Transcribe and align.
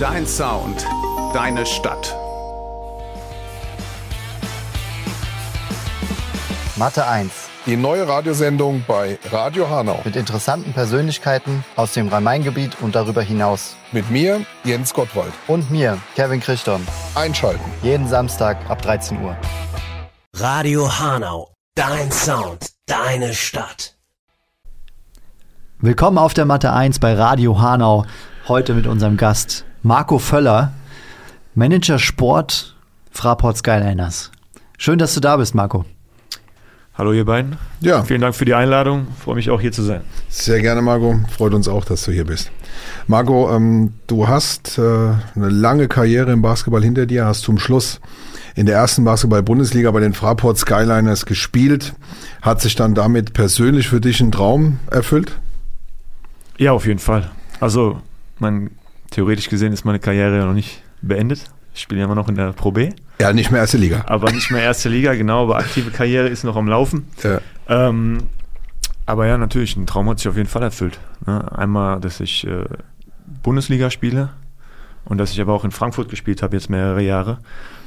Dein 0.00 0.26
Sound, 0.26 0.86
deine 1.34 1.66
Stadt. 1.66 2.16
Mathe 6.76 7.06
1. 7.06 7.30
Die 7.66 7.76
neue 7.76 8.08
Radiosendung 8.08 8.82
bei 8.88 9.18
Radio 9.30 9.68
Hanau. 9.68 10.00
Mit 10.06 10.16
interessanten 10.16 10.72
Persönlichkeiten 10.72 11.66
aus 11.76 11.92
dem 11.92 12.08
Rhein-Main-Gebiet 12.08 12.80
und 12.80 12.94
darüber 12.94 13.20
hinaus. 13.20 13.76
Mit 13.92 14.10
mir, 14.10 14.46
Jens 14.64 14.94
Gottwald. 14.94 15.34
Und 15.46 15.70
mir, 15.70 15.98
Kevin 16.14 16.40
Christon. 16.40 16.80
Einschalten. 17.14 17.70
Jeden 17.82 18.08
Samstag 18.08 18.56
ab 18.70 18.80
13 18.80 19.22
Uhr. 19.22 19.36
Radio 20.34 20.90
Hanau. 20.98 21.52
Dein 21.74 22.10
Sound, 22.10 22.70
deine 22.86 23.34
Stadt. 23.34 23.98
Willkommen 25.78 26.16
auf 26.16 26.32
der 26.32 26.46
Mathe 26.46 26.72
1 26.72 27.00
bei 27.00 27.12
Radio 27.12 27.60
Hanau. 27.60 28.06
Heute 28.48 28.72
mit 28.72 28.86
unserem 28.86 29.18
Gast 29.18 29.66
Marco 29.82 30.18
Völler, 30.18 30.72
Manager 31.54 31.98
Sport 31.98 32.76
Fraport 33.10 33.56
Skyliners. 33.56 34.30
Schön, 34.76 34.98
dass 34.98 35.14
du 35.14 35.20
da 35.20 35.38
bist, 35.38 35.54
Marco. 35.54 35.86
Hallo 36.94 37.12
ihr 37.12 37.24
beiden. 37.24 37.56
Ja. 37.80 38.02
Vielen 38.02 38.20
Dank 38.20 38.34
für 38.34 38.44
die 38.44 38.52
Einladung. 38.52 39.06
Freue 39.18 39.36
mich 39.36 39.48
auch 39.48 39.60
hier 39.60 39.72
zu 39.72 39.82
sein. 39.82 40.02
Sehr 40.28 40.60
gerne, 40.60 40.82
Marco. 40.82 41.18
Freut 41.30 41.54
uns 41.54 41.66
auch, 41.66 41.86
dass 41.86 42.04
du 42.04 42.12
hier 42.12 42.26
bist. 42.26 42.50
Marco, 43.06 43.50
ähm, 43.50 43.94
du 44.06 44.28
hast 44.28 44.76
äh, 44.76 44.82
eine 44.82 45.48
lange 45.48 45.88
Karriere 45.88 46.30
im 46.32 46.42
Basketball 46.42 46.82
hinter 46.82 47.06
dir, 47.06 47.24
hast 47.24 47.40
zum 47.40 47.58
Schluss 47.58 48.00
in 48.54 48.66
der 48.66 48.76
ersten 48.76 49.02
Basketball-Bundesliga 49.04 49.90
bei 49.92 50.00
den 50.00 50.12
Fraport 50.12 50.58
Skyliners 50.58 51.24
gespielt. 51.24 51.94
Hat 52.42 52.60
sich 52.60 52.74
dann 52.74 52.94
damit 52.94 53.32
persönlich 53.32 53.88
für 53.88 54.02
dich 54.02 54.20
ein 54.20 54.30
Traum 54.30 54.78
erfüllt? 54.90 55.38
Ja, 56.58 56.72
auf 56.72 56.86
jeden 56.86 57.00
Fall. 57.00 57.30
Also, 57.60 58.02
mein, 58.38 58.70
theoretisch 59.10 59.48
gesehen 59.48 59.72
ist 59.72 59.84
meine 59.84 59.98
Karriere 59.98 60.38
ja 60.38 60.46
noch 60.46 60.54
nicht 60.54 60.82
beendet. 61.02 61.50
Ich 61.74 61.82
spiele 61.82 62.00
ja 62.00 62.06
immer 62.06 62.14
noch 62.14 62.28
in 62.28 62.34
der 62.34 62.52
Pro 62.52 62.72
B. 62.72 62.90
Ja, 63.20 63.32
nicht 63.32 63.50
mehr 63.50 63.60
erste 63.60 63.78
Liga. 63.78 64.04
Aber 64.06 64.32
nicht 64.32 64.50
mehr 64.50 64.62
erste 64.62 64.88
Liga, 64.88 65.14
genau, 65.14 65.44
aber 65.44 65.58
aktive 65.58 65.90
Karriere 65.90 66.28
ist 66.28 66.44
noch 66.44 66.56
am 66.56 66.68
Laufen. 66.68 67.08
Ja. 67.22 67.40
Ähm, 67.68 68.18
aber 69.06 69.26
ja, 69.26 69.38
natürlich, 69.38 69.76
ein 69.76 69.86
Traum 69.86 70.08
hat 70.08 70.18
sich 70.18 70.28
auf 70.28 70.36
jeden 70.36 70.48
Fall 70.48 70.62
erfüllt. 70.62 70.98
Ne? 71.26 71.50
Einmal, 71.56 72.00
dass 72.00 72.20
ich 72.20 72.46
äh, 72.46 72.64
Bundesliga 73.42 73.90
spiele 73.90 74.30
und 75.04 75.18
dass 75.18 75.32
ich 75.32 75.40
aber 75.40 75.52
auch 75.52 75.64
in 75.64 75.70
Frankfurt 75.70 76.08
gespielt 76.08 76.42
habe, 76.42 76.56
jetzt 76.56 76.70
mehrere 76.70 77.02
Jahre. 77.02 77.38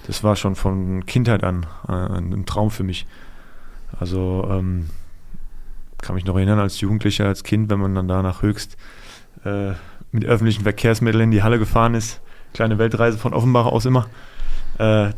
Das 0.07 0.23
war 0.23 0.35
schon 0.35 0.55
von 0.55 1.05
Kindheit 1.05 1.43
an 1.43 1.65
äh, 1.87 1.91
ein 1.91 2.45
Traum 2.45 2.71
für 2.71 2.83
mich. 2.83 3.05
Also 3.99 4.47
ähm, 4.49 4.89
kann 6.01 6.15
mich 6.15 6.25
noch 6.25 6.35
erinnern, 6.35 6.59
als 6.59 6.81
Jugendlicher, 6.81 7.25
als 7.25 7.43
Kind, 7.43 7.69
wenn 7.69 7.79
man 7.79 7.95
dann 7.95 8.07
da 8.07 8.21
nach 8.21 8.41
Höchst 8.41 8.77
äh, 9.45 9.71
mit 10.13 10.25
öffentlichen 10.25 10.63
Verkehrsmitteln 10.63 11.25
in 11.25 11.31
die 11.31 11.43
Halle 11.43 11.59
gefahren 11.59 11.95
ist, 11.95 12.21
kleine 12.53 12.77
Weltreise 12.77 13.17
von 13.17 13.33
Offenbach 13.33 13.65
aus 13.65 13.85
immer, 13.85 14.05
äh, 14.77 15.09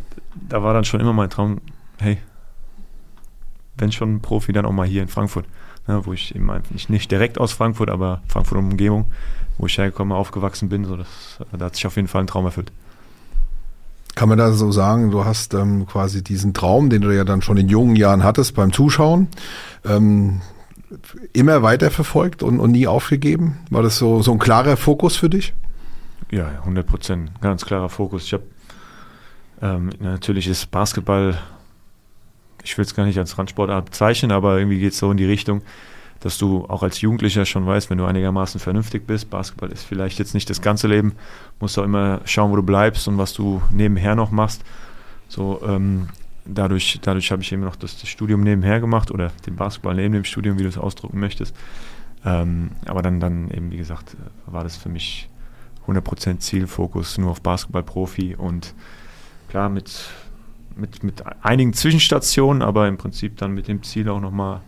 da 0.49 0.63
war 0.63 0.73
dann 0.73 0.85
schon 0.85 0.99
immer 0.99 1.13
mein 1.13 1.29
Traum, 1.29 1.61
hey, 1.99 2.17
wenn 3.77 3.91
schon 3.91 4.21
Profi, 4.21 4.53
dann 4.53 4.65
auch 4.65 4.71
mal 4.71 4.87
hier 4.87 5.01
in 5.01 5.09
Frankfurt, 5.09 5.45
ne, 5.87 6.05
wo 6.05 6.13
ich 6.13 6.33
eben 6.33 6.49
nicht, 6.71 6.89
nicht 6.89 7.11
direkt 7.11 7.37
aus 7.39 7.51
Frankfurt, 7.51 7.89
aber 7.89 8.21
Frankfurt 8.27 8.57
und 8.57 8.71
Umgebung, 8.71 9.05
wo 9.57 9.67
ich 9.67 9.77
hergekommen, 9.77 10.17
aufgewachsen 10.17 10.69
bin, 10.69 10.85
so 10.85 10.95
das, 10.95 11.07
da 11.51 11.65
hat 11.65 11.75
sich 11.75 11.85
auf 11.85 11.97
jeden 11.97 12.07
Fall 12.07 12.23
ein 12.23 12.27
Traum 12.27 12.45
erfüllt. 12.45 12.71
Kann 14.15 14.29
man 14.29 14.37
da 14.37 14.53
so 14.53 14.71
sagen, 14.71 15.11
du 15.11 15.25
hast 15.25 15.53
ähm, 15.53 15.85
quasi 15.87 16.23
diesen 16.23 16.53
Traum, 16.53 16.89
den 16.89 17.01
du 17.01 17.13
ja 17.13 17.25
dann 17.25 17.41
schon 17.41 17.57
in 17.57 17.67
jungen 17.67 17.97
Jahren 17.97 18.23
hattest 18.23 18.55
beim 18.55 18.71
Zuschauen, 18.71 19.27
ähm, 19.83 20.41
immer 21.33 21.61
weiter 21.63 21.91
verfolgt 21.91 22.43
und, 22.43 22.59
und 22.59 22.71
nie 22.71 22.87
aufgegeben? 22.87 23.59
War 23.69 23.83
das 23.83 23.97
so, 23.97 24.21
so 24.21 24.31
ein 24.31 24.39
klarer 24.39 24.77
Fokus 24.77 25.15
für 25.15 25.29
dich? 25.29 25.53
Ja, 26.31 26.47
100 26.59 26.85
Prozent, 26.85 27.31
ganz 27.41 27.65
klarer 27.65 27.89
Fokus. 27.89 28.23
Ich 28.25 28.33
habe 28.33 28.43
ähm, 29.61 29.89
natürlich 29.99 30.47
ist 30.47 30.71
Basketball, 30.71 31.37
ich 32.63 32.77
will 32.77 32.85
es 32.85 32.95
gar 32.95 33.05
nicht 33.05 33.17
als 33.17 33.37
Randsportart 33.37 33.85
bezeichnen, 33.85 34.31
aber 34.31 34.57
irgendwie 34.57 34.79
geht 34.79 34.93
es 34.93 34.99
so 34.99 35.11
in 35.11 35.17
die 35.17 35.25
Richtung, 35.25 35.61
dass 36.19 36.37
du 36.37 36.65
auch 36.67 36.83
als 36.83 37.01
Jugendlicher 37.01 37.45
schon 37.45 37.65
weißt, 37.65 37.89
wenn 37.89 37.97
du 37.97 38.05
einigermaßen 38.05 38.59
vernünftig 38.59 39.05
bist, 39.05 39.29
Basketball 39.29 39.71
ist 39.71 39.83
vielleicht 39.83 40.19
jetzt 40.19 40.33
nicht 40.33 40.49
das 40.49 40.61
ganze 40.61 40.87
Leben, 40.87 41.13
musst 41.59 41.77
du 41.77 41.81
auch 41.81 41.85
immer 41.85 42.21
schauen, 42.25 42.51
wo 42.51 42.55
du 42.55 42.63
bleibst 42.63 43.07
und 43.07 43.17
was 43.17 43.33
du 43.33 43.61
nebenher 43.71 44.15
noch 44.15 44.31
machst. 44.31 44.63
So, 45.27 45.61
ähm, 45.65 46.09
dadurch, 46.45 46.99
dadurch 47.01 47.31
habe 47.31 47.41
ich 47.41 47.51
eben 47.51 47.63
noch 47.63 47.75
das, 47.75 47.99
das, 47.99 48.09
Studium 48.09 48.41
nebenher 48.41 48.79
gemacht 48.79 49.11
oder 49.11 49.31
den 49.45 49.55
Basketball 49.55 49.95
neben 49.95 50.13
dem 50.13 50.23
Studium, 50.23 50.57
wie 50.59 50.63
du 50.63 50.69
es 50.69 50.77
ausdrucken 50.77 51.19
möchtest. 51.19 51.55
Ähm, 52.23 52.71
aber 52.85 53.01
dann, 53.01 53.19
dann 53.19 53.49
eben, 53.51 53.71
wie 53.71 53.77
gesagt, 53.77 54.15
war 54.45 54.63
das 54.63 54.77
für 54.77 54.89
mich 54.89 55.29
100% 55.87 56.39
Zielfokus 56.39 57.17
nur 57.17 57.31
auf 57.31 57.41
Basketballprofi 57.41 58.35
und 58.35 58.73
klar 59.49 59.69
mit, 59.69 60.09
mit, 60.75 61.03
mit 61.03 61.23
einigen 61.43 61.73
Zwischenstationen, 61.73 62.61
aber 62.61 62.87
im 62.87 62.97
Prinzip 62.97 63.37
dann 63.37 63.53
mit 63.53 63.67
dem 63.67 63.83
Ziel 63.83 64.09
auch 64.09 64.19
nochmal 64.19 64.61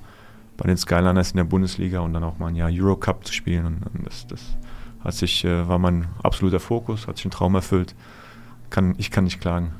bei 0.58 0.68
den 0.68 0.78
Skyliners 0.78 1.32
in 1.32 1.38
der 1.38 1.44
Bundesliga 1.44 2.00
und 2.00 2.14
dann 2.14 2.24
auch 2.24 2.40
mal 2.40 2.48
ein 2.48 2.56
Jahr 2.56 2.70
Eurocup 2.72 3.26
zu 3.26 3.34
spielen. 3.34 3.66
Und 3.66 4.06
das, 4.06 4.28
das 4.28 4.42
hat 5.04 5.14
sich, 5.14 5.46
äh, 5.46 5.68
war 5.68 5.80
mein 5.80 6.08
absoluter 6.24 6.60
Fokus, 6.60 7.08
hat 7.08 7.18
sich 7.18 7.26
ein 7.26 7.32
Traum 7.32 7.56
erfüllt. 7.56 7.96
Kann, 8.70 8.96
ich 8.98 9.12
kann 9.12 9.24
nicht 9.24 9.40
klagen. 9.40 9.72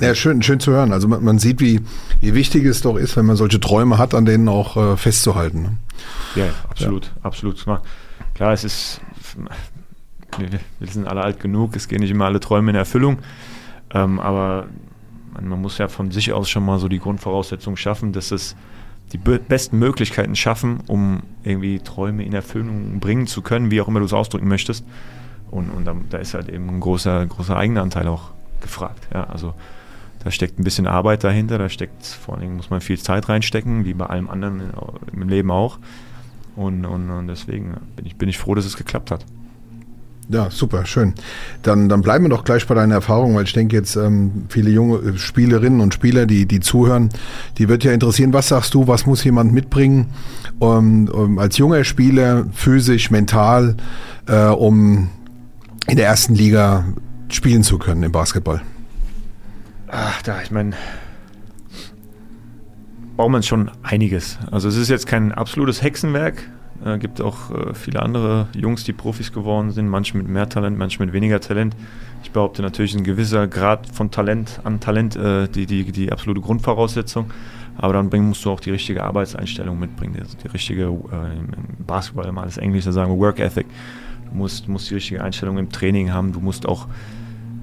Ja, 0.00 0.14
schön, 0.14 0.42
schön 0.42 0.60
zu 0.60 0.72
hören. 0.72 0.92
Also 0.92 1.08
man, 1.08 1.24
man, 1.24 1.38
sieht, 1.38 1.60
wie, 1.60 1.80
wie 2.20 2.34
wichtig 2.34 2.64
es 2.64 2.82
doch 2.82 2.96
ist, 2.96 3.16
wenn 3.16 3.26
man 3.26 3.36
solche 3.36 3.60
Träume 3.60 3.98
hat, 3.98 4.14
an 4.14 4.24
denen 4.24 4.48
auch 4.48 4.76
äh, 4.76 4.96
festzuhalten. 4.96 5.62
Ne? 5.62 5.76
Ja, 6.36 6.44
absolut, 6.68 7.06
ja. 7.06 7.12
absolut. 7.22 7.64
Klar, 8.34 8.52
es 8.52 8.64
ist, 8.64 9.00
wir, 10.38 10.48
wir 10.78 10.88
sind 10.88 11.06
alle 11.06 11.22
alt 11.22 11.40
genug, 11.40 11.76
es 11.76 11.88
gehen 11.88 12.00
nicht 12.00 12.10
immer 12.10 12.26
alle 12.26 12.40
Träume 12.40 12.70
in 12.70 12.76
Erfüllung, 12.76 13.18
ähm, 13.92 14.20
aber 14.20 14.68
man, 15.32 15.48
man, 15.48 15.60
muss 15.60 15.78
ja 15.78 15.88
von 15.88 16.10
sich 16.10 16.32
aus 16.32 16.48
schon 16.48 16.64
mal 16.64 16.78
so 16.78 16.88
die 16.88 16.98
Grundvoraussetzungen 16.98 17.76
schaffen, 17.76 18.12
dass 18.12 18.30
es 18.30 18.56
die 19.12 19.18
besten 19.18 19.78
Möglichkeiten 19.78 20.36
schaffen, 20.36 20.80
um 20.86 21.22
irgendwie 21.42 21.80
Träume 21.80 22.24
in 22.24 22.32
Erfüllung 22.32 23.00
bringen 23.00 23.26
zu 23.26 23.42
können, 23.42 23.70
wie 23.70 23.80
auch 23.80 23.88
immer 23.88 23.98
du 23.98 24.06
es 24.06 24.12
ausdrücken 24.12 24.46
möchtest. 24.46 24.84
Und, 25.50 25.70
und 25.70 25.84
da, 25.84 25.96
da, 26.10 26.18
ist 26.18 26.34
halt 26.34 26.48
eben 26.48 26.68
ein 26.68 26.78
großer, 26.78 27.26
großer 27.26 27.56
eigener 27.56 27.82
Anteil 27.82 28.06
auch 28.06 28.30
gefragt. 28.60 29.08
Ja, 29.12 29.24
also 29.24 29.54
da 30.22 30.30
steckt 30.30 30.58
ein 30.58 30.64
bisschen 30.64 30.86
Arbeit 30.86 31.24
dahinter, 31.24 31.58
da 31.58 31.68
steckt 31.68 32.06
vor 32.06 32.34
allen 32.34 32.42
Dingen 32.42 32.56
muss 32.56 32.70
man 32.70 32.80
viel 32.80 32.98
Zeit 32.98 33.28
reinstecken, 33.28 33.84
wie 33.84 33.94
bei 33.94 34.06
allem 34.06 34.28
anderen 34.28 34.70
im 35.12 35.28
Leben 35.28 35.50
auch. 35.50 35.78
Und, 36.56 36.84
und, 36.84 37.10
und 37.10 37.26
deswegen 37.26 37.76
bin 37.96 38.06
ich, 38.06 38.16
bin 38.16 38.28
ich 38.28 38.38
froh, 38.38 38.54
dass 38.54 38.66
es 38.66 38.76
geklappt 38.76 39.10
hat. 39.10 39.24
Ja, 40.28 40.48
super, 40.48 40.86
schön. 40.86 41.14
Dann, 41.62 41.88
dann 41.88 42.02
bleiben 42.02 42.24
wir 42.24 42.28
doch 42.28 42.44
gleich 42.44 42.64
bei 42.66 42.74
deiner 42.74 42.94
Erfahrung, 42.94 43.34
weil 43.34 43.44
ich 43.44 43.52
denke 43.52 43.74
jetzt 43.74 43.96
ähm, 43.96 44.44
viele 44.48 44.70
junge 44.70 45.18
Spielerinnen 45.18 45.80
und 45.80 45.92
Spieler, 45.92 46.24
die, 46.24 46.46
die 46.46 46.60
zuhören, 46.60 47.08
die 47.58 47.68
wird 47.68 47.82
ja 47.82 47.90
interessieren, 47.90 48.32
was 48.32 48.48
sagst 48.48 48.74
du, 48.74 48.86
was 48.86 49.06
muss 49.06 49.24
jemand 49.24 49.52
mitbringen 49.52 50.10
um, 50.60 51.08
um 51.08 51.38
als 51.38 51.58
junger 51.58 51.82
Spieler, 51.82 52.46
physisch, 52.52 53.10
mental, 53.10 53.76
äh, 54.28 54.44
um 54.44 55.08
in 55.88 55.96
der 55.96 56.06
ersten 56.06 56.36
Liga 56.36 56.84
spielen 57.34 57.62
zu 57.62 57.78
können 57.78 58.02
im 58.02 58.12
Basketball? 58.12 58.62
Ach, 59.88 60.22
da, 60.22 60.40
ich 60.42 60.50
meine, 60.50 60.76
braucht 63.16 63.30
man 63.30 63.42
schon 63.42 63.70
einiges. 63.82 64.38
Also 64.50 64.68
es 64.68 64.76
ist 64.76 64.88
jetzt 64.88 65.06
kein 65.06 65.32
absolutes 65.32 65.82
Hexenwerk, 65.82 66.48
äh, 66.84 66.98
gibt 66.98 67.20
auch 67.20 67.50
äh, 67.50 67.74
viele 67.74 68.00
andere 68.00 68.48
Jungs, 68.56 68.84
die 68.84 68.92
Profis 68.92 69.32
geworden 69.32 69.72
sind, 69.72 69.88
manche 69.88 70.16
mit 70.16 70.28
mehr 70.28 70.48
Talent, 70.48 70.78
manche 70.78 71.04
mit 71.04 71.12
weniger 71.12 71.40
Talent. 71.40 71.76
Ich 72.22 72.30
behaupte 72.30 72.62
natürlich 72.62 72.94
ein 72.94 73.04
gewisser 73.04 73.46
Grad 73.46 73.86
von 73.88 74.10
Talent 74.10 74.60
an 74.64 74.80
Talent, 74.80 75.16
äh, 75.16 75.48
die, 75.48 75.66
die, 75.66 75.90
die 75.92 76.12
absolute 76.12 76.40
Grundvoraussetzung. 76.40 77.30
Aber 77.76 77.94
dann 77.94 78.10
bring, 78.10 78.28
musst 78.28 78.44
du 78.44 78.50
auch 78.50 78.60
die 78.60 78.70
richtige 78.70 79.02
Arbeitseinstellung 79.04 79.78
mitbringen, 79.78 80.16
also 80.20 80.36
die 80.36 80.48
richtige, 80.48 80.84
äh, 80.84 80.86
im 80.86 81.84
Basketball 81.86 82.26
immer 82.26 82.42
alles 82.42 82.58
Englisch, 82.58 82.84
da 82.84 82.92
sagen 82.92 83.18
Work 83.18 83.38
Ethic. 83.40 83.66
Du 84.30 84.36
musst, 84.36 84.68
musst 84.68 84.90
die 84.90 84.94
richtige 84.94 85.22
Einstellung 85.22 85.58
im 85.58 85.70
Training 85.70 86.12
haben. 86.12 86.32
Du 86.32 86.40
musst 86.40 86.66
auch, 86.66 86.86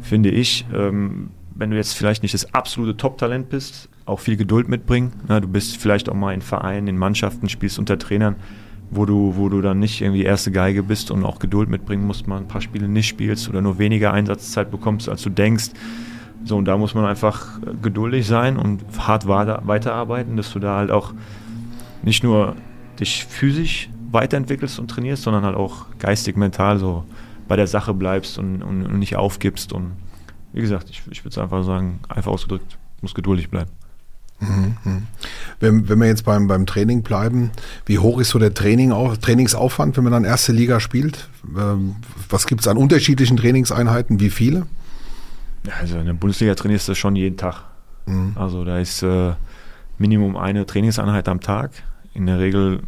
finde 0.08 0.30
ich, 0.30 0.66
ähm, 0.74 1.30
wenn 1.56 1.72
du 1.72 1.78
jetzt 1.78 1.94
vielleicht 1.94 2.24
nicht 2.24 2.34
das 2.34 2.54
absolute 2.54 2.98
Top-Talent 2.98 3.50
bist, 3.50 3.90
auch 4.06 4.20
viel 4.20 4.38
Geduld 4.38 4.70
mitbringen. 4.70 5.12
Na, 5.28 5.40
du 5.40 5.48
bist 5.48 5.78
vielleicht 5.78 6.10
auch 6.10 6.14
mal 6.14 6.34
in 6.34 6.42
Vereinen, 6.42 6.88
in 6.88 6.98
Mannschaften, 6.98 7.50
spielst 7.50 7.78
unter 7.78 8.00
Trainern, 8.00 8.36
wo 8.90 9.06
du, 9.06 9.36
wo 9.36 9.50
du 9.50 9.62
dann 9.62 9.80
nicht 9.80 10.02
irgendwie 10.02 10.24
erste 10.24 10.52
Geige 10.52 10.84
bist 10.84 11.12
und 11.12 11.26
auch 11.26 11.40
Geduld 11.40 11.70
mitbringen 11.70 12.06
musst, 12.06 12.28
mal 12.28 12.38
ein 12.38 12.48
paar 12.48 12.62
Spiele 12.62 12.88
nicht 12.88 13.08
spielst 13.08 13.50
oder 13.50 13.62
nur 13.62 13.80
weniger 13.80 14.14
Einsatzzeit 14.14 14.72
bekommst, 14.72 15.10
als 15.10 15.24
du 15.24 15.30
denkst. 15.30 15.72
So, 16.46 16.56
und 16.56 16.66
da 16.66 16.78
muss 16.78 16.94
man 16.94 17.06
einfach 17.06 17.60
geduldig 17.82 18.26
sein 18.28 18.58
und 18.58 18.84
hart 18.98 19.28
weiterarbeiten, 19.28 20.38
dass 20.38 20.54
du 20.54 20.60
da 20.60 20.78
halt 20.78 20.92
auch 20.92 21.14
nicht 22.04 22.24
nur 22.24 22.56
dich 23.00 23.26
physisch 23.26 23.90
weiterentwickelst 24.12 24.80
und 24.80 24.90
trainierst, 24.90 25.24
sondern 25.24 25.44
halt 25.44 25.58
auch 25.58 25.88
geistig, 26.00 26.38
mental 26.38 26.78
so 26.78 27.04
bei 27.48 27.56
der 27.56 27.68
Sache 27.68 27.94
bleibst 27.94 28.38
und, 28.38 28.62
und, 28.62 28.86
und 28.86 29.00
nicht 29.00 29.16
aufgibst. 29.16 29.74
Und 29.74 29.94
wie 30.54 30.62
gesagt, 30.62 30.90
ich, 30.90 31.04
ich 31.10 31.24
würde 31.24 31.30
es 31.30 31.38
einfach 31.38 31.64
sagen, 31.64 32.00
einfach 32.10 32.32
ausgedrückt, 32.32 32.78
muss 33.02 33.14
geduldig 33.14 33.50
bleiben. 33.50 33.72
Wenn, 35.60 35.90
wenn 35.90 36.00
wir 36.00 36.06
jetzt 36.06 36.24
beim, 36.24 36.48
beim 36.48 36.68
Training 36.68 37.02
bleiben, 37.02 37.50
wie 37.88 37.98
hoch 37.98 38.20
ist 38.20 38.30
so 38.30 38.38
der 38.38 38.54
Training, 38.54 38.94
Trainingsaufwand, 39.20 39.98
wenn 39.98 40.04
man 40.04 40.14
dann 40.14 40.26
erste 40.26 40.52
Liga 40.52 40.80
spielt? 40.80 41.28
Ähm, 41.58 41.96
Was 42.30 42.46
gibt 42.46 42.62
es 42.62 42.68
an 42.68 42.78
unterschiedlichen 42.78 43.38
Trainingseinheiten? 43.38 44.20
Wie 44.20 44.30
viele? 44.30 44.68
Also 45.80 45.98
in 45.98 46.06
der 46.06 46.14
Bundesliga 46.14 46.54
trainierst 46.54 46.88
du 46.88 46.94
schon 46.94 47.16
jeden 47.16 47.38
Tag. 47.38 47.64
Also 48.36 48.64
da 48.64 48.78
ist 48.78 49.02
äh, 49.04 49.34
Minimum 49.98 50.38
eine 50.38 50.66
Trainingseinheit 50.66 51.28
am 51.28 51.42
Tag. 51.42 51.72
In 52.14 52.26
der 52.26 52.40
Regel 52.40 52.82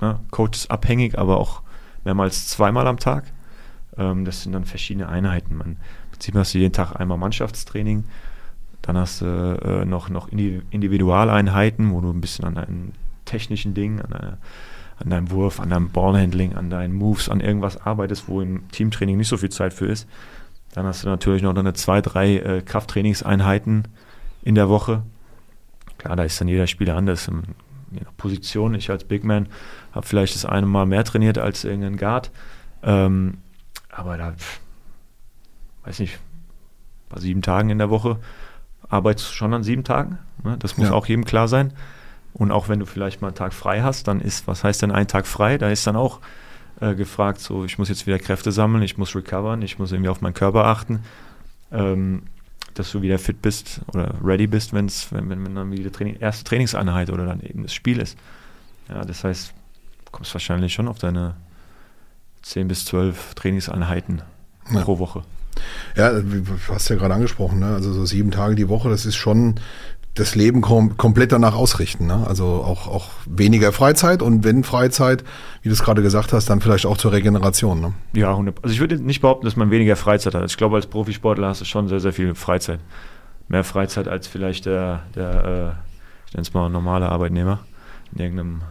ne, 0.00 0.20
coachesabhängig, 0.30 1.18
aber 1.18 1.38
auch 1.38 1.62
mehrmals 2.04 2.46
zweimal 2.48 2.86
am 2.86 2.98
Tag. 2.98 3.24
Ähm, 3.98 4.24
das 4.24 4.42
sind 4.42 4.52
dann 4.52 4.64
verschiedene 4.64 5.08
Einheiten. 5.08 5.56
Man, 5.56 5.68
Im 5.72 5.76
Prinzip 6.12 6.34
hast 6.36 6.54
du 6.54 6.58
jeden 6.58 6.72
Tag 6.72 6.98
einmal 6.98 7.18
Mannschaftstraining, 7.18 8.04
dann 8.82 8.96
hast 8.96 9.20
du 9.20 9.26
äh, 9.26 9.84
noch, 9.84 10.08
noch 10.08 10.30
Indi- 10.30 10.62
Individualeinheiten, 10.70 11.90
wo 11.92 12.00
du 12.00 12.10
ein 12.10 12.20
bisschen 12.20 12.44
an 12.44 12.54
deinen 12.54 12.92
technischen 13.24 13.74
Dingen, 13.74 14.00
an, 14.00 14.10
deiner, 14.10 14.38
an 14.98 15.10
deinem 15.10 15.30
Wurf, 15.30 15.60
an 15.60 15.70
deinem 15.70 15.90
Ballhandling, 15.90 16.54
an 16.54 16.70
deinen 16.70 16.94
Moves, 16.94 17.28
an 17.28 17.40
irgendwas 17.40 17.76
arbeitest, 17.84 18.28
wo 18.28 18.40
im 18.40 18.68
Teamtraining 18.70 19.16
nicht 19.16 19.28
so 19.28 19.36
viel 19.36 19.50
Zeit 19.50 19.74
für 19.74 19.86
ist. 19.86 20.08
Dann 20.72 20.86
hast 20.86 21.04
du 21.04 21.08
natürlich 21.08 21.42
noch 21.42 21.54
deine 21.54 21.72
zwei, 21.72 22.00
drei 22.00 22.36
äh, 22.36 22.62
Krafttrainingseinheiten 22.62 23.88
in 24.42 24.54
der 24.54 24.68
Woche. 24.68 25.02
Klar, 25.98 26.14
da 26.14 26.22
ist 26.22 26.40
dann 26.40 26.48
jeder 26.48 26.66
Spieler 26.66 26.94
anders. 26.96 27.26
In, 27.26 27.42
je 27.90 28.00
nach 28.04 28.16
Position. 28.16 28.74
Ich 28.74 28.90
als 28.90 29.04
Big 29.04 29.24
Man 29.24 29.48
habe 29.92 30.06
vielleicht 30.06 30.34
das 30.34 30.44
eine 30.44 30.66
Mal 30.66 30.86
mehr 30.86 31.04
trainiert 31.04 31.38
als 31.38 31.64
irgendein 31.64 31.96
Guard. 31.96 32.30
Ähm, 32.82 33.38
aber 33.98 34.16
da, 34.16 34.34
weiß 35.84 35.98
nicht, 36.00 36.18
bei 37.08 37.20
sieben 37.20 37.42
Tagen 37.42 37.70
in 37.70 37.78
der 37.78 37.90
Woche 37.90 38.18
arbeitest 38.88 39.30
du 39.30 39.34
schon 39.34 39.54
an 39.54 39.62
sieben 39.62 39.84
Tagen. 39.84 40.18
Ne? 40.44 40.56
Das 40.58 40.76
muss 40.76 40.88
Ja. 40.88 40.94
auch 40.94 41.06
jedem 41.06 41.24
klar 41.24 41.48
sein. 41.48 41.72
Und 42.34 42.52
auch 42.52 42.68
wenn 42.68 42.78
du 42.78 42.86
vielleicht 42.86 43.20
mal 43.20 43.28
einen 43.28 43.34
Tag 43.36 43.52
frei 43.52 43.82
hast, 43.82 44.06
dann 44.08 44.20
ist, 44.20 44.46
was 44.46 44.62
heißt 44.62 44.82
denn 44.82 44.90
ein 44.92 45.08
Tag 45.08 45.26
frei? 45.26 45.58
Da 45.58 45.70
ist 45.70 45.86
dann 45.86 45.96
auch 45.96 46.20
äh, 46.80 46.94
gefragt, 46.94 47.40
so, 47.40 47.64
ich 47.64 47.78
muss 47.78 47.88
jetzt 47.88 48.06
wieder 48.06 48.18
Kräfte 48.18 48.52
sammeln, 48.52 48.82
ich 48.82 48.96
muss 48.98 49.14
recovern, 49.16 49.62
ich 49.62 49.78
muss 49.78 49.90
irgendwie 49.92 50.10
auf 50.10 50.20
meinen 50.20 50.34
Körper 50.34 50.66
achten, 50.66 51.00
ähm, 51.72 52.22
dass 52.74 52.92
du 52.92 53.02
wieder 53.02 53.18
fit 53.18 53.42
bist 53.42 53.80
oder 53.88 54.14
ready 54.22 54.46
bist, 54.46 54.72
wenn's, 54.72 55.10
wenn, 55.12 55.28
wenn, 55.28 55.44
wenn 55.44 55.54
dann 55.56 55.72
wieder 55.72 55.90
Training, 55.90 56.16
erste 56.20 56.44
Trainingseinheit 56.44 57.10
oder 57.10 57.26
dann 57.26 57.40
eben 57.40 57.62
das 57.64 57.74
Spiel 57.74 57.98
ist. 57.98 58.16
Ja, 58.88 59.04
das 59.04 59.24
heißt, 59.24 59.52
du 60.04 60.10
kommst 60.12 60.32
wahrscheinlich 60.34 60.72
schon 60.72 60.86
auf 60.86 60.98
deine 60.98 61.34
10 62.48 62.68
bis 62.68 62.84
12 62.86 63.34
Trainingseinheiten 63.34 64.22
Ja. 64.72 64.80
pro 64.82 64.98
Woche. 64.98 65.22
Ja, 65.96 66.12
du 66.12 66.44
hast 66.68 66.88
ja 66.88 66.96
gerade 66.96 67.14
angesprochen, 67.14 67.58
ne? 67.58 67.66
also 67.74 67.92
so 67.92 68.04
sieben 68.06 68.30
Tage 68.30 68.54
die 68.54 68.68
Woche, 68.68 68.88
das 68.88 69.06
ist 69.06 69.16
schon 69.16 69.56
das 70.14 70.34
Leben 70.34 70.62
kom 70.62 70.96
komplett 70.96 71.30
danach 71.32 71.54
ausrichten. 71.54 72.06
Ne? 72.06 72.24
Also 72.26 72.46
auch, 72.46 72.88
auch 72.88 73.10
weniger 73.26 73.72
Freizeit 73.72 74.20
und 74.22 74.44
wenn 74.44 74.64
Freizeit, 74.64 75.22
wie 75.62 75.68
du 75.68 75.72
es 75.72 75.82
gerade 75.82 76.02
gesagt 76.02 76.32
hast, 76.32 76.50
dann 76.50 76.60
vielleicht 76.60 76.86
auch 76.86 76.96
zur 76.96 77.12
Regeneration. 77.12 77.80
Ne? 77.80 77.92
Ja, 78.14 78.30
100. 78.30 78.56
Also 78.62 78.72
ich 78.72 78.80
würde 78.80 78.96
nicht 79.00 79.20
behaupten, 79.20 79.44
dass 79.44 79.56
man 79.56 79.70
weniger 79.70 79.94
Freizeit 79.96 80.34
hat. 80.34 80.44
Ich 80.50 80.56
glaube, 80.56 80.76
als 80.76 80.86
Profisportler 80.86 81.48
hast 81.48 81.60
du 81.60 81.64
schon 81.64 81.88
sehr, 81.88 82.00
sehr 82.00 82.12
viel 82.12 82.34
Freizeit. 82.34 82.80
Mehr 83.48 83.62
Freizeit 83.64 84.08
als 84.08 84.26
vielleicht 84.26 84.66
der, 84.66 85.02
der 85.14 85.44
äh, 85.44 86.28
ich 86.28 86.34
nenne 86.34 86.42
es 86.42 86.52
mal 86.54 86.68
normale 86.68 87.08
Arbeitnehmer 87.08 87.60
in 88.12 88.20
irgendeinem 88.20 88.62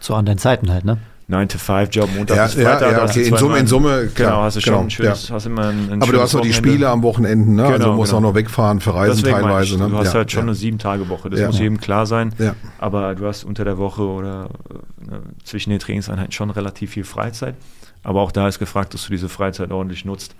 Zu 0.00 0.14
anderen 0.14 0.38
Zeiten 0.38 0.70
halt, 0.72 0.84
ne? 0.84 0.98
9-to-5-Job, 1.28 2.08
Montag 2.16 2.36
Ja, 2.36 2.44
bis 2.46 2.54
ja, 2.54 2.70
Freitag. 2.70 2.92
ja, 2.92 3.02
hast 3.02 3.16
du 3.16 3.20
okay, 3.20 3.28
in 3.28 3.36
Summe- 3.36 3.58
in 3.58 3.66
Summe, 3.66 4.06
klar, 4.14 4.30
Genau, 4.30 4.42
hast 4.42 4.56
du 4.56 4.60
schon 4.60 4.72
genau, 4.74 4.84
ein 4.84 4.90
schönes, 4.90 5.28
ja. 5.28 5.34
hast 5.34 5.46
immer 5.46 5.66
ein, 5.68 5.92
ein 5.92 6.02
Aber 6.02 6.12
du 6.12 6.20
hast 6.20 6.34
noch 6.34 6.40
die 6.42 6.50
Wochenende. 6.50 6.70
Spiele 6.70 6.88
am 6.88 7.02
Wochenenden, 7.02 7.54
ne? 7.56 7.64
also 7.64 7.78
Genau, 7.78 7.96
musst 7.96 8.10
genau. 8.12 8.18
auch 8.18 8.30
noch 8.30 8.34
wegfahren 8.36 8.80
für 8.80 8.94
Reisen 8.94 9.22
Deswegen 9.24 9.40
teilweise. 9.42 9.74
ich, 9.74 9.80
ne? 9.80 9.88
Du 9.88 9.96
hast 9.98 10.06
ja, 10.08 10.14
halt 10.14 10.30
schon 10.30 10.40
ja. 10.42 10.46
eine 10.46 10.54
Sieben-Tage-Woche, 10.54 11.30
das 11.30 11.40
Ja. 11.40 11.46
muss 11.48 11.58
jedem 11.58 11.80
klar 11.80 12.06
sein. 12.06 12.32
Ja. 12.38 12.54
Aber 12.78 13.14
du 13.16 13.26
hast 13.26 13.42
unter 13.44 13.64
der 13.64 13.76
Woche 13.76 14.02
oder 14.02 14.50
äh, 14.70 15.10
ne, 15.10 15.20
zwischen 15.42 15.70
den 15.70 15.80
Trainingseinheiten 15.80 16.30
schon 16.32 16.50
relativ 16.50 16.92
viel 16.92 17.04
Freizeit. 17.04 17.56
Aber 18.04 18.20
auch 18.20 18.30
da 18.30 18.46
ist 18.46 18.60
gefragt, 18.60 18.94
dass 18.94 19.04
du 19.06 19.10
diese 19.10 19.28
Freizeit 19.28 19.72
ordentlich 19.72 20.04
nutzt. 20.04 20.36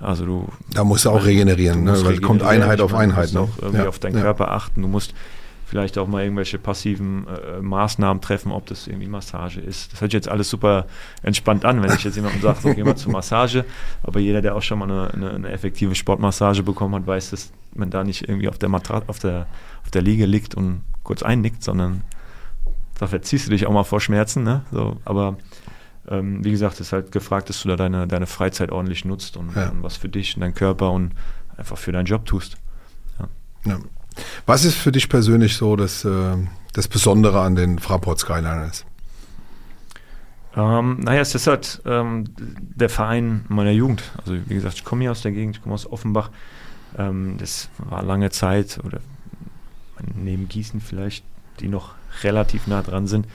Also 0.00 0.26
du 0.26 0.48
Da 0.74 0.82
musst 0.82 1.04
du 1.04 1.10
auch 1.10 1.24
regenerieren, 1.24 1.84
ne? 1.84 1.96
weil 2.04 2.18
kommt. 2.18 2.42
Einheit 2.42 2.80
auf 2.80 2.92
Einheit. 2.94 3.30
Du 3.30 3.34
Ne? 3.34 3.40
musst 3.46 3.58
auch 3.58 3.62
irgendwie 3.62 3.82
Ja, 3.84 3.88
auf 3.88 3.98
deinen 4.00 4.16
ja. 4.16 4.22
Körper 4.22 4.50
achten. 4.50 4.82
Du 4.82 4.88
musst 4.88 5.14
vielleicht 5.66 5.98
auch 5.98 6.06
mal 6.06 6.22
irgendwelche 6.22 6.58
passiven 6.58 7.26
äh, 7.26 7.60
Maßnahmen 7.60 8.22
treffen, 8.22 8.52
ob 8.52 8.66
das 8.66 8.86
irgendwie 8.86 9.08
Massage 9.08 9.60
ist. 9.60 9.92
Das 9.92 10.00
hört 10.00 10.12
sich 10.12 10.16
jetzt 10.16 10.28
alles 10.28 10.48
super 10.48 10.86
entspannt 11.22 11.64
an, 11.64 11.82
wenn 11.82 11.92
ich 11.92 12.04
jetzt 12.04 12.14
jemandem 12.14 12.40
sage, 12.40 12.58
so 12.62 12.72
geh 12.72 12.84
mal 12.84 12.96
zur 12.96 13.10
Massage. 13.12 13.64
Aber 14.04 14.20
jeder, 14.20 14.40
der 14.42 14.54
auch 14.54 14.62
schon 14.62 14.78
mal 14.78 14.84
eine, 14.90 15.12
eine, 15.12 15.30
eine 15.32 15.48
effektive 15.50 15.94
Sportmassage 15.96 16.62
bekommen 16.62 16.94
hat, 16.94 17.06
weiß, 17.06 17.30
dass 17.30 17.52
man 17.74 17.90
da 17.90 18.04
nicht 18.04 18.28
irgendwie 18.28 18.48
auf 18.48 18.58
der 18.58 18.68
Matratze, 18.68 19.08
auf 19.08 19.18
der, 19.18 19.46
auf 19.84 19.90
der 19.90 20.02
Liege 20.02 20.24
liegt 20.24 20.54
und 20.54 20.82
kurz 21.02 21.22
einnickt, 21.24 21.62
sondern 21.64 22.02
da 22.98 23.08
verziehst 23.08 23.46
du 23.46 23.50
dich 23.50 23.66
auch 23.66 23.72
mal 23.72 23.84
vor 23.84 24.00
Schmerzen. 24.00 24.44
Ne? 24.44 24.62
So, 24.70 24.96
aber 25.04 25.36
ähm, 26.08 26.44
wie 26.44 26.52
gesagt, 26.52 26.74
es 26.74 26.80
ist 26.82 26.92
halt 26.92 27.10
gefragt, 27.10 27.48
dass 27.48 27.60
du 27.62 27.68
da 27.68 27.74
deine, 27.76 28.06
deine 28.06 28.26
Freizeit 28.26 28.70
ordentlich 28.70 29.04
nutzt 29.04 29.36
und, 29.36 29.54
Ja. 29.56 29.70
und 29.70 29.82
was 29.82 29.96
für 29.96 30.08
dich 30.08 30.36
und 30.36 30.42
deinen 30.42 30.54
Körper 30.54 30.92
und 30.92 31.12
einfach 31.56 31.76
für 31.76 31.90
deinen 31.90 32.06
Job 32.06 32.24
tust. 32.24 32.56
Ja. 33.64 33.78
Was 34.46 34.64
ist 34.64 34.76
für 34.76 34.92
dich 34.92 35.08
persönlich 35.08 35.56
so 35.56 35.76
das, 35.76 36.04
äh, 36.04 36.36
das 36.72 36.88
Besondere 36.88 37.40
an 37.40 37.54
den 37.54 37.78
Fraport 37.78 38.18
Skyliners? 38.18 38.84
Ähm, 40.56 41.00
naja, 41.00 41.20
es 41.20 41.34
ist 41.34 41.46
halt 41.46 41.82
ähm, 41.84 42.24
der 42.38 42.88
Verein 42.88 43.44
meiner 43.48 43.72
Jugend. 43.72 44.02
Also 44.18 44.34
wie 44.46 44.54
gesagt, 44.54 44.76
ich 44.76 44.84
komme 44.84 45.02
hier 45.02 45.10
aus 45.10 45.20
der 45.20 45.32
Gegend, 45.32 45.56
ich 45.56 45.62
komme 45.62 45.74
aus 45.74 45.90
Offenbach. 45.90 46.30
Ähm, 46.96 47.36
das 47.38 47.68
war 47.78 48.02
lange 48.02 48.30
Zeit, 48.30 48.80
oder 48.84 49.00
neben 50.14 50.48
Gießen 50.48 50.80
vielleicht, 50.80 51.24
die 51.60 51.68
noch 51.68 51.94
relativ 52.22 52.66
nah 52.66 52.82
dran 52.82 53.06
sind, 53.06 53.26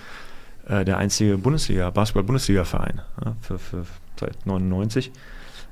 äh, 0.67 0.83
der 0.83 0.97
einzige 0.97 1.37
Bundesliga, 1.37 1.91
Basketball-Bundesliga-Verein 1.91 3.01
ja, 3.23 3.35
für, 3.41 3.59
für 3.59 3.85
seit 4.19 4.45
99. 4.45 5.11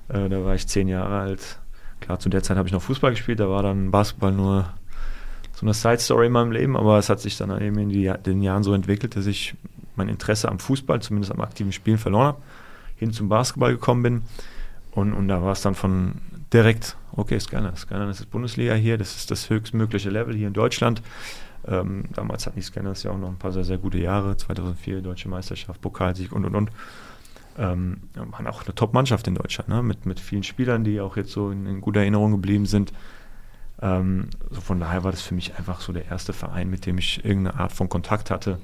Äh, 0.10 0.30
da 0.30 0.44
war 0.44 0.54
ich 0.54 0.68
zehn 0.68 0.88
Jahre 0.88 1.20
alt. 1.20 1.60
Klar, 2.00 2.20
zu 2.20 2.30
der 2.30 2.44
Zeit 2.44 2.58
habe 2.58 2.68
ich 2.68 2.74
noch 2.74 2.82
Fußball 2.82 3.12
gespielt, 3.12 3.40
da 3.40 3.50
war 3.50 3.64
dann 3.64 3.92
Basketball 3.92 4.32
nur 4.32 4.74
so 5.60 5.66
eine 5.66 5.74
Side-Story 5.74 6.28
in 6.28 6.32
meinem 6.32 6.54
Leben, 6.54 6.78
aber 6.78 6.98
es 7.00 7.10
hat 7.10 7.20
sich 7.20 7.36
dann 7.36 7.50
eben 7.62 7.78
in 7.80 7.90
die, 7.90 8.10
den 8.26 8.42
Jahren 8.42 8.64
so 8.64 8.74
entwickelt, 8.74 9.18
dass 9.18 9.26
ich 9.26 9.56
mein 9.98 10.08
Interesse 10.08 10.48
am 10.48 10.58
Fußball, 10.58 11.02
zumindest 11.02 11.34
am 11.34 11.42
aktiven 11.42 11.74
Spielen, 11.74 11.98
verloren 11.98 12.28
habe, 12.28 12.42
hin 12.96 13.12
zum 13.12 13.28
Basketball 13.28 13.74
gekommen 13.74 14.02
bin. 14.02 14.22
Und, 14.92 15.14
und 15.14 15.28
da 15.28 15.42
war 15.44 15.52
es 15.52 15.62
dann 15.62 15.76
von 15.76 16.14
direkt, 16.54 16.96
okay, 17.12 17.38
Skyline, 17.42 17.76
Skyline 17.76 18.10
ist 18.10 18.32
Bundesliga 18.32 18.74
hier, 18.74 18.98
das 18.98 19.18
ist 19.18 19.32
das 19.32 19.50
höchstmögliche 19.50 20.10
Level 20.10 20.34
hier 20.34 20.48
in 20.48 20.54
Deutschland. 20.54 21.02
Ähm, 21.68 22.06
damals 22.14 22.46
hatten 22.46 22.56
die 22.56 22.64
Scanners 22.64 23.04
ja 23.04 23.12
auch 23.12 23.18
noch 23.18 23.28
ein 23.28 23.38
paar 23.38 23.52
sehr, 23.52 23.66
sehr 23.66 23.78
gute 23.78 23.98
Jahre, 23.98 24.38
2004 24.38 25.02
Deutsche 25.02 25.28
Meisterschaft, 25.28 25.82
Pokalsieg 25.82 26.32
und 26.32 26.46
und 26.46 26.56
und. 26.56 26.72
Ähm, 27.58 27.98
waren 28.16 28.48
auch 28.48 28.64
eine 28.64 28.74
Top-Mannschaft 28.74 29.28
in 29.28 29.36
Deutschland, 29.36 29.68
ne? 29.68 29.84
mit, 29.84 30.06
mit 30.06 30.22
vielen 30.22 30.44
Spielern, 30.44 30.86
die 30.86 31.02
auch 31.02 31.18
jetzt 31.18 31.32
so 31.32 31.52
in, 31.52 31.66
in 31.66 31.82
guter 31.82 32.00
Erinnerung 32.00 32.32
geblieben 32.32 32.66
sind. 32.66 32.94
Ähm, 33.82 34.30
so 34.50 34.62
von 34.62 34.80
daher 34.80 35.04
war 35.04 35.12
das 35.12 35.22
für 35.22 35.36
mich 35.36 35.58
einfach 35.58 35.82
so 35.82 35.94
der 35.94 36.06
erste 36.06 36.34
Verein, 36.34 36.70
mit 36.70 36.86
dem 36.86 36.98
ich 36.98 37.24
irgendeine 37.24 37.60
Art 37.60 37.72
von 37.72 37.88
Kontakt 37.88 38.30
hatte. 38.30 38.60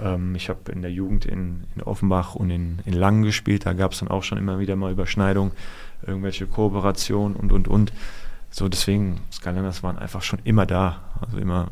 Ähm, 0.00 0.34
ich 0.34 0.48
habe 0.48 0.72
in 0.72 0.82
der 0.82 0.92
Jugend 0.92 1.24
in, 1.26 1.64
in 1.74 1.82
Offenbach 1.82 2.34
und 2.34 2.50
in, 2.50 2.80
in 2.84 2.92
Langen 2.92 3.22
gespielt, 3.22 3.66
da 3.66 3.72
gab 3.72 3.92
es 3.92 4.00
dann 4.00 4.08
auch 4.08 4.24
schon 4.24 4.38
immer 4.38 4.58
wieder 4.58 4.76
mal 4.76 4.92
Überschneidungen, 4.92 5.52
irgendwelche 6.06 6.46
Kooperationen 6.46 7.36
und 7.36 7.52
und 7.52 7.68
und. 7.68 7.92
So 8.50 8.68
deswegen, 8.68 9.20
Skylanders 9.32 9.82
waren 9.82 9.98
einfach 9.98 10.22
schon 10.22 10.40
immer 10.44 10.66
da, 10.66 11.02
also 11.20 11.38
immer 11.38 11.68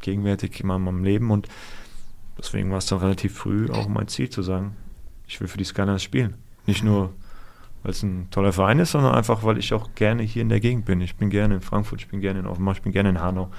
gegenwärtig, 0.00 0.60
immer 0.60 0.76
in 0.76 0.82
meinem 0.82 1.04
Leben 1.04 1.30
und 1.30 1.48
deswegen 2.38 2.70
war 2.70 2.78
es 2.78 2.86
dann 2.86 3.00
relativ 3.00 3.36
früh 3.36 3.68
auch 3.70 3.88
mein 3.88 4.08
Ziel 4.08 4.30
zu 4.30 4.42
sagen, 4.42 4.76
ich 5.26 5.40
will 5.40 5.48
für 5.48 5.58
die 5.58 5.64
Skylanders 5.64 6.02
spielen. 6.02 6.34
Nicht 6.66 6.82
nur, 6.82 7.12
weil 7.82 7.92
es 7.92 8.02
ein 8.02 8.28
toller 8.30 8.52
Verein 8.52 8.78
ist, 8.80 8.92
sondern 8.92 9.14
einfach, 9.14 9.44
weil 9.44 9.58
ich 9.58 9.72
auch 9.72 9.88
gerne 9.94 10.22
hier 10.22 10.42
in 10.42 10.48
der 10.48 10.60
Gegend 10.60 10.84
bin. 10.84 11.00
Ich 11.00 11.16
bin 11.16 11.30
gerne 11.30 11.56
in 11.56 11.60
Frankfurt, 11.60 12.00
ich 12.00 12.08
bin 12.08 12.20
gerne 12.20 12.40
in 12.40 12.46
Offenbach, 12.46 12.74
ich 12.76 12.82
bin 12.82 12.92
gerne 12.92 13.10
in 13.10 13.20
Hanau. 13.20 13.50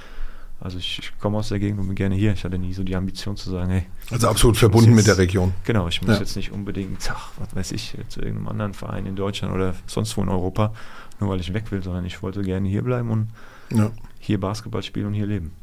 Also 0.61 0.77
ich, 0.77 0.99
ich 0.99 1.17
komme 1.19 1.37
aus 1.37 1.47
der 1.49 1.59
Gegend 1.59 1.79
und 1.79 1.87
bin 1.87 1.95
gerne 1.95 2.15
hier. 2.15 2.33
Ich 2.33 2.43
hatte 2.43 2.57
nie 2.59 2.73
so 2.73 2.83
die 2.83 2.93
Ambition 2.95 3.37
zu 3.37 3.49
sagen, 3.49 3.69
hey, 3.69 3.85
Also 4.11 4.27
absolut 4.27 4.57
verbunden 4.57 4.89
jetzt- 4.89 4.97
mit 4.97 5.07
der 5.07 5.17
Region. 5.17 5.53
genau, 5.63 5.87
ich 5.87 6.01
muss 6.01 6.15
Ja. 6.15 6.19
jetzt 6.19 6.35
nicht 6.35 6.51
unbedingt, 6.51 7.09
ach, 7.13 7.29
was 7.39 7.55
weiß 7.55 7.71
ich, 7.71 7.95
zu 8.09 8.19
irgendeinem 8.19 8.49
anderen 8.49 8.73
Verein 8.73 9.05
in 9.05 9.15
Deutschland 9.15 9.53
oder 9.53 9.73
sonst 9.87 10.17
wo 10.17 10.21
in 10.21 10.27
Europa, 10.27 10.73
nur 11.21 11.29
weil 11.29 11.39
ich 11.39 11.53
weg 11.53 11.71
will, 11.71 11.81
sondern 11.81 12.03
ich 12.03 12.21
wollte 12.21 12.41
gerne 12.41 12.67
hier 12.67 12.81
bleiben 12.81 13.09
und 13.09 13.29
Ja. 13.71 13.91
hier 14.19 14.37
Basketball 14.37 14.83
spielen 14.83 15.05
und 15.07 15.13
hier 15.13 15.27
leben. 15.27 15.53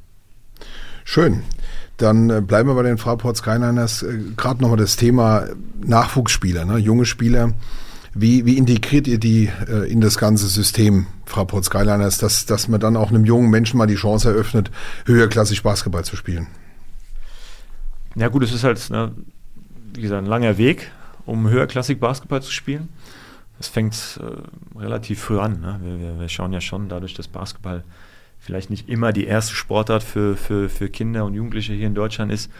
Schön. 1.04 1.42
Dann 1.98 2.30
äh, 2.30 2.40
bleiben 2.40 2.68
wir 2.68 2.74
bei 2.74 2.82
den 2.82 2.96
Fraport 2.98 3.36
Skyliners. 3.36 4.02
Äh, 4.02 4.18
Gerade 4.36 4.62
nochmal 4.62 4.78
das 4.78 4.96
Thema 4.96 5.44
Nachwuchsspieler, 5.84 6.64
ne? 6.64 6.78
junge 6.78 7.04
Spieler. 7.04 7.52
Wie, 8.18 8.46
wie 8.46 8.56
integriert 8.56 9.06
ihr 9.06 9.18
die 9.18 9.50
äh, 9.68 9.92
in 9.92 10.00
das 10.00 10.16
ganze 10.16 10.46
System 10.46 11.06
Fraport 11.26 11.66
Skyliners, 11.66 12.16
dass, 12.16 12.46
dass 12.46 12.66
man 12.66 12.80
dann 12.80 12.96
auch 12.96 13.10
einem 13.10 13.26
jungen 13.26 13.50
Menschen 13.50 13.76
mal 13.76 13.86
die 13.86 13.96
Chance 13.96 14.30
eröffnet, 14.30 14.70
höherklassig 15.04 15.62
Basketball 15.62 16.02
zu 16.02 16.16
spielen? 16.16 16.46
Ja 18.14 18.28
gut, 18.28 18.42
es 18.42 18.54
ist 18.54 18.64
halt, 18.64 18.88
ne, 18.88 19.12
wie 19.92 20.00
gesagt, 20.00 20.24
ein 20.24 20.30
langer 20.30 20.56
Weg, 20.56 20.90
um 21.26 21.46
höherklassig 21.50 22.00
Basketball 22.00 22.40
zu 22.40 22.50
spielen. 22.50 22.88
Es 23.60 23.68
fängt 23.68 24.18
äh, 24.22 24.78
relativ 24.78 25.20
früh 25.20 25.38
an. 25.38 25.60
Ne? 25.60 25.78
Wir, 25.82 26.00
wir, 26.00 26.20
wir 26.20 26.28
schauen 26.30 26.54
ja 26.54 26.62
schon 26.62 26.88
dadurch, 26.88 27.12
dass 27.12 27.28
Basketball 27.28 27.84
vielleicht 28.38 28.70
nicht 28.70 28.88
immer 28.88 29.12
die 29.12 29.26
erste 29.26 29.54
Sportart 29.54 30.02
für, 30.02 30.36
für, 30.36 30.70
für 30.70 30.88
Kinder 30.88 31.26
und 31.26 31.34
Jugendliche 31.34 31.74
hier 31.74 31.86
in 31.86 31.94
Deutschland 31.94 32.32
ist, 32.32 32.50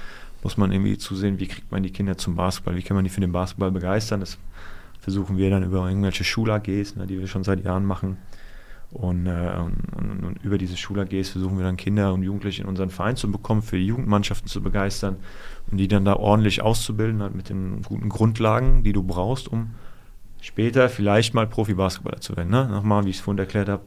muss 0.43 0.59
man 0.59 0.71
irgendwie 0.71 0.99
zusehen, 0.99 1.39
wie 1.39 1.47
kriegt 1.47 1.73
man 1.73 1.83
die 1.83 1.93
Kinder 1.93 2.19
zum 2.19 2.37
Basketball, 2.37 2.77
wie 2.77 2.83
kann 2.83 2.95
man 2.95 3.05
die 3.05 3.11
für 3.11 3.23
den 3.23 3.33
Basketball 3.33 3.71
begeistern. 3.71 4.21
Das 4.21 4.37
versuchen 5.07 5.39
wir 5.39 5.51
dann 5.51 5.63
über 5.63 5.89
irgendwelche 5.89 6.25
Schul-AGs, 6.25 6.97
ne, 6.97 7.07
die 7.07 7.21
wir 7.21 7.29
schon 7.29 7.45
seit 7.45 7.65
Jahren 7.65 7.85
machen. 7.85 8.17
Und, 8.91 9.29
äh, 9.29 9.53
und, 9.57 10.25
und, 10.25 10.43
über 10.43 10.59
diese 10.59 10.77
Schul-AGs 10.77 11.29
versuchen 11.29 11.59
wir 11.59 11.65
dann 11.65 11.77
Kinder 11.77 12.13
und 12.13 12.25
Jugendliche 12.25 12.63
in 12.63 12.69
unseren 12.69 12.91
Verein 12.91 13.15
zu 13.15 13.31
bekommen, 13.31 13.63
für 13.63 13.77
die 13.77 13.87
Jugendmannschaften 13.87 14.49
zu 14.49 14.61
begeistern 14.61 15.15
und 15.71 15.79
die 15.79 15.87
dann 15.87 16.05
da 16.05 16.17
ordentlich 16.17 16.61
auszubilden, 16.61 17.23
halt 17.23 17.37
mit 17.37 17.51
den 17.51 17.83
guten 17.83 18.09
Grundlagen, 18.09 18.83
die 18.83 18.93
du 18.93 19.05
brauchst, 19.05 19.47
um 19.47 19.71
später 20.41 20.89
vielleicht 20.89 21.35
mal 21.35 21.47
Profi-Basketballer 21.47 22.21
zu 22.21 22.37
werden. 22.37 22.51
Ne? 22.51 22.67
Nochmal, 22.67 23.05
wie 23.05 23.11
ich 23.11 23.19
es 23.19 23.23
vorhin 23.23 23.39
erklärt 23.39 23.69
habe, 23.69 23.85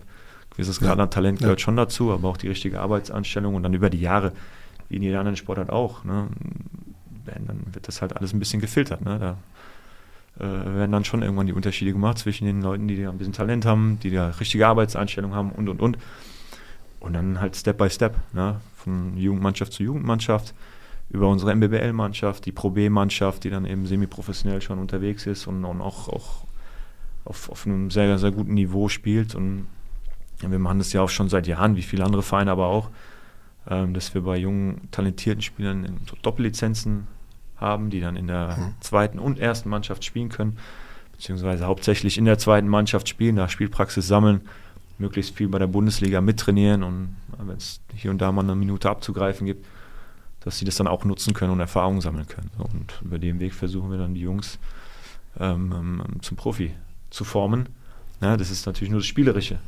gewisses 0.51 0.79
Grad 0.79 1.01
an 1.01 1.11
Talent 1.11 1.39
gehört 1.39 1.59
ja. 1.59 1.63
schon 1.65 1.75
dazu, 1.75 2.13
aber 2.13 2.29
auch 2.29 2.37
die 2.37 2.47
richtige 2.47 2.79
Arbeitsanstellung 2.79 3.55
und 3.55 3.63
dann 3.63 3.73
über 3.73 3.89
die 3.89 3.99
Jahre, 3.99 4.31
wie 4.87 4.95
in 4.95 5.03
jeder 5.03 5.19
anderen 5.19 5.35
Sportart 5.35 5.69
auch, 5.69 6.05
ne? 6.05 6.29
dann 7.25 7.59
wird 7.73 7.89
das 7.89 8.01
halt 8.01 8.15
alles 8.15 8.31
ein 8.31 8.39
bisschen 8.39 8.61
gefiltert. 8.61 9.03
Ne? 9.03 9.19
Da 9.19 9.37
äh, 10.39 10.43
werden 10.43 10.91
dann 10.91 11.05
schon 11.05 11.21
irgendwann 11.21 11.47
die 11.47 11.53
Unterschiede 11.53 11.91
gemacht 11.91 12.17
zwischen 12.17 12.45
den 12.45 12.61
Leuten, 12.61 12.87
die 12.87 13.01
da 13.01 13.09
ein 13.09 13.17
bisschen 13.17 13.33
Talent 13.33 13.65
haben, 13.65 13.99
die 14.01 14.09
da 14.09 14.29
richtige 14.29 14.67
Arbeitseinstellung 14.67 15.33
haben 15.35 15.51
und 15.51 15.67
und 15.67 15.81
und. 15.81 15.97
Und 16.99 17.13
dann 17.13 17.39
halt 17.39 17.55
Step 17.55 17.77
by 17.77 17.89
Step, 17.89 18.17
ne? 18.33 18.59
von 18.75 19.17
Jugendmannschaft 19.17 19.73
zu 19.73 19.83
Jugendmannschaft, 19.83 20.53
über 21.09 21.27
unsere 21.27 21.55
MBBL-Mannschaft, 21.55 22.45
die 22.45 22.51
Pro 22.51 22.69
B-Mannschaft, 22.69 23.43
die 23.43 23.49
dann 23.49 23.65
eben 23.65 23.85
semi-professionell 23.85 24.61
schon 24.61 24.79
unterwegs 24.79 25.25
ist 25.25 25.47
und, 25.47 25.65
und 25.65 25.81
auch, 25.81 26.07
auch 26.07 26.45
auf, 27.25 27.49
auf 27.49 27.65
einem 27.65 27.89
sehr, 27.91 28.17
sehr 28.17 28.31
guten 28.31 28.53
Niveau 28.53 28.89
spielt. 28.89 29.35
Und 29.35 29.67
wir 30.41 30.59
machen 30.59 30.79
das 30.79 30.93
ja 30.93 31.01
auch 31.01 31.09
schon 31.09 31.29
seit 31.29 31.47
Jahren, 31.47 31.75
wie 31.75 31.81
viele 31.81 32.05
andere 32.05 32.23
Vereine 32.23 32.51
aber 32.51 32.67
auch, 32.67 32.89
ähm, 33.69 33.93
dass 33.93 34.13
wir 34.13 34.21
bei 34.21 34.37
jungen, 34.37 34.89
talentierten 34.91 35.41
Spielern 35.41 35.99
so 36.09 36.15
Doppellizenzen 36.21 37.07
haben, 37.59 37.89
die 37.89 37.99
dann 37.99 38.15
in 38.15 38.27
der 38.27 38.57
mhm. 38.57 38.73
zweiten 38.79 39.19
und 39.19 39.39
ersten 39.39 39.69
Mannschaft 39.69 40.03
spielen 40.03 40.29
können, 40.29 40.57
beziehungsweise 41.13 41.65
hauptsächlich 41.65 42.17
in 42.17 42.25
der 42.25 42.37
zweiten 42.37 42.67
Mannschaft 42.67 43.09
spielen, 43.09 43.35
da 43.35 43.49
Spielpraxis 43.49 44.07
sammeln, 44.07 44.41
möglichst 44.97 45.35
viel 45.35 45.47
bei 45.47 45.59
der 45.59 45.67
Bundesliga 45.67 46.21
mittrainieren 46.21 46.83
und 46.83 47.15
wenn 47.37 47.57
es 47.57 47.79
hier 47.95 48.11
und 48.11 48.19
da 48.19 48.31
mal 48.31 48.43
eine 48.43 48.55
Minute 48.55 48.89
abzugreifen 48.89 49.45
gibt, 49.47 49.65
dass 50.41 50.57
sie 50.57 50.65
das 50.65 50.75
dann 50.75 50.87
auch 50.87 51.03
nutzen 51.05 51.33
können 51.33 51.51
und 51.51 51.59
Erfahrungen 51.59 52.01
sammeln 52.01 52.27
können. 52.27 52.51
Und 52.57 53.01
über 53.03 53.19
den 53.19 53.39
Weg 53.39 53.53
versuchen 53.53 53.91
wir 53.91 53.97
dann 53.97 54.13
die 54.13 54.21
Jungs 54.21 54.59
ähm, 55.39 55.73
ähm, 55.73 56.21
zum 56.21 56.37
Profi 56.37 56.73
zu 57.09 57.23
formen. 57.23 57.69
Ja, 58.21 58.37
das 58.37 58.51
ist 58.51 58.65
natürlich 58.65 58.91
nur 58.91 58.99
das 58.99 59.07
Spielerische. 59.07 59.59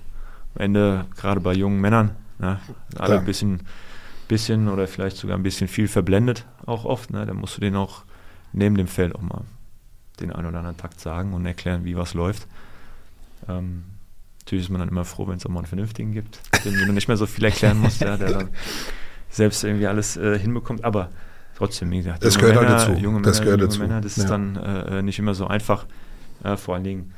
Am 0.55 0.61
Ende, 0.61 1.05
gerade 1.15 1.39
bei 1.39 1.53
jungen 1.53 1.79
Männern, 1.79 2.11
ja, 2.39 2.59
alle 2.97 3.19
ein 3.19 3.25
bisschen 3.25 3.61
bisschen 4.31 4.69
oder 4.69 4.87
vielleicht 4.87 5.17
sogar 5.17 5.37
ein 5.37 5.43
bisschen 5.43 5.67
viel 5.67 5.89
verblendet, 5.89 6.45
auch 6.65 6.85
oft. 6.85 7.11
Ne? 7.11 7.25
Da 7.25 7.33
musst 7.33 7.57
du 7.57 7.61
denen 7.61 7.75
auch 7.75 8.03
neben 8.53 8.77
dem 8.77 8.87
Feld 8.87 9.13
auch 9.13 9.21
mal 9.21 9.41
den 10.21 10.31
einen 10.31 10.47
oder 10.47 10.59
anderen 10.59 10.77
Takt 10.77 11.01
sagen 11.01 11.33
und 11.33 11.45
erklären, 11.45 11.83
wie 11.83 11.97
was 11.97 12.13
läuft. 12.13 12.47
Ähm, 13.49 13.83
natürlich 14.39 14.65
ist 14.65 14.69
man 14.69 14.79
dann 14.79 14.87
immer 14.87 15.03
froh, 15.03 15.27
wenn 15.27 15.35
es 15.35 15.45
auch 15.45 15.49
mal 15.49 15.59
einen 15.59 15.67
vernünftigen 15.67 16.13
gibt, 16.13 16.39
dem 16.63 16.73
du 16.73 16.93
nicht 16.93 17.09
mehr 17.09 17.17
so 17.17 17.25
viel 17.25 17.43
erklären 17.43 17.77
musst, 17.79 17.99
ja, 17.99 18.15
der 18.15 18.31
dann 18.31 18.49
selbst 19.29 19.65
irgendwie 19.65 19.87
alles 19.87 20.15
äh, 20.15 20.39
hinbekommt. 20.39 20.85
Aber 20.85 21.09
trotzdem, 21.57 21.91
wie 21.91 21.97
gesagt, 21.97 22.23
das 22.23 22.37
gehört 22.37 22.55
Männer, 22.55 22.69
dazu. 22.69 22.93
junge 22.93 23.21
das 23.21 23.39
Männer, 23.39 23.57
gehört 23.57 23.59
junge 23.59 23.67
dazu. 23.67 23.79
Männer, 23.81 24.01
das 24.01 24.15
ja. 24.15 24.23
ist 24.23 24.29
dann 24.29 24.55
äh, 24.55 25.01
nicht 25.01 25.19
immer 25.19 25.33
so 25.33 25.47
einfach. 25.47 25.87
Äh, 26.41 26.55
vor 26.55 26.75
allen 26.75 26.85
Dingen 26.85 27.13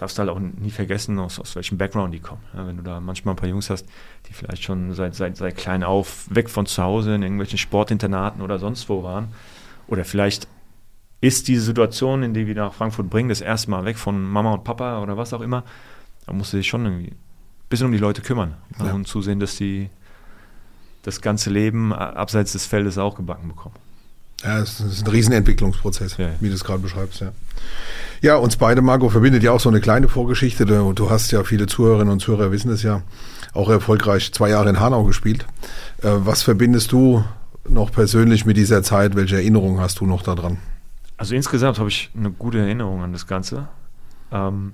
darfst 0.00 0.18
halt 0.18 0.30
auch 0.30 0.38
nie 0.38 0.70
vergessen, 0.70 1.18
aus, 1.18 1.38
aus 1.38 1.54
welchem 1.56 1.76
Background 1.76 2.14
die 2.14 2.20
kommen. 2.20 2.40
Ja, 2.54 2.66
wenn 2.66 2.78
du 2.78 2.82
da 2.82 3.00
manchmal 3.00 3.34
ein 3.34 3.36
paar 3.36 3.48
Jungs 3.48 3.68
hast, 3.68 3.86
die 4.26 4.32
vielleicht 4.32 4.62
schon 4.62 4.94
seit, 4.94 5.14
seit, 5.14 5.36
seit 5.36 5.56
klein 5.58 5.84
auf 5.84 6.26
weg 6.34 6.48
von 6.48 6.64
zu 6.64 6.82
Hause 6.82 7.14
in 7.14 7.22
irgendwelchen 7.22 7.58
Sportinternaten 7.58 8.40
oder 8.40 8.58
sonst 8.58 8.88
wo 8.88 9.02
waren. 9.02 9.28
Oder 9.88 10.06
vielleicht 10.06 10.48
ist 11.20 11.48
diese 11.48 11.60
Situation, 11.60 12.22
in 12.22 12.32
die 12.32 12.46
wir 12.46 12.54
nach 12.54 12.72
Frankfurt 12.72 13.10
bringen, 13.10 13.28
das 13.28 13.42
erste 13.42 13.70
Mal 13.70 13.84
weg 13.84 13.98
von 13.98 14.22
Mama 14.22 14.54
und 14.54 14.64
Papa 14.64 15.02
oder 15.02 15.18
was 15.18 15.34
auch 15.34 15.42
immer, 15.42 15.64
da 16.24 16.32
musst 16.32 16.54
du 16.54 16.56
dich 16.56 16.68
schon 16.68 16.86
irgendwie 16.86 17.10
ein 17.10 17.18
bisschen 17.68 17.86
um 17.86 17.92
die 17.92 17.98
Leute 17.98 18.22
kümmern 18.22 18.54
ja. 18.78 18.92
und 18.94 19.06
zusehen, 19.06 19.38
dass 19.38 19.58
sie 19.58 19.90
das 21.02 21.20
ganze 21.20 21.50
Leben 21.50 21.92
abseits 21.92 22.52
des 22.52 22.64
Feldes 22.64 22.96
auch 22.96 23.16
gebacken 23.16 23.48
bekommen. 23.48 23.74
Ja, 24.42 24.58
es 24.58 24.80
ist 24.80 25.06
ein 25.06 25.10
Riesenentwicklungsprozess, 25.10 26.16
ja. 26.16 26.30
wie 26.40 26.48
du 26.48 26.54
es 26.54 26.64
gerade 26.64 26.80
beschreibst, 26.80 27.20
ja. 27.20 27.32
Ja, 28.22 28.36
uns 28.36 28.56
beide, 28.56 28.82
Marco, 28.82 29.08
verbindet 29.08 29.42
ja 29.42 29.52
auch 29.52 29.60
so 29.60 29.68
eine 29.68 29.80
kleine 29.80 30.08
Vorgeschichte. 30.08 30.66
Du, 30.66 30.92
du 30.92 31.10
hast 31.10 31.30
ja, 31.30 31.42
viele 31.42 31.66
Zuhörerinnen 31.66 32.12
und 32.12 32.20
Zuhörer 32.20 32.50
wissen 32.52 32.70
es 32.70 32.82
ja, 32.82 33.02
auch 33.54 33.70
erfolgreich 33.70 34.32
zwei 34.32 34.50
Jahre 34.50 34.68
in 34.68 34.80
Hanau 34.80 35.04
gespielt. 35.04 35.46
Äh, 36.02 36.10
was 36.18 36.42
verbindest 36.42 36.92
du 36.92 37.24
noch 37.68 37.92
persönlich 37.92 38.44
mit 38.44 38.56
dieser 38.56 38.82
Zeit? 38.82 39.16
Welche 39.16 39.36
Erinnerungen 39.36 39.80
hast 39.80 40.00
du 40.00 40.06
noch 40.06 40.22
daran? 40.22 40.58
Also 41.16 41.34
insgesamt 41.34 41.78
habe 41.78 41.88
ich 41.88 42.10
eine 42.16 42.30
gute 42.30 42.58
Erinnerung 42.58 43.02
an 43.02 43.12
das 43.12 43.26
Ganze. 43.26 43.68
Ähm, 44.32 44.72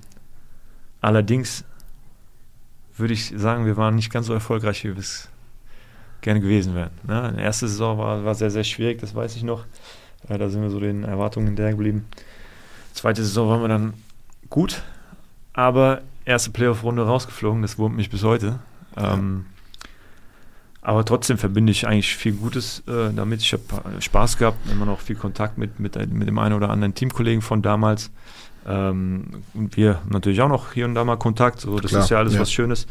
allerdings 1.01 1.63
würde 2.97 3.13
ich 3.13 3.33
sagen, 3.35 3.65
wir 3.65 3.77
waren 3.77 3.95
nicht 3.95 4.11
ganz 4.11 4.27
so 4.27 4.33
erfolgreich, 4.33 4.83
wie 4.83 4.89
wir 4.89 4.97
es 4.97 5.29
gerne 6.21 6.41
gewesen 6.41 6.75
wären. 6.75 6.91
Ne? 7.07 7.33
Die 7.37 7.41
erste 7.41 7.67
Saison 7.67 7.97
war, 7.97 8.23
war 8.23 8.35
sehr, 8.35 8.51
sehr 8.51 8.63
schwierig, 8.63 8.99
das 8.99 9.15
weiß 9.15 9.35
ich 9.35 9.43
noch. 9.43 9.65
Äh, 10.27 10.37
da 10.37 10.49
sind 10.49 10.61
wir 10.61 10.69
so 10.69 10.79
den 10.79 11.03
Erwartungen 11.03 11.47
hinterher 11.47 11.71
geblieben. 11.71 12.05
Zweite 12.93 13.23
Saison 13.23 13.49
waren 13.49 13.61
wir 13.61 13.67
dann 13.67 13.93
gut, 14.49 14.81
aber 15.53 16.01
erste 16.25 16.51
Playoff-Runde 16.51 17.05
rausgeflogen, 17.05 17.61
das 17.61 17.77
wurmt 17.77 17.95
mich 17.95 18.09
bis 18.09 18.23
heute. 18.23 18.59
Ähm, 18.95 19.45
aber 20.81 21.03
trotzdem 21.03 21.37
verbinde 21.37 21.71
ich 21.71 21.85
eigentlich 21.85 22.15
viel 22.15 22.33
Gutes 22.33 22.81
äh, 22.87 23.13
damit. 23.13 23.41
Ich 23.41 23.53
habe 23.53 23.63
Spaß 23.99 24.37
gehabt, 24.37 24.57
immer 24.71 24.85
noch 24.85 25.01
viel 25.01 25.17
Kontakt 25.17 25.57
mit, 25.57 25.79
mit, 25.79 25.95
mit 26.13 26.27
dem 26.27 26.39
einen 26.39 26.55
oder 26.55 26.69
anderen 26.69 26.95
Teamkollegen 26.95 27.41
von 27.41 27.61
damals. 27.61 28.09
Ähm, 28.65 29.43
und 29.53 29.75
wir 29.75 30.01
natürlich 30.09 30.41
auch 30.41 30.49
noch 30.49 30.73
hier 30.73 30.85
und 30.85 30.95
da 30.95 31.03
mal 31.03 31.17
Kontakt. 31.17 31.59
So, 31.59 31.79
das 31.79 31.91
Klar, 31.91 32.03
ist 32.03 32.09
ja 32.09 32.17
alles 32.19 32.35
ja. 32.35 32.39
was 32.39 32.51
Schönes. 32.51 32.87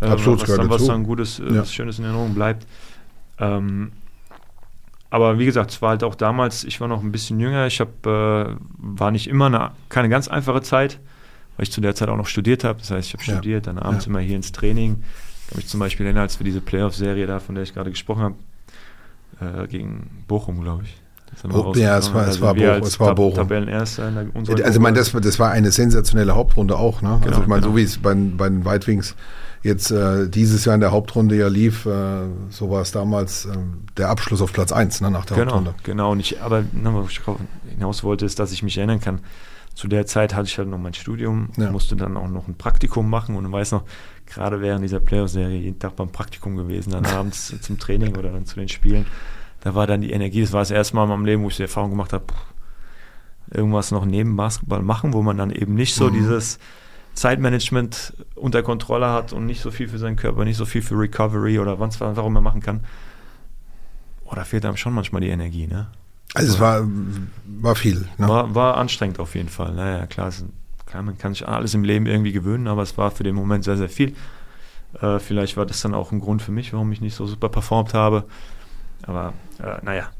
Äh, 0.00 0.06
Absolut, 0.06 0.42
was 0.42 0.56
dann, 0.56 0.70
was 0.70 0.86
dann 0.86 1.04
Gutes, 1.04 1.40
äh, 1.40 1.44
ja. 1.44 1.60
was 1.62 1.72
Schönes 1.72 1.98
in 1.98 2.04
Erinnerung 2.04 2.34
bleibt. 2.34 2.66
Ähm, 3.38 3.92
aber 5.10 5.38
wie 5.38 5.46
gesagt, 5.46 5.70
es 5.70 5.80
war 5.80 5.90
halt 5.90 6.04
auch 6.04 6.14
damals, 6.14 6.64
ich 6.64 6.80
war 6.80 6.88
noch 6.88 7.02
ein 7.02 7.12
bisschen 7.12 7.38
jünger, 7.40 7.66
ich 7.66 7.80
hab, 7.80 8.06
äh, 8.06 8.54
war 8.76 9.10
nicht 9.10 9.28
immer 9.28 9.46
eine, 9.46 9.70
keine 9.88 10.08
ganz 10.08 10.28
einfache 10.28 10.62
Zeit, 10.62 10.98
weil 11.56 11.64
ich 11.64 11.72
zu 11.72 11.80
der 11.80 11.94
Zeit 11.94 12.08
auch 12.08 12.16
noch 12.16 12.26
studiert 12.26 12.64
habe. 12.64 12.78
Das 12.80 12.90
heißt, 12.90 13.08
ich 13.08 13.14
habe 13.14 13.24
ja. 13.24 13.34
studiert, 13.34 13.66
dann 13.66 13.78
abends 13.78 14.04
ja. 14.04 14.10
immer 14.10 14.20
hier 14.20 14.36
ins 14.36 14.52
Training. 14.52 15.02
Ich 15.42 15.48
kann 15.48 15.56
mich 15.58 15.68
zum 15.68 15.80
Beispiel 15.80 16.06
erinnern, 16.06 16.22
als 16.22 16.38
wir 16.38 16.44
diese 16.44 16.60
Playoff-Serie 16.60 17.26
da, 17.26 17.38
von 17.38 17.54
der 17.54 17.64
ich 17.64 17.72
gerade 17.72 17.90
gesprochen 17.90 18.22
habe, 18.22 19.62
äh, 19.62 19.66
gegen 19.68 20.24
Bochum, 20.26 20.60
glaube 20.60 20.84
ich. 20.84 20.96
Oh, 21.52 21.72
ja, 21.76 21.98
es 21.98 22.12
war, 22.14 22.22
es 22.22 22.28
also 22.28 22.40
war, 22.42 22.54
Bochum, 22.54 22.82
es 22.82 23.00
war 23.00 23.14
Bochum. 23.14 23.34
Tabellenerster 23.34 24.08
in 24.08 24.14
der, 24.14 24.64
Also 24.64 24.78
ich 24.78 24.82
meine, 24.82 24.96
das, 24.96 25.12
das 25.12 25.38
war 25.38 25.50
eine 25.50 25.70
sensationelle 25.70 26.34
Hauptrunde 26.34 26.76
auch. 26.76 27.02
Ne? 27.02 27.10
Also 27.10 27.20
genau, 27.20 27.30
also 27.30 27.42
ich 27.42 27.48
meine, 27.48 27.60
genau. 27.62 27.72
so 27.72 27.76
wie 27.76 27.82
es 27.82 27.98
bei, 27.98 28.14
bei 28.14 28.48
den 28.48 28.64
White 28.64 28.86
jetzt 29.66 29.90
äh, 29.90 30.28
dieses 30.28 30.64
Jahr 30.64 30.74
in 30.74 30.80
der 30.80 30.92
Hauptrunde 30.92 31.36
ja 31.36 31.48
lief, 31.48 31.86
äh, 31.86 32.26
so 32.50 32.70
war 32.70 32.82
es 32.82 32.92
damals 32.92 33.46
äh, 33.46 33.56
der 33.96 34.08
Abschluss 34.08 34.40
auf 34.40 34.52
Platz 34.52 34.72
1 34.72 35.00
ne, 35.00 35.10
nach 35.10 35.26
der 35.26 35.36
genau, 35.36 35.56
Hauptrunde. 35.56 35.74
Genau, 35.82 36.12
und 36.12 36.20
ich, 36.20 36.40
aber 36.40 36.62
ne, 36.62 36.94
was 36.94 37.10
ich 37.10 37.20
hinaus 37.68 38.02
wollte, 38.04 38.24
ist, 38.24 38.38
dass 38.38 38.52
ich 38.52 38.62
mich 38.62 38.78
erinnern 38.78 39.00
kann, 39.00 39.20
zu 39.74 39.88
der 39.88 40.06
Zeit 40.06 40.34
hatte 40.34 40.48
ich 40.48 40.56
halt 40.56 40.68
noch 40.68 40.78
mein 40.78 40.94
Studium, 40.94 41.50
ja. 41.58 41.70
musste 41.70 41.96
dann 41.96 42.16
auch 42.16 42.28
noch 42.28 42.48
ein 42.48 42.54
Praktikum 42.54 43.10
machen 43.10 43.36
und 43.36 43.52
weiß 43.52 43.72
noch, 43.72 43.82
gerade 44.24 44.62
während 44.62 44.82
dieser 44.82 45.00
Playoff-Serie 45.00 45.58
jeden 45.58 45.78
Tag 45.78 45.96
beim 45.96 46.08
Praktikum 46.08 46.56
gewesen, 46.56 46.92
dann 46.92 47.04
abends 47.14 47.54
zum 47.60 47.78
Training 47.78 48.16
oder 48.16 48.32
dann 48.32 48.46
zu 48.46 48.56
den 48.56 48.68
Spielen 48.68 49.04
da 49.66 49.74
war 49.74 49.88
dann 49.88 50.00
die 50.00 50.12
Energie, 50.12 50.42
das 50.42 50.52
war 50.52 50.60
das 50.60 50.70
erste 50.70 50.94
Mal 50.94 51.02
in 51.02 51.08
meinem 51.08 51.24
Leben, 51.24 51.42
wo 51.42 51.48
ich 51.48 51.56
die 51.56 51.62
Erfahrung 51.62 51.90
gemacht 51.90 52.12
habe, 52.12 52.26
irgendwas 53.50 53.90
noch 53.90 54.04
neben 54.04 54.36
Basketball 54.36 54.80
machen, 54.80 55.12
wo 55.12 55.22
man 55.22 55.38
dann 55.38 55.50
eben 55.50 55.74
nicht 55.74 55.96
so 55.96 56.08
mhm. 56.08 56.14
dieses 56.14 56.60
Zeitmanagement 57.16 58.12
unter 58.34 58.62
Kontrolle 58.62 59.10
hat 59.10 59.32
und 59.32 59.46
nicht 59.46 59.62
so 59.62 59.70
viel 59.70 59.88
für 59.88 59.98
seinen 59.98 60.16
Körper, 60.16 60.44
nicht 60.44 60.58
so 60.58 60.66
viel 60.66 60.82
für 60.82 60.98
Recovery 60.98 61.58
oder 61.58 61.80
was 61.80 62.00
auch 62.00 62.26
immer 62.26 62.42
machen 62.42 62.60
kann. 62.60 62.84
Oh, 64.26 64.34
da 64.34 64.44
fehlt 64.44 64.64
einem 64.64 64.76
schon 64.76 64.92
manchmal 64.92 65.22
die 65.22 65.28
Energie, 65.28 65.66
ne? 65.66 65.88
Also 66.34 66.54
es 66.54 66.60
war, 66.60 66.86
war 67.60 67.74
viel. 67.74 68.06
Ne? 68.18 68.28
War, 68.28 68.54
war 68.54 68.76
anstrengend 68.76 69.18
auf 69.18 69.34
jeden 69.34 69.48
Fall. 69.48 69.72
Naja, 69.72 70.06
klar, 70.06 70.28
es, 70.28 70.44
klar, 70.84 71.02
man 71.02 71.16
kann 71.16 71.32
sich 71.32 71.48
alles 71.48 71.72
im 71.72 71.84
Leben 71.84 72.06
irgendwie 72.06 72.32
gewöhnen, 72.32 72.68
aber 72.68 72.82
es 72.82 72.98
war 72.98 73.10
für 73.10 73.22
den 73.22 73.34
Moment 73.34 73.64
sehr, 73.64 73.78
sehr 73.78 73.88
viel. 73.88 74.14
Äh, 75.00 75.18
vielleicht 75.18 75.56
war 75.56 75.64
das 75.64 75.80
dann 75.80 75.94
auch 75.94 76.12
ein 76.12 76.20
Grund 76.20 76.42
für 76.42 76.52
mich, 76.52 76.74
warum 76.74 76.92
ich 76.92 77.00
nicht 77.00 77.14
so 77.14 77.26
super 77.26 77.48
performt 77.48 77.94
habe. 77.94 78.24
Aber 79.04 79.32
äh, 79.62 79.82
naja, 79.82 80.10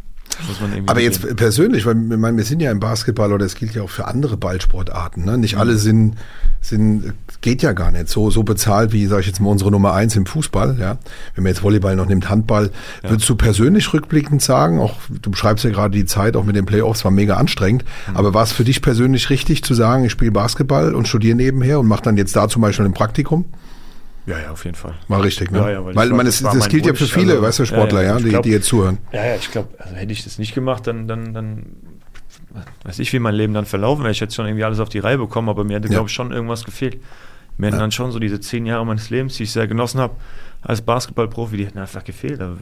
aber 0.86 1.00
jetzt 1.00 1.22
gehen. 1.22 1.36
persönlich, 1.36 1.86
weil 1.86 1.94
meine, 1.94 2.36
wir 2.36 2.44
sind 2.44 2.60
ja 2.60 2.70
im 2.70 2.80
Basketball 2.80 3.32
oder 3.32 3.44
es 3.44 3.54
gilt 3.54 3.74
ja 3.74 3.82
auch 3.82 3.90
für 3.90 4.06
andere 4.06 4.36
Ballsportarten. 4.36 5.24
Ne? 5.24 5.38
Nicht 5.38 5.54
mhm. 5.54 5.60
alle 5.60 5.76
sind, 5.76 6.16
sind, 6.60 7.14
geht 7.40 7.62
ja 7.62 7.72
gar 7.72 7.90
nicht 7.90 8.08
so, 8.08 8.30
so 8.30 8.42
bezahlt 8.42 8.92
wie, 8.92 9.06
sage 9.06 9.22
ich 9.22 9.26
jetzt 9.26 9.40
mal, 9.40 9.50
unsere 9.50 9.70
Nummer 9.70 9.94
eins 9.94 10.16
im 10.16 10.26
Fußball. 10.26 10.76
Ja? 10.78 10.98
Wenn 11.34 11.44
man 11.44 11.52
jetzt 11.52 11.62
Volleyball 11.62 11.96
noch 11.96 12.06
nimmt, 12.06 12.28
Handball. 12.28 12.70
Ja. 13.02 13.10
Würdest 13.10 13.28
du 13.28 13.36
persönlich 13.36 13.92
rückblickend 13.92 14.42
sagen, 14.42 14.80
auch 14.80 14.94
du 15.08 15.30
beschreibst 15.30 15.64
ja 15.64 15.70
gerade 15.70 15.96
die 15.96 16.06
Zeit, 16.06 16.36
auch 16.36 16.44
mit 16.44 16.56
den 16.56 16.66
Playoffs, 16.66 17.04
war 17.04 17.10
mega 17.10 17.36
anstrengend. 17.36 17.84
Mhm. 18.08 18.16
Aber 18.16 18.34
war 18.34 18.42
es 18.42 18.52
für 18.52 18.64
dich 18.64 18.82
persönlich 18.82 19.30
richtig 19.30 19.64
zu 19.64 19.74
sagen, 19.74 20.04
ich 20.04 20.12
spiele 20.12 20.32
Basketball 20.32 20.94
und 20.94 21.08
studiere 21.08 21.36
nebenher 21.36 21.80
und 21.80 21.86
mache 21.86 22.02
dann 22.02 22.16
jetzt 22.16 22.36
da 22.36 22.48
zum 22.48 22.62
Beispiel 22.62 22.84
ein 22.84 22.94
Praktikum? 22.94 23.44
Ja, 24.26 24.38
ja, 24.40 24.50
auf 24.50 24.64
jeden 24.64 24.76
Fall. 24.76 24.94
War 25.08 25.22
richtig, 25.22 25.50
ne? 25.52 25.58
Ja, 25.58 25.70
ja, 25.70 25.84
weil 25.84 25.94
weil 25.94 25.94
das 25.94 26.42
war- 26.42 26.52
man, 26.52 26.58
das 26.58 26.68
gilt 26.68 26.84
ja 26.86 26.94
für 26.94 27.06
viele, 27.06 27.32
also- 27.34 27.42
weißt 27.42 27.58
du, 27.60 27.64
Sportler, 27.66 28.02
ja, 28.02 28.08
ja, 28.12 28.18
die, 28.18 28.28
glaub- 28.28 28.42
die 28.42 28.50
jetzt 28.50 28.66
zuhören. 28.66 28.98
Ja, 29.12 29.24
ja, 29.24 29.34
ich 29.36 29.50
glaube, 29.52 29.68
also 29.78 29.94
hätte 29.94 30.12
ich 30.12 30.24
das 30.24 30.38
nicht 30.38 30.54
gemacht, 30.54 30.86
dann, 30.86 31.06
dann, 31.06 31.32
dann 31.32 31.66
weiß 32.84 32.98
ich, 32.98 33.12
wie 33.12 33.18
mein 33.18 33.34
Leben 33.34 33.54
dann 33.54 33.66
verlaufen 33.66 34.02
wäre. 34.02 34.10
Ich 34.12 34.20
hätte 34.20 34.34
schon 34.34 34.46
irgendwie 34.46 34.64
alles 34.64 34.80
auf 34.80 34.88
die 34.88 34.98
Reihe 34.98 35.18
bekommen, 35.18 35.48
aber 35.48 35.62
mir 35.64 35.76
hätte, 35.76 35.88
glaube 35.88 36.08
ich, 36.08 36.14
schon 36.14 36.32
irgendwas 36.32 36.64
gefehlt. 36.64 37.00
Mir 37.58 37.68
hätten 37.68 37.78
dann 37.78 37.92
schon 37.92 38.10
so 38.12 38.18
diese 38.18 38.40
zehn 38.40 38.66
Jahre 38.66 38.84
meines 38.84 39.10
Lebens, 39.10 39.36
die 39.36 39.44
ich 39.44 39.52
sehr 39.52 39.66
genossen 39.68 40.00
habe, 40.00 40.14
als 40.62 40.82
Basketballprofi, 40.82 41.56
die 41.56 41.66
hätten 41.66 41.78
einfach 41.78 42.02
gefehlt. 42.04 42.40
Aber- 42.40 42.58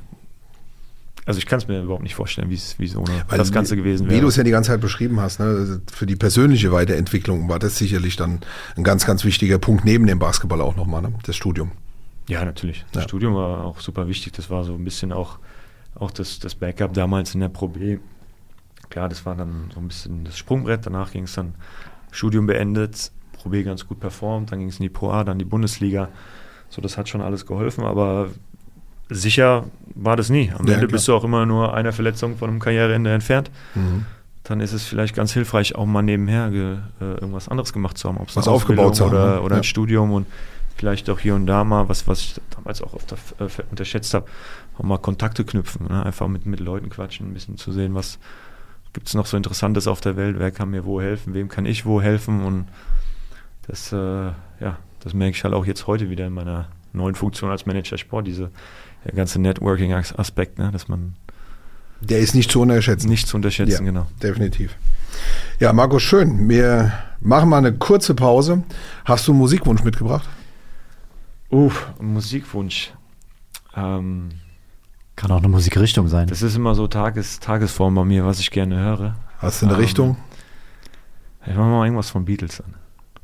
Also 1.26 1.38
ich 1.38 1.46
kann 1.46 1.58
es 1.58 1.68
mir 1.68 1.80
überhaupt 1.82 2.02
nicht 2.02 2.14
vorstellen, 2.14 2.50
wie 2.50 2.54
es 2.54 2.78
wie 2.78 2.94
ohne 2.96 3.24
Weil 3.28 3.38
das 3.38 3.50
Ganze 3.50 3.72
wie- 3.74 3.78
gewesen 3.78 4.06
Wie 4.06 4.10
wäre. 4.12 4.20
du 4.22 4.28
es 4.28 4.36
ja 4.36 4.42
die 4.44 4.50
ganze 4.50 4.72
Zeit 4.72 4.80
beschrieben 4.80 5.20
hast, 5.20 5.40
ne, 5.40 5.80
für 5.92 6.04
die 6.06 6.16
persönliche 6.16 6.70
Weiterentwicklung 6.70 7.48
war 7.48 7.58
das 7.58 7.76
sicherlich 7.78 8.16
dann 8.16 8.40
ein 8.76 8.84
ganz, 8.84 9.06
ganz 9.06 9.24
wichtiger 9.24 9.58
Punkt 9.58 9.84
neben 9.84 10.06
dem 10.06 10.18
Basketball 10.18 10.60
auch 10.60 10.76
nochmal, 10.76 11.00
ne, 11.02 11.14
das 11.24 11.34
Studium. 11.36 11.72
Ja, 12.28 12.44
natürlich. 12.44 12.84
Das 12.92 13.02
Ja. 13.04 13.08
Studium 13.08 13.34
war 13.34 13.64
auch 13.64 13.80
super 13.80 14.06
wichtig. 14.08 14.32
Das 14.34 14.50
war 14.50 14.64
so 14.64 14.74
ein 14.74 14.84
bisschen 14.84 15.12
auch, 15.12 15.38
auch 15.94 16.10
das, 16.10 16.38
das 16.40 16.54
Backup 16.54 16.92
damals 16.94 17.34
in 17.34 17.40
der 17.40 17.48
Pro 17.48 17.68
B. 17.68 17.98
Klar, 18.90 19.08
das 19.08 19.24
war 19.26 19.34
dann 19.34 19.70
so 19.74 19.80
ein 19.80 19.88
bisschen 19.88 20.24
das 20.24 20.36
Sprungbrett. 20.38 20.84
Danach 20.86 21.12
ging 21.12 21.24
es 21.24 21.34
dann 21.34 21.54
Studium 22.12 22.46
beendet, 22.46 23.10
Pro 23.32 23.48
B 23.48 23.62
ganz 23.62 23.86
gut 23.88 23.98
performt, 24.00 24.52
dann 24.52 24.58
ging 24.60 24.68
es 24.68 24.78
in 24.78 24.84
die 24.84 24.88
Pro 24.90 25.10
A, 25.10 25.24
dann 25.24 25.38
die 25.38 25.44
Bundesliga. 25.44 26.08
So, 26.68 26.80
das 26.82 26.96
hat 26.96 27.08
schon 27.08 27.20
alles 27.20 27.44
geholfen, 27.46 27.84
aber 27.84 28.28
sicher 29.10 29.64
war 29.94 30.16
das 30.16 30.30
nie. 30.30 30.50
Am 30.56 30.66
Ja, 30.66 30.74
Ende 30.74 30.86
klar. 30.86 30.92
bist 30.96 31.08
du 31.08 31.14
auch 31.14 31.24
immer 31.24 31.46
nur 31.46 31.74
einer 31.74 31.92
Verletzung 31.92 32.36
von 32.36 32.50
einem 32.50 32.58
Karriereende 32.60 33.12
entfernt. 33.12 33.50
Mhm. 33.74 34.06
Dann 34.44 34.60
ist 34.60 34.72
es 34.72 34.84
vielleicht 34.84 35.14
ganz 35.14 35.32
hilfreich, 35.32 35.74
auch 35.74 35.86
mal 35.86 36.02
nebenher 36.02 36.50
ge, 36.50 36.76
äh, 37.00 37.04
irgendwas 37.14 37.48
anderes 37.48 37.72
gemacht 37.72 37.96
zu 37.96 38.08
haben, 38.08 38.18
ob 38.18 38.28
es 38.28 38.36
Was 38.36 38.46
aufgebaut 38.48 38.94
zu 38.96 39.04
haben, 39.06 39.12
oder, 39.14 39.34
ne? 39.36 39.40
oder 39.40 39.54
Ja. 39.56 39.60
ein 39.60 39.64
Studium 39.64 40.12
und 40.12 40.26
vielleicht 40.76 41.08
auch 41.08 41.18
hier 41.18 41.34
und 41.34 41.46
da 41.46 41.64
mal, 41.64 41.88
was, 41.88 42.06
was 42.08 42.20
ich 42.20 42.40
damals 42.54 42.82
auch 42.82 42.92
oft 42.94 43.12
äh, 43.12 43.46
unterschätzt 43.70 44.12
habe, 44.12 44.26
auch 44.78 44.82
mal 44.82 44.98
Kontakte 44.98 45.44
knüpfen, 45.44 45.86
ne? 45.88 46.04
einfach 46.04 46.28
mit, 46.28 46.44
mit 46.46 46.60
Leuten 46.60 46.90
quatschen, 46.90 47.30
ein 47.30 47.32
bisschen 47.34 47.56
zu 47.56 47.72
sehen, 47.72 47.94
was 47.94 48.18
gibt 48.92 49.08
es 49.08 49.14
noch 49.14 49.26
so 49.26 49.36
Interessantes 49.36 49.86
auf 49.88 50.00
der 50.00 50.16
Welt, 50.16 50.36
wer 50.38 50.50
kann 50.50 50.70
mir 50.70 50.84
wo 50.84 51.00
helfen, 51.00 51.32
wem 51.32 51.48
kann 51.48 51.64
ich 51.64 51.86
wo 51.86 52.02
helfen 52.02 52.44
und 52.44 52.66
das, 53.66 53.92
äh, 53.92 53.96
ja, 53.96 54.76
das 55.00 55.14
merke 55.14 55.36
ich 55.36 55.44
halt 55.44 55.54
auch 55.54 55.64
jetzt 55.64 55.86
heute 55.86 56.10
wieder 56.10 56.26
in 56.26 56.34
meiner 56.34 56.66
neuen 56.92 57.14
Funktion 57.14 57.50
als 57.50 57.66
Manager 57.66 57.96
Sport, 57.98 58.26
diese 58.26 58.50
der 59.04 59.12
ganze 59.14 59.40
Networking-Aspekt, 59.40 60.58
ne? 60.58 60.70
dass 60.72 60.88
man 60.88 61.14
Der 62.00 62.18
ist 62.18 62.34
nicht 62.34 62.50
zu 62.50 62.60
unterschätzen. 62.60 63.08
nicht 63.08 63.26
zu 63.28 63.36
unterschätzen, 63.36 63.72
Ja. 63.84 63.90
genau. 63.90 64.06
Definitiv. 64.22 64.76
Ja, 65.60 65.72
Markus, 65.72 66.02
schön. 66.02 66.48
Wir 66.48 66.92
machen 67.20 67.48
mal 67.48 67.58
eine 67.58 67.72
kurze 67.72 68.14
Pause. 68.14 68.62
Hast 69.04 69.26
du 69.28 69.32
einen 69.32 69.38
Musikwunsch 69.38 69.84
mitgebracht? 69.84 70.28
Uff, 71.50 71.86
Musikwunsch. 72.00 72.92
Ähm, 73.76 74.30
Kann 75.16 75.30
auch 75.30 75.38
eine 75.38 75.48
Musikrichtung 75.48 76.08
sein. 76.08 76.26
das 76.26 76.42
ist 76.42 76.56
immer 76.56 76.74
so 76.74 76.88
Tages, 76.88 77.38
Tagesform 77.40 77.94
bei 77.94 78.04
mir, 78.04 78.24
was 78.24 78.40
ich 78.40 78.50
gerne 78.50 78.78
höre. 78.80 79.16
Hast 79.38 79.62
du 79.62 79.66
eine 79.66 79.74
Ähm, 79.74 79.80
Richtung? 79.80 80.16
Ich 81.46 81.54
mache 81.54 81.68
mal 81.68 81.84
irgendwas 81.84 82.10
von 82.10 82.24
Beatles 82.24 82.60
an. 82.60 82.74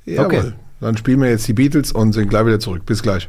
Jawohl. 0.05 0.25
okay. 0.27 0.53
Dann 0.81 0.97
spielen 0.97 1.21
wir 1.21 1.29
jetzt 1.31 1.47
die 1.49 1.53
Beatles 1.53 1.91
und 1.93 2.13
sind 2.13 2.29
gleich 2.29 2.47
wieder 2.47 2.61
zurück. 2.61 2.87
Bis 2.87 3.03
gleich. 3.03 3.29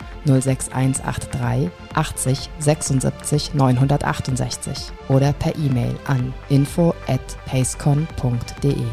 06183 0.25 1.69
80 1.93 2.49
76 2.59 3.53
968 3.53 4.91
oder 5.09 5.33
per 5.33 5.55
E-Mail 5.55 5.95
an 6.07 6.33
info 6.49 6.93
at 7.07 7.21
pacecon.de. 7.45 8.85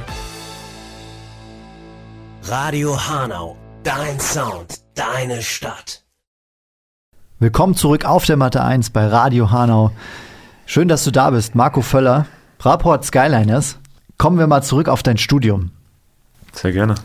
Radio 2.44 2.96
Hanau, 2.96 3.57
dein 3.83 4.18
Sound, 4.18 4.81
deine 4.94 5.42
Stadt. 5.42 6.02
Willkommen 7.40 7.74
zurück 7.74 8.05
auf 8.05 8.24
der 8.24 8.37
Matte 8.37 8.62
1 8.64 8.90
bei 8.90 9.07
Radio 9.07 9.50
Hanau. 9.50 9.92
Schön, 10.66 10.88
dass 10.88 11.05
du 11.05 11.11
da 11.11 11.31
bist, 11.31 11.55
Marco 11.55 11.83
Völler, 11.83 12.26
Fraport 12.59 13.05
Skyliners. 13.05 13.79
Kommen 14.16 14.38
wir 14.38 14.46
mal 14.46 14.62
zurück 14.62 14.88
auf 14.88 15.02
dein 15.02 15.18
Studium. 15.18 15.70
Sehr 16.52 16.72
gerne. 16.72 16.96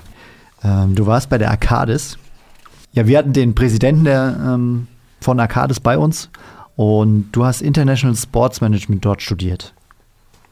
Ähm, 0.63 0.95
du 0.95 1.05
warst 1.05 1.29
bei 1.29 1.37
der 1.37 1.51
Arcadis. 1.51 2.17
Ja, 2.93 3.07
wir 3.07 3.17
hatten 3.17 3.33
den 3.33 3.55
Präsidenten 3.55 4.03
der, 4.03 4.39
ähm, 4.39 4.87
von 5.19 5.39
Arcadis 5.39 5.79
bei 5.79 5.97
uns 5.97 6.29
und 6.75 7.31
du 7.31 7.43
hast 7.43 7.61
International 7.61 8.15
Sports 8.15 8.61
Management 8.61 9.03
dort 9.03 9.23
studiert. 9.23 9.73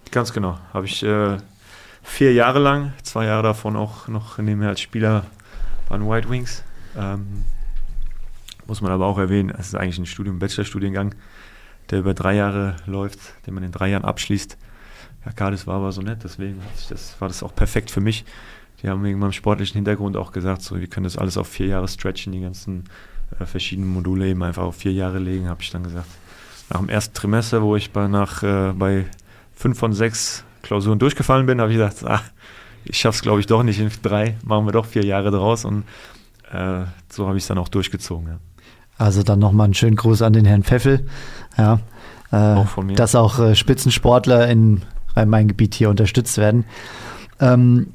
Ganz 0.10 0.34
genau. 0.34 0.58
Habe 0.74 0.88
ich 0.88 1.04
äh, 1.04 1.38
vier 2.02 2.34
Jahre 2.34 2.58
lang, 2.58 2.94
zwei 3.04 3.26
Jahre 3.26 3.44
davon 3.44 3.76
auch 3.76 4.08
noch 4.08 4.40
nebenher 4.40 4.70
als 4.70 4.82
Spieler 4.82 5.26
bei 5.88 5.98
den 5.98 6.10
White 6.10 6.30
Wings. 6.32 6.64
Ähm, 6.98 7.46
muss 8.66 8.82
man 8.82 8.92
aber 8.92 9.06
auch 9.06 9.20
erwähnen, 9.20 9.52
es 9.52 9.68
ist 9.68 9.76
eigentlich 9.76 10.00
ein 10.00 10.08
Studium, 10.08 10.40
Bachelorstudiengang, 10.40 11.14
der 11.92 12.00
über 12.00 12.16
drei 12.16 12.36
Jahre 12.36 12.76
läuft, 12.88 13.20
den 13.46 13.54
man 13.54 13.64
in 13.64 13.72
drei 13.72 13.90
Jahren 13.90 14.04
abschließt. 14.04 14.58
Arcadis 15.26 15.68
war 15.68 15.76
aber 15.76 15.92
so 15.92 16.02
nett, 16.02 16.20
deswegen 16.24 16.60
das, 16.90 17.16
war 17.22 17.28
das 17.28 17.44
auch 17.44 17.54
perfekt 17.54 17.92
für 17.92 18.02
mich. 18.02 18.26
Die 18.82 18.90
haben 18.90 19.04
wegen 19.04 19.20
meinem 19.20 19.32
sportlichen 19.32 19.76
Hintergrund 19.76 20.18
auch 20.18 20.32
gesagt, 20.32 20.62
so, 20.62 20.80
wir 20.80 20.88
können 20.88 21.04
das 21.04 21.18
alles 21.18 21.38
auf 21.38 21.48
vier 21.48 21.68
Jahre 21.68 21.88
stretchen, 21.88 22.32
die 22.34 22.42
ganzen 22.42 22.86
äh, 23.40 23.46
verschiedenen 23.46 23.90
Module 23.90 24.28
eben 24.28 24.42
einfach 24.44 24.64
auf 24.64 24.76
vier 24.76 24.94
Jahre 24.94 25.20
legen, 25.20 25.48
habe 25.48 25.62
ich 25.62 25.70
dann 25.70 25.84
gesagt. 25.84 26.08
Nach 26.70 26.80
dem 26.80 26.90
ersten 26.90 27.14
Trimester, 27.14 27.62
wo 27.62 27.76
ich 27.76 27.92
bei, 27.92 28.08
nach, 28.08 28.44
äh, 28.44 28.74
bei 28.74 29.06
fünf 29.54 29.78
von 29.78 29.94
sechs 29.94 30.44
Klausuren 30.62 31.00
durchgefallen 31.00 31.46
bin, 31.46 31.60
habe 31.62 31.72
ich 31.72 31.78
gesagt, 31.78 32.04
ah, 32.06 32.22
ich 32.84 32.98
schaffe 32.98 33.18
es 33.18 33.22
glaube 33.22 33.40
ich 33.40 33.46
doch 33.46 33.64
nicht 33.64 33.80
in 33.80 33.92
drei, 34.02 34.38
machen 34.44 34.66
wir 34.66 34.72
doch 34.72 34.86
vier 34.86 35.06
Jahre 35.06 35.32
draus 35.32 35.66
und 35.66 35.84
äh, 36.52 36.84
so 37.10 37.28
habe 37.28 37.38
ich 37.38 37.44
es 37.44 37.48
dann 37.48 37.58
auch 37.58 37.70
durchgezogen. 37.70 38.28
Ja. 38.28 38.40
Also 38.98 39.24
dann 39.24 39.40
nochmal 39.40 39.66
einen 39.66 39.74
schönen 39.74 39.96
Gruß 39.96 40.22
an 40.22 40.34
den 40.34 40.46
Herrn 40.46 40.64
Pfeffel. 40.64 41.08
Ja, 41.58 41.80
äh, 42.32 42.36
Auch 42.36 42.68
von 42.68 42.86
mir. 42.86 42.96
Dass 42.96 43.16
auch 43.16 43.40
äh, 43.40 43.56
Spitzensportler 43.56 44.48
in 44.48 44.82
Rhein-Main-Gebiet 45.16 45.74
hier 45.76 45.90
unterstützt 45.90 46.38
werden. 46.38 46.66
Ähm, 47.40 47.88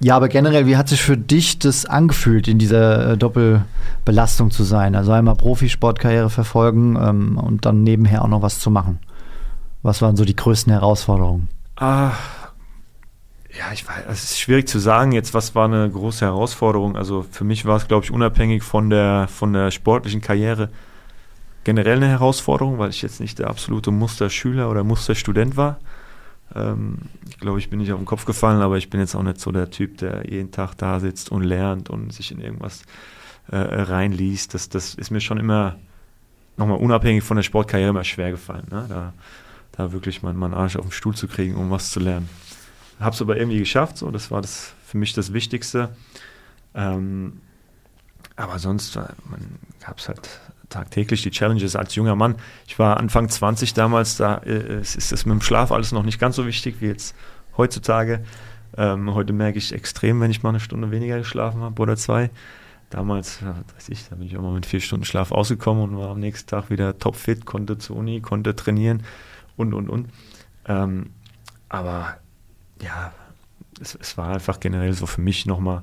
ja, 0.00 0.16
aber 0.16 0.28
generell, 0.28 0.66
wie 0.66 0.76
hat 0.76 0.88
sich 0.88 1.02
für 1.02 1.16
dich 1.16 1.58
das 1.58 1.86
angefühlt, 1.86 2.48
in 2.48 2.58
dieser 2.58 3.12
äh, 3.12 3.16
Doppelbelastung 3.16 4.50
zu 4.50 4.64
sein? 4.64 4.94
Also 4.94 5.12
einmal 5.12 5.36
Profisportkarriere 5.36 6.30
verfolgen 6.30 6.96
ähm, 7.00 7.38
und 7.38 7.64
dann 7.64 7.82
nebenher 7.82 8.22
auch 8.22 8.28
noch 8.28 8.42
was 8.42 8.58
zu 8.58 8.70
machen. 8.70 8.98
Was 9.82 10.02
waren 10.02 10.16
so 10.16 10.24
die 10.24 10.36
größten 10.36 10.72
Herausforderungen? 10.72 11.48
Ah, 11.76 12.12
ja, 13.56 13.66
ich 13.72 13.86
weiß, 13.86 14.04
es 14.10 14.24
ist 14.24 14.40
schwierig 14.40 14.66
zu 14.66 14.78
sagen 14.78 15.12
jetzt, 15.12 15.32
was 15.32 15.54
war 15.54 15.66
eine 15.66 15.88
große 15.88 16.24
Herausforderung. 16.24 16.96
Also 16.96 17.24
für 17.30 17.44
mich 17.44 17.64
war 17.64 17.76
es, 17.76 17.86
glaube 17.86 18.04
ich, 18.04 18.10
unabhängig 18.10 18.62
von 18.62 18.90
der, 18.90 19.28
von 19.28 19.52
der 19.52 19.70
sportlichen 19.70 20.20
Karriere 20.20 20.70
generell 21.62 21.96
eine 21.96 22.08
Herausforderung, 22.08 22.78
weil 22.78 22.90
ich 22.90 23.02
jetzt 23.02 23.20
nicht 23.20 23.38
der 23.38 23.48
absolute 23.48 23.90
Musterschüler 23.90 24.70
oder 24.70 24.84
Musterstudent 24.84 25.56
war. 25.56 25.78
Ähm, 26.54 26.98
ich 27.28 27.38
glaube, 27.38 27.58
ich 27.58 27.70
bin 27.70 27.78
nicht 27.78 27.92
auf 27.92 27.98
den 27.98 28.06
Kopf 28.06 28.24
gefallen, 28.24 28.60
aber 28.60 28.76
ich 28.76 28.90
bin 28.90 29.00
jetzt 29.00 29.14
auch 29.14 29.22
nicht 29.22 29.40
so 29.40 29.52
der 29.52 29.70
Typ, 29.70 29.98
der 29.98 30.30
jeden 30.30 30.50
Tag 30.50 30.74
da 30.76 31.00
sitzt 31.00 31.30
und 31.30 31.42
lernt 31.42 31.90
und 31.90 32.12
sich 32.12 32.32
in 32.32 32.40
irgendwas 32.40 32.82
äh, 33.48 33.56
reinliest. 33.56 34.54
Das, 34.54 34.68
das 34.68 34.94
ist 34.94 35.10
mir 35.10 35.20
schon 35.20 35.38
immer, 35.38 35.76
nochmal 36.56 36.78
unabhängig 36.78 37.24
von 37.24 37.36
der 37.36 37.44
Sportkarriere, 37.44 37.90
immer 37.90 38.04
schwer 38.04 38.30
gefallen. 38.30 38.66
Ne? 38.70 38.86
Da, 38.88 39.12
da 39.72 39.92
wirklich 39.92 40.22
meinen 40.22 40.38
mein 40.38 40.54
Arsch 40.54 40.76
auf 40.76 40.86
den 40.86 40.92
Stuhl 40.92 41.14
zu 41.14 41.28
kriegen, 41.28 41.56
um 41.56 41.70
was 41.70 41.90
zu 41.90 42.00
lernen. 42.00 42.28
Habe 43.00 43.14
es 43.14 43.22
aber 43.22 43.36
irgendwie 43.36 43.58
geschafft, 43.58 43.98
so 43.98 44.10
das 44.10 44.30
war 44.30 44.40
das 44.40 44.74
für 44.86 44.98
mich 44.98 45.12
das 45.12 45.32
Wichtigste. 45.32 45.90
Ähm, 46.74 47.40
aber 48.36 48.58
sonst 48.58 48.98
gab 49.80 49.98
es 49.98 50.08
halt 50.08 50.40
tagtäglich 50.74 51.22
die 51.22 51.30
Challenges 51.30 51.76
als 51.76 51.94
junger 51.94 52.16
Mann. 52.16 52.34
Ich 52.66 52.78
war 52.78 52.96
Anfang 52.98 53.28
20 53.28 53.74
damals, 53.74 54.16
da 54.16 54.38
äh, 54.38 54.80
ist 54.80 55.12
es 55.12 55.24
mit 55.24 55.32
dem 55.32 55.40
Schlaf 55.40 55.70
alles 55.70 55.92
noch 55.92 56.02
nicht 56.02 56.18
ganz 56.18 56.36
so 56.36 56.46
wichtig 56.46 56.76
wie 56.80 56.86
jetzt 56.86 57.14
heutzutage. 57.56 58.24
Ähm, 58.76 59.14
heute 59.14 59.32
merke 59.32 59.58
ich 59.58 59.72
extrem, 59.72 60.20
wenn 60.20 60.32
ich 60.32 60.42
mal 60.42 60.48
eine 60.48 60.60
Stunde 60.60 60.90
weniger 60.90 61.18
geschlafen 61.18 61.62
habe 61.62 61.80
oder 61.80 61.96
zwei. 61.96 62.30
Damals, 62.90 63.40
ja, 63.40 63.54
weiß 63.74 63.88
ich, 63.88 64.08
da 64.08 64.16
bin 64.16 64.26
ich 64.26 64.36
auch 64.36 64.42
mal 64.42 64.52
mit 64.52 64.66
vier 64.66 64.80
Stunden 64.80 65.04
Schlaf 65.04 65.32
ausgekommen 65.32 65.84
und 65.84 65.98
war 65.98 66.10
am 66.10 66.20
nächsten 66.20 66.48
Tag 66.48 66.70
wieder 66.70 66.98
topfit, 66.98 67.44
konnte 67.44 67.78
zur 67.78 67.96
Uni, 67.96 68.20
konnte 68.20 68.56
trainieren 68.56 69.04
und, 69.56 69.74
und, 69.74 69.88
und. 69.88 70.08
Ähm, 70.66 71.10
aber 71.68 72.16
ja, 72.82 73.12
es, 73.80 73.96
es 74.00 74.16
war 74.16 74.34
einfach 74.34 74.58
generell 74.58 74.92
so 74.92 75.06
für 75.06 75.20
mich 75.20 75.46
nochmal, 75.46 75.82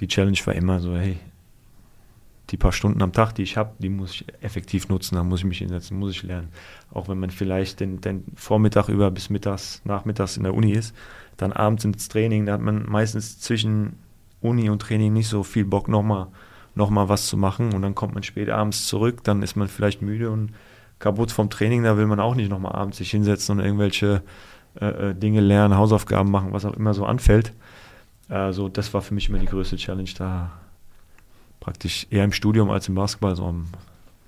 die 0.00 0.08
Challenge 0.08 0.38
war 0.44 0.54
immer 0.54 0.80
so, 0.80 0.96
hey, 0.96 1.18
die 2.50 2.56
paar 2.56 2.72
Stunden 2.72 3.02
am 3.02 3.12
Tag, 3.12 3.34
die 3.34 3.42
ich 3.42 3.56
habe, 3.56 3.72
die 3.78 3.88
muss 3.88 4.12
ich 4.12 4.24
effektiv 4.40 4.88
nutzen, 4.88 5.16
da 5.16 5.24
muss 5.24 5.40
ich 5.40 5.46
mich 5.46 5.58
hinsetzen, 5.58 5.98
muss 5.98 6.12
ich 6.12 6.22
lernen. 6.22 6.48
Auch 6.90 7.08
wenn 7.08 7.18
man 7.18 7.30
vielleicht 7.30 7.80
den, 7.80 8.00
den 8.00 8.24
Vormittag 8.34 8.88
über 8.88 9.10
bis 9.10 9.28
mittags, 9.28 9.82
nachmittags 9.84 10.36
in 10.36 10.44
der 10.44 10.54
Uni 10.54 10.72
ist, 10.72 10.94
dann 11.36 11.52
abends 11.52 11.84
ins 11.84 12.08
Training, 12.08 12.46
da 12.46 12.54
hat 12.54 12.60
man 12.60 12.88
meistens 12.88 13.38
zwischen 13.38 13.98
Uni 14.40 14.70
und 14.70 14.80
Training 14.80 15.12
nicht 15.12 15.28
so 15.28 15.42
viel 15.42 15.64
Bock, 15.64 15.88
nochmal 15.88 16.28
noch 16.74 16.90
mal 16.90 17.08
was 17.08 17.26
zu 17.26 17.36
machen 17.36 17.74
und 17.74 17.82
dann 17.82 17.94
kommt 17.94 18.14
man 18.14 18.22
spät 18.22 18.48
abends 18.48 18.86
zurück, 18.86 19.24
dann 19.24 19.42
ist 19.42 19.56
man 19.56 19.68
vielleicht 19.68 20.00
müde 20.00 20.30
und 20.30 20.52
kaputt 21.00 21.32
vom 21.32 21.50
Training, 21.50 21.82
da 21.82 21.96
will 21.96 22.06
man 22.06 22.20
auch 22.20 22.34
nicht 22.34 22.50
nochmal 22.50 22.72
abends 22.72 22.98
sich 22.98 23.10
hinsetzen 23.10 23.58
und 23.58 23.64
irgendwelche 23.64 24.22
äh, 24.80 25.10
äh, 25.10 25.14
Dinge 25.14 25.40
lernen, 25.40 25.76
Hausaufgaben 25.76 26.30
machen, 26.30 26.52
was 26.52 26.64
auch 26.64 26.74
immer 26.74 26.94
so 26.94 27.04
anfällt. 27.04 27.52
Also 28.28 28.68
das 28.68 28.94
war 28.94 29.02
für 29.02 29.14
mich 29.14 29.28
immer 29.28 29.38
die 29.38 29.46
größte 29.46 29.76
Challenge, 29.76 30.10
da 30.16 30.52
praktisch 31.68 32.06
eher 32.08 32.24
im 32.24 32.32
Studium 32.32 32.70
als 32.70 32.88
im 32.88 32.94
Basketball 32.94 33.36
so 33.36 33.44
am, 33.44 33.66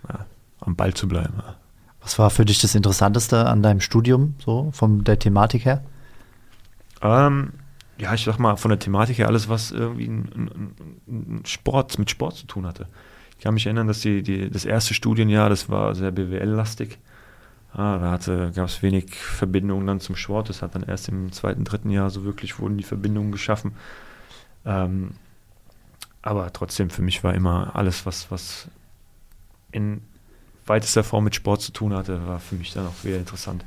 ja, 0.06 0.26
am 0.60 0.76
Ball 0.76 0.92
zu 0.92 1.08
bleiben. 1.08 1.32
Ja. 1.38 1.56
Was 2.02 2.18
war 2.18 2.28
für 2.28 2.44
dich 2.44 2.60
das 2.60 2.74
Interessanteste 2.74 3.46
an 3.46 3.62
deinem 3.62 3.80
Studium, 3.80 4.34
so 4.44 4.70
von 4.72 5.04
der 5.04 5.18
Thematik 5.18 5.64
her? 5.64 5.82
Ähm, 7.00 7.52
ja, 7.96 8.12
ich 8.12 8.24
sag 8.24 8.38
mal, 8.38 8.56
von 8.56 8.68
der 8.68 8.78
Thematik 8.78 9.16
her 9.16 9.28
alles, 9.28 9.48
was 9.48 9.70
irgendwie 9.70 10.06
ein, 10.06 10.74
ein 11.08 11.42
Sport, 11.46 11.98
mit 11.98 12.10
Sport 12.10 12.36
zu 12.36 12.46
tun 12.46 12.66
hatte. 12.66 12.88
Ich 13.38 13.44
kann 13.44 13.54
mich 13.54 13.64
erinnern, 13.64 13.86
dass 13.86 14.00
die, 14.00 14.22
die, 14.22 14.50
das 14.50 14.66
erste 14.66 14.92
Studienjahr, 14.92 15.48
das 15.48 15.70
war 15.70 15.94
sehr 15.94 16.10
BWL-lastig. 16.10 16.98
Ah, 17.72 18.18
da 18.18 18.50
gab 18.50 18.66
es 18.66 18.82
wenig 18.82 19.14
Verbindungen 19.14 19.86
dann 19.86 20.00
zum 20.00 20.14
Sport. 20.14 20.50
Das 20.50 20.60
hat 20.60 20.74
dann 20.74 20.82
erst 20.82 21.08
im 21.08 21.32
zweiten, 21.32 21.64
dritten 21.64 21.88
Jahr 21.88 22.10
so 22.10 22.24
wirklich 22.24 22.58
wurden 22.58 22.76
die 22.76 22.84
Verbindungen 22.84 23.32
geschaffen. 23.32 23.72
Ähm, 24.66 25.12
aber 26.22 26.52
trotzdem, 26.52 26.90
für 26.90 27.02
mich 27.02 27.24
war 27.24 27.34
immer 27.34 27.74
alles, 27.74 28.06
was, 28.06 28.30
was 28.30 28.68
in 29.72 30.02
weitester 30.66 31.02
Form 31.02 31.24
mit 31.24 31.34
Sport 31.34 31.62
zu 31.62 31.72
tun 31.72 31.94
hatte, 31.94 32.26
war 32.26 32.38
für 32.38 32.54
mich 32.56 32.72
dann 32.72 32.86
auch 32.86 33.04
wieder 33.04 33.16
interessant. 33.16 33.64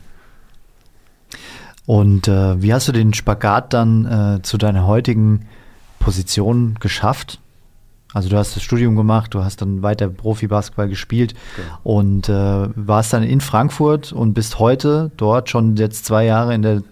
Und 1.85 2.27
äh, 2.27 2.61
wie 2.61 2.73
hast 2.73 2.87
du 2.87 2.91
den 2.91 3.13
Spagat 3.13 3.73
dann 3.73 4.05
äh, 4.05 4.41
zu 4.41 4.57
deiner 4.57 4.87
heutigen 4.87 5.47
Position 5.99 6.77
geschafft? 6.79 7.39
Also 8.13 8.29
du 8.29 8.37
hast 8.37 8.55
das 8.55 8.63
Studium 8.63 8.95
gemacht, 8.95 9.33
du 9.33 9.43
hast 9.43 9.61
dann 9.61 9.81
weiter 9.81 10.07
Profi-Basketball 10.07 10.87
gespielt 10.87 11.33
genau. 11.55 11.79
und 11.83 12.29
äh, 12.29 12.69
warst 12.75 13.11
dann 13.11 13.23
in 13.23 13.41
Frankfurt 13.41 14.13
und 14.13 14.35
bist 14.35 14.59
heute 14.59 15.11
dort 15.17 15.49
schon 15.49 15.75
jetzt 15.75 16.05
zwei 16.05 16.23
Jahre 16.25 16.53
in 16.53 16.61
der 16.61 16.83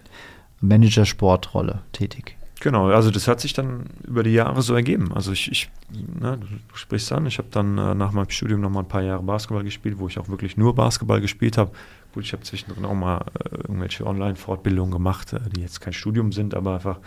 Manager-Sportrolle 0.62 1.80
tätig. 1.92 2.38
Genau, 2.62 2.92
also 2.92 3.10
das 3.10 3.28
hat 3.28 3.40
sich 3.40 3.54
dann 3.54 3.86
über 4.08 4.22
die 4.22 4.34
Jahre 4.34 4.62
so 4.62 4.76
ergeben. 4.76 5.12
Also 5.14 5.32
ich, 5.32 5.52
ich 5.52 5.72
ne, 5.90 6.38
du 6.38 6.78
sprichst 6.78 7.12
an, 7.12 7.26
ich 7.26 7.40
habe 7.40 7.48
dann 7.50 7.76
äh, 7.80 7.96
nach 7.96 8.12
meinem 8.12 8.30
Studium 8.30 8.62
noch 8.62 8.70
mal 8.70 8.82
ein 8.82 8.88
paar 8.88 9.02
Jahre 9.02 9.24
Basketball 9.24 9.64
gespielt, 9.64 9.98
wo 9.98 10.08
ich 10.08 10.20
auch 10.20 10.30
wirklich 10.30 10.58
nur 10.58 10.76
Basketball 10.76 11.22
gespielt 11.22 11.58
habe. 11.58 11.72
Gut, 12.14 12.24
ich 12.24 12.34
habe 12.34 12.44
zwischendrin 12.44 12.86
auch 12.86 12.94
mal 12.94 13.18
äh, 13.18 13.56
irgendwelche 13.56 14.06
Online-Fortbildungen 14.06 14.92
gemacht, 14.92 15.34
äh, 15.34 15.40
die 15.56 15.62
jetzt 15.62 15.82
kein 15.82 15.94
Studium 15.94 16.32
sind, 16.32 16.54
aber 16.54 16.76
einfach, 16.76 17.00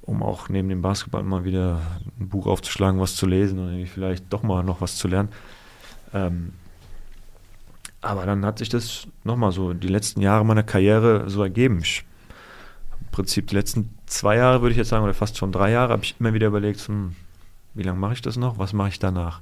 um 0.00 0.22
auch 0.22 0.48
neben 0.48 0.70
dem 0.70 0.80
Basketball 0.80 1.24
mal 1.24 1.44
wieder 1.44 1.82
ein 2.18 2.30
Buch 2.30 2.46
aufzuschlagen, 2.46 2.98
was 2.98 3.16
zu 3.16 3.26
lesen 3.26 3.58
und 3.58 3.86
vielleicht 3.86 4.32
doch 4.32 4.42
mal 4.42 4.64
noch 4.64 4.80
was 4.80 4.96
zu 4.96 5.08
lernen. 5.08 5.28
Ähm, 6.14 6.54
aber 8.00 8.24
dann 8.24 8.46
hat 8.46 8.60
sich 8.60 8.70
das 8.70 9.08
nochmal 9.24 9.52
so 9.52 9.74
die 9.74 9.88
letzten 9.88 10.22
Jahre 10.22 10.42
meiner 10.46 10.62
Karriere 10.62 11.28
so 11.28 11.42
ergeben. 11.42 11.80
Ich 11.82 12.06
Prinzip 13.14 13.46
die 13.46 13.54
letzten 13.54 13.93
zwei 14.06 14.36
Jahre, 14.36 14.62
würde 14.62 14.72
ich 14.72 14.78
jetzt 14.78 14.88
sagen, 14.88 15.04
oder 15.04 15.14
fast 15.14 15.36
schon 15.36 15.52
drei 15.52 15.70
Jahre, 15.70 15.92
habe 15.92 16.04
ich 16.04 16.14
immer 16.18 16.34
wieder 16.34 16.48
überlegt, 16.48 16.80
hm, 16.80 17.14
wie 17.74 17.82
lange 17.82 17.98
mache 17.98 18.14
ich 18.14 18.22
das 18.22 18.36
noch? 18.36 18.58
Was 18.58 18.72
mache 18.72 18.88
ich 18.88 18.98
danach? 18.98 19.40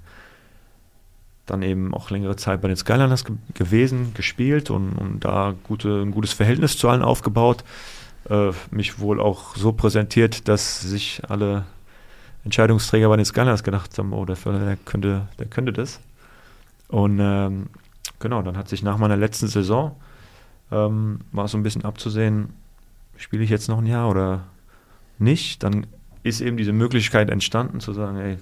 Dann 1.47 1.63
eben 1.63 1.93
auch 1.93 2.11
längere 2.11 2.37
Zeit 2.37 2.61
bei 2.63 2.69
den 2.69 2.77
Skyliners 2.77 3.25
ge 3.25 3.37
gewesen, 3.55 4.15
gespielt 4.15 4.71
und, 4.71 4.93
und 4.93 5.25
da 5.25 5.55
gute, 5.65 6.03
ein 6.03 6.13
gutes 6.13 6.33
Verhältnis 6.33 6.79
zu 6.79 6.89
allen 6.89 7.03
aufgebaut. 7.03 7.65
Äh, 8.31 8.53
mich 8.71 9.01
wohl 9.01 9.21
auch 9.21 9.57
so 9.57 9.73
präsentiert, 9.73 10.49
dass 10.49 10.81
sich 10.81 11.23
alle 11.29 11.65
Entscheidungsträger 12.45 13.09
bei 13.09 13.17
den 13.17 13.25
Skyliners 13.25 13.65
gedacht 13.65 13.97
haben, 13.99 14.13
oh, 14.13 14.25
der, 14.25 14.37
der, 14.37 14.77
könnte, 14.85 15.29
der 15.39 15.47
könnte 15.47 15.73
das. 15.73 16.01
Und 16.89 17.19
ähm, 17.21 17.67
genau, 18.19 18.43
dann 18.43 18.57
hat 18.57 18.69
sich 18.69 18.83
nach 18.83 18.99
meiner 18.99 19.17
letzten 19.17 19.49
Saison, 19.49 19.97
ähm, 20.71 21.21
war 21.33 21.49
so 21.49 21.59
ein 21.59 21.63
bisschen 21.63 21.85
abzusehen, 21.85 22.51
spiele 23.17 23.43
ich 23.43 23.51
jetzt 23.51 23.69
noch 23.69 23.79
ein 23.79 23.87
Jahr 23.87 24.09
oder 24.09 24.45
nicht, 25.19 25.63
dann 25.63 25.87
ist 26.23 26.41
eben 26.41 26.57
diese 26.57 26.73
Möglichkeit 26.73 27.31
entstanden 27.31 27.81
zu 27.81 27.93
sagen, 27.93 28.17
ey, 28.19 28.39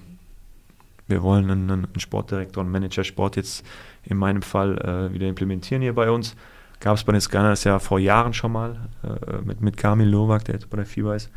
wir 1.07 1.23
wollen 1.23 1.49
einen, 1.49 1.69
einen 1.69 1.99
Sportdirektor 1.99 2.63
und 2.63 2.71
Manager 2.71 3.03
Sport 3.03 3.35
jetzt 3.35 3.65
in 4.03 4.17
meinem 4.17 4.41
Fall 4.41 4.77
äh, 4.77 5.13
wieder 5.13 5.27
implementieren 5.27 5.81
hier 5.81 5.93
bei 5.93 6.09
uns. 6.09 6.35
Gab 6.79 6.97
es 6.97 7.03
bei 7.03 7.11
den 7.11 7.21
Scanners 7.21 7.63
ja 7.63 7.79
vor 7.79 7.99
Jahren 7.99 8.33
schon 8.33 8.51
mal 8.51 8.89
äh, 9.03 9.41
mit, 9.43 9.61
mit 9.61 9.77
Kamil 9.77 10.09
Novak, 10.09 10.45
der 10.45 10.55
jetzt 10.55 10.69
bei 10.69 10.77
der 10.77 10.85
FIBA 10.85 11.15
ist, 11.15 11.29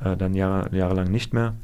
äh, 0.00 0.16
dann 0.16 0.34
Jahre, 0.34 0.74
jahrelang 0.74 1.10
nicht 1.10 1.32
mehr. 1.32 1.54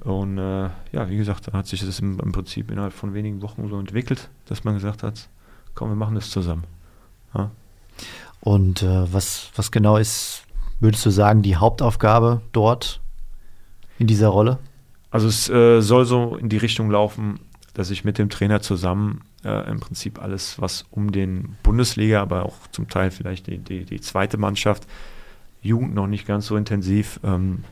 Und 0.00 0.38
äh, 0.38 0.68
ja, 0.92 1.08
wie 1.08 1.16
gesagt, 1.16 1.48
dann 1.48 1.54
hat 1.54 1.66
sich 1.66 1.84
das 1.84 1.98
im, 2.00 2.20
im, 2.20 2.32
Prinzip 2.32 2.70
innerhalb 2.70 2.92
von 2.92 3.14
wenigen 3.14 3.42
Wochen 3.42 3.68
so 3.68 3.78
entwickelt, 3.78 4.28
dass 4.46 4.62
man 4.64 4.74
gesagt 4.74 5.02
hat, 5.02 5.28
komm, 5.74 5.88
wir 5.88 5.96
machen 5.96 6.14
das 6.14 6.30
zusammen. 6.30 6.64
Ja. 7.34 7.50
Und 8.40 8.82
äh, 8.82 9.12
was, 9.12 9.50
was 9.56 9.70
genau 9.70 9.96
ist, 9.96 10.44
würdest 10.80 11.04
du 11.06 11.10
sagen, 11.10 11.42
die 11.42 11.56
Hauptaufgabe 11.56 12.42
dort 12.52 13.00
in 13.98 14.06
dieser 14.06 14.28
Rolle? 14.28 14.58
Also 15.10 15.28
es 15.28 15.48
äh, 15.48 15.80
soll 15.80 16.04
so 16.06 16.36
in 16.36 16.48
die 16.48 16.56
Richtung 16.56 16.90
laufen, 16.90 17.40
dass 17.74 17.90
ich 17.90 18.04
mit 18.04 18.18
dem 18.18 18.30
Trainer 18.30 18.60
zusammen 18.60 19.22
äh, 19.44 19.70
im 19.70 19.80
Prinzip 19.80 20.20
alles, 20.22 20.60
was 20.60 20.84
um 20.90 21.12
den 21.12 21.56
Bundesliga, 21.62 22.20
aber 22.20 22.44
auch 22.44 22.56
zum 22.70 22.88
Teil 22.88 23.10
vielleicht 23.10 23.46
die, 23.46 23.58
die, 23.58 23.84
die 23.84 24.00
zweite 24.00 24.38
Mannschaft, 24.38 24.86
Jugend 25.62 25.94
noch 25.94 26.06
nicht 26.06 26.26
ganz 26.26 26.46
so 26.46 26.56
intensiv, 26.56 27.20
ähm, 27.24 27.64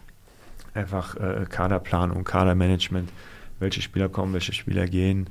einfach 0.75 1.17
äh, 1.17 1.47
Kaderplanung, 1.49 2.25
Kadermanagement, 2.25 3.11
welche 3.59 3.83
Spieler 3.83 4.09
kommen, 4.09 4.33
welche 4.33 4.53
Spieler 4.53 4.87
gehen, 4.87 5.29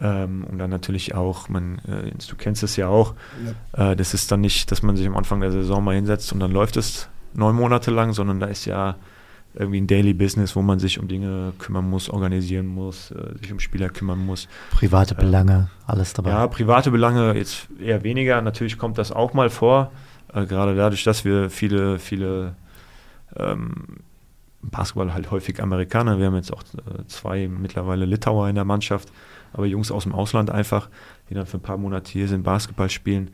ähm, 0.00 0.44
und 0.44 0.58
dann 0.58 0.70
natürlich 0.70 1.14
auch, 1.14 1.48
man, 1.48 1.78
äh, 1.78 2.10
du 2.10 2.36
kennst 2.36 2.62
es 2.62 2.76
ja 2.76 2.88
auch, 2.88 3.14
ja. 3.74 3.92
Äh, 3.92 3.96
das 3.96 4.14
ist 4.14 4.30
dann 4.30 4.40
nicht, 4.40 4.70
dass 4.70 4.82
man 4.82 4.96
sich 4.96 5.06
am 5.06 5.16
Anfang 5.16 5.40
der 5.40 5.52
Saison 5.52 5.82
mal 5.82 5.94
hinsetzt 5.94 6.32
und 6.32 6.40
dann 6.40 6.52
läuft 6.52 6.76
es 6.76 7.08
neun 7.34 7.56
Monate 7.56 7.90
lang, 7.90 8.12
sondern 8.12 8.40
da 8.40 8.46
ist 8.46 8.64
ja 8.66 8.96
irgendwie 9.54 9.80
ein 9.80 9.86
Daily 9.86 10.12
Business, 10.12 10.54
wo 10.54 10.60
man 10.60 10.78
sich 10.78 10.98
um 10.98 11.08
Dinge 11.08 11.54
kümmern 11.58 11.88
muss, 11.88 12.10
organisieren 12.10 12.66
muss, 12.66 13.10
äh, 13.10 13.38
sich 13.40 13.52
um 13.52 13.58
Spieler 13.58 13.88
kümmern 13.88 14.18
muss. 14.18 14.48
Private 14.70 15.14
äh, 15.14 15.18
Belange, 15.18 15.70
alles 15.86 16.12
dabei. 16.12 16.30
Ja, 16.30 16.46
private 16.46 16.90
Belange 16.90 17.34
jetzt 17.34 17.68
eher 17.80 18.02
weniger. 18.04 18.42
Natürlich 18.42 18.76
kommt 18.76 18.98
das 18.98 19.12
auch 19.12 19.32
mal 19.32 19.48
vor, 19.48 19.92
äh, 20.34 20.44
gerade 20.44 20.76
dadurch, 20.76 21.04
dass 21.04 21.24
wir 21.24 21.48
viele, 21.48 21.98
viele 21.98 22.54
ähm, 23.34 23.72
Basketball 24.62 25.14
halt 25.14 25.30
häufig 25.30 25.62
Amerikaner, 25.62 26.18
wir 26.18 26.26
haben 26.26 26.36
jetzt 26.36 26.52
auch 26.52 26.62
äh, 26.62 27.06
zwei 27.06 27.48
mittlerweile 27.48 28.04
Litauer 28.04 28.48
in 28.48 28.56
der 28.56 28.64
Mannschaft, 28.64 29.10
aber 29.56 29.66
Jungs 29.66 29.90
aus 29.90 30.04
dem 30.04 30.12
Ausland 30.14 30.50
einfach, 30.50 30.88
die 31.30 31.34
dann 31.34 31.46
für 31.46 31.56
ein 31.56 31.62
paar 31.62 31.78
Monate 31.78 32.10
hier 32.12 32.28
sind, 32.28 32.42
Basketball 32.42 32.90
spielen. 32.90 33.30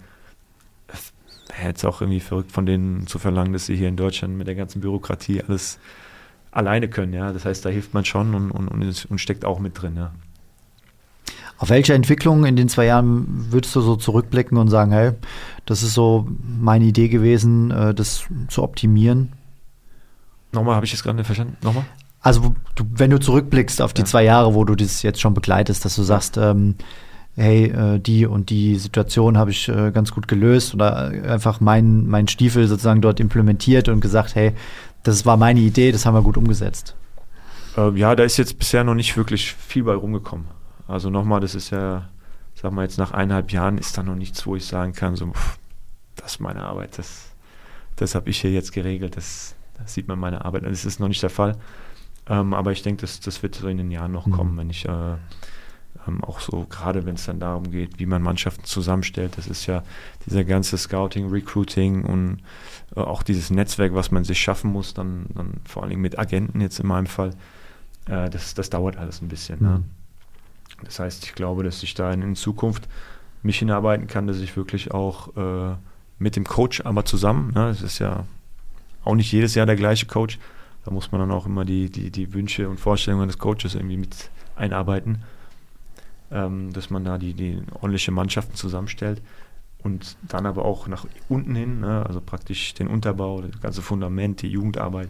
Wäre 1.56 1.68
jetzt 1.68 1.84
auch 1.84 2.00
irgendwie 2.00 2.20
verrückt 2.20 2.52
von 2.52 2.64
denen 2.64 3.06
zu 3.06 3.18
verlangen, 3.18 3.52
dass 3.52 3.66
sie 3.66 3.76
hier 3.76 3.88
in 3.88 3.96
Deutschland 3.96 4.38
mit 4.38 4.46
der 4.46 4.54
ganzen 4.54 4.80
Bürokratie 4.80 5.42
alles 5.42 5.78
alleine 6.50 6.88
können. 6.88 7.12
Ja? 7.12 7.32
Das 7.32 7.44
heißt, 7.44 7.64
da 7.64 7.68
hilft 7.68 7.92
man 7.94 8.04
schon 8.04 8.34
und, 8.34 8.50
und, 8.50 9.06
und 9.10 9.18
steckt 9.18 9.44
auch 9.44 9.58
mit 9.58 9.80
drin. 9.80 9.96
Ja? 9.96 10.12
Auf 11.58 11.70
welche 11.70 11.94
Entwicklung 11.94 12.44
in 12.44 12.56
den 12.56 12.68
zwei 12.68 12.86
Jahren 12.86 13.52
würdest 13.52 13.74
du 13.76 13.80
so 13.80 13.96
zurückblicken 13.96 14.56
und 14.58 14.68
sagen, 14.68 14.92
hey, 14.92 15.12
das 15.66 15.82
ist 15.82 15.94
so 15.94 16.26
meine 16.58 16.84
Idee 16.84 17.08
gewesen, 17.08 17.70
äh, 17.70 17.94
das 17.94 18.24
zu 18.48 18.62
optimieren? 18.62 19.32
Nochmal, 20.52 20.76
habe 20.76 20.86
ich 20.86 20.92
das 20.92 21.02
gerade 21.02 21.16
nicht 21.16 21.26
verstanden? 21.26 21.56
Nochmal? 21.62 21.84
Also, 22.22 22.54
du, 22.76 22.84
wenn 22.88 23.10
du 23.10 23.18
zurückblickst 23.18 23.82
auf 23.82 23.92
die 23.92 24.02
ja. 24.02 24.06
zwei 24.06 24.24
Jahre, 24.24 24.54
wo 24.54 24.64
du 24.64 24.76
das 24.76 25.02
jetzt 25.02 25.20
schon 25.20 25.34
begleitest, 25.34 25.84
dass 25.84 25.96
du 25.96 26.02
sagst, 26.02 26.36
ähm, 26.36 26.76
hey, 27.34 27.64
äh, 27.64 27.98
die 27.98 28.26
und 28.26 28.50
die 28.50 28.76
Situation 28.76 29.36
habe 29.36 29.50
ich 29.50 29.68
äh, 29.68 29.90
ganz 29.90 30.12
gut 30.12 30.28
gelöst 30.28 30.74
oder 30.74 31.08
einfach 31.26 31.60
meinen 31.60 32.08
mein 32.08 32.28
Stiefel 32.28 32.66
sozusagen 32.68 33.00
dort 33.00 33.20
implementiert 33.20 33.88
und 33.88 34.00
gesagt, 34.00 34.34
hey, 34.34 34.52
das 35.02 35.26
war 35.26 35.36
meine 35.36 35.60
Idee, 35.60 35.92
das 35.92 36.06
haben 36.06 36.14
wir 36.14 36.22
gut 36.22 36.36
umgesetzt. 36.36 36.94
Äh, 37.76 37.90
ja, 37.98 38.14
da 38.14 38.22
ist 38.22 38.36
jetzt 38.36 38.58
bisher 38.58 38.84
noch 38.84 38.94
nicht 38.94 39.16
wirklich 39.16 39.54
viel 39.54 39.84
bei 39.84 39.94
rumgekommen. 39.94 40.46
Also 40.86 41.10
nochmal, 41.10 41.40
das 41.40 41.54
ist 41.54 41.70
ja, 41.70 42.08
sag 42.54 42.72
mal 42.72 42.82
jetzt 42.82 42.98
nach 42.98 43.12
eineinhalb 43.12 43.50
Jahren 43.50 43.78
ist 43.78 43.96
da 43.96 44.02
noch 44.02 44.14
nichts, 44.14 44.46
wo 44.46 44.56
ich 44.56 44.66
sagen 44.66 44.92
kann, 44.92 45.16
so, 45.16 45.26
pff, 45.26 45.58
das 46.16 46.32
ist 46.32 46.40
meine 46.40 46.62
Arbeit, 46.62 46.98
das, 46.98 47.30
das 47.96 48.14
habe 48.14 48.30
ich 48.30 48.40
hier 48.40 48.52
jetzt 48.52 48.72
geregelt, 48.72 49.16
das, 49.16 49.54
das 49.78 49.94
sieht 49.94 50.06
man 50.06 50.18
meine 50.18 50.44
Arbeit. 50.44 50.64
Das 50.64 50.84
ist 50.84 51.00
noch 51.00 51.08
nicht 51.08 51.22
der 51.22 51.30
Fall. 51.30 51.56
Ähm, 52.28 52.54
aber 52.54 52.72
ich 52.72 52.82
denke, 52.82 53.00
das, 53.00 53.20
das 53.20 53.42
wird 53.42 53.54
so 53.54 53.68
in 53.68 53.78
den 53.78 53.90
Jahren 53.90 54.12
noch 54.12 54.26
mhm. 54.26 54.32
kommen, 54.32 54.56
wenn 54.56 54.70
ich 54.70 54.86
äh, 54.86 55.16
ähm, 56.06 56.22
auch 56.24 56.40
so, 56.40 56.66
gerade 56.68 57.04
wenn 57.04 57.14
es 57.14 57.26
dann 57.26 57.40
darum 57.40 57.70
geht, 57.70 57.98
wie 57.98 58.06
man 58.06 58.22
Mannschaften 58.22 58.64
zusammenstellt, 58.64 59.36
das 59.36 59.46
ist 59.46 59.66
ja 59.66 59.82
dieser 60.26 60.44
ganze 60.44 60.78
Scouting, 60.78 61.30
Recruiting 61.30 62.04
und 62.04 62.38
äh, 62.96 63.00
auch 63.00 63.22
dieses 63.22 63.50
Netzwerk, 63.50 63.94
was 63.94 64.10
man 64.10 64.24
sich 64.24 64.40
schaffen 64.40 64.70
muss, 64.70 64.94
dann, 64.94 65.26
dann 65.34 65.54
vor 65.64 65.82
allem 65.82 66.00
mit 66.00 66.18
Agenten 66.18 66.60
jetzt 66.60 66.80
in 66.80 66.86
meinem 66.86 67.06
Fall, 67.06 67.30
äh, 68.06 68.30
das, 68.30 68.54
das 68.54 68.70
dauert 68.70 68.96
alles 68.96 69.20
ein 69.22 69.28
bisschen. 69.28 69.60
Ne? 69.60 69.68
Mhm. 69.68 69.74
Ne? 69.74 69.84
Das 70.84 70.98
heißt, 70.98 71.24
ich 71.24 71.34
glaube, 71.34 71.62
dass 71.62 71.82
ich 71.82 71.94
da 71.94 72.12
in, 72.12 72.34
Zukunft 72.34 72.88
mich 73.42 73.58
hinarbeiten 73.58 74.06
kann, 74.06 74.26
dass 74.26 74.38
ich 74.38 74.56
wirklich 74.56 74.92
auch 74.92 75.36
äh, 75.36 75.76
mit 76.18 76.36
dem 76.36 76.44
Coach 76.44 76.80
aber 76.82 77.04
zusammen, 77.04 77.52
ne, 77.54 77.68
es 77.68 77.82
ist 77.82 77.98
ja 77.98 78.24
auch 79.04 79.14
nicht 79.14 79.32
jedes 79.32 79.54
Jahr 79.54 79.66
der 79.66 79.76
gleiche 79.76 80.06
Coach, 80.06 80.38
da 80.84 80.90
muss 80.90 81.12
man 81.12 81.20
dann 81.20 81.30
auch 81.30 81.46
immer 81.46 81.64
die, 81.64 81.90
die, 81.90 82.10
die 82.10 82.32
Wünsche 82.32 82.68
und 82.68 82.80
Vorstellungen 82.80 83.28
des 83.28 83.38
Coaches 83.38 83.74
irgendwie 83.74 83.96
mit 83.96 84.30
einarbeiten, 84.56 85.22
ähm, 86.30 86.72
dass 86.72 86.90
man 86.90 87.04
da 87.04 87.18
die, 87.18 87.34
die 87.34 87.62
ordentliche 87.74 88.10
Mannschaften 88.10 88.56
zusammenstellt 88.56 89.22
und 89.82 90.16
dann 90.22 90.46
aber 90.46 90.64
auch 90.64 90.88
nach 90.88 91.06
unten 91.28 91.54
hin, 91.54 91.80
ne, 91.80 92.04
also 92.06 92.20
praktisch 92.20 92.74
den 92.74 92.88
Unterbau, 92.88 93.42
das 93.42 93.60
ganze 93.60 93.82
Fundament, 93.82 94.42
die 94.42 94.48
Jugendarbeit, 94.48 95.08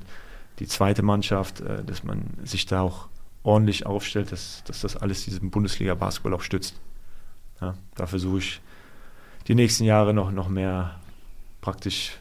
die 0.59 0.67
zweite 0.67 1.03
Mannschaft, 1.03 1.61
äh, 1.61 1.85
dass 1.85 2.05
man 2.05 2.25
sich 2.45 2.67
da 2.67 2.83
auch 2.83 3.09
ordentlich 3.43 3.87
aufstellt, 3.87 4.33
dass, 4.33 4.63
dass 4.65 4.81
das 4.81 4.97
alles 4.97 5.25
diesen 5.25 5.51
Bundesliga-Basketball 5.51 6.35
auch 6.35 6.43
stützt. 6.43 6.81
Ja, 7.61 7.75
da 7.95 8.07
versuche 8.07 8.39
ich 8.39 8.61
die 9.49 9.55
nächsten 9.55 9.85
Jahre 9.85 10.15
noch, 10.15 10.31
noch 10.31 10.49
mehr 10.49 11.01
praktisch 11.61 12.19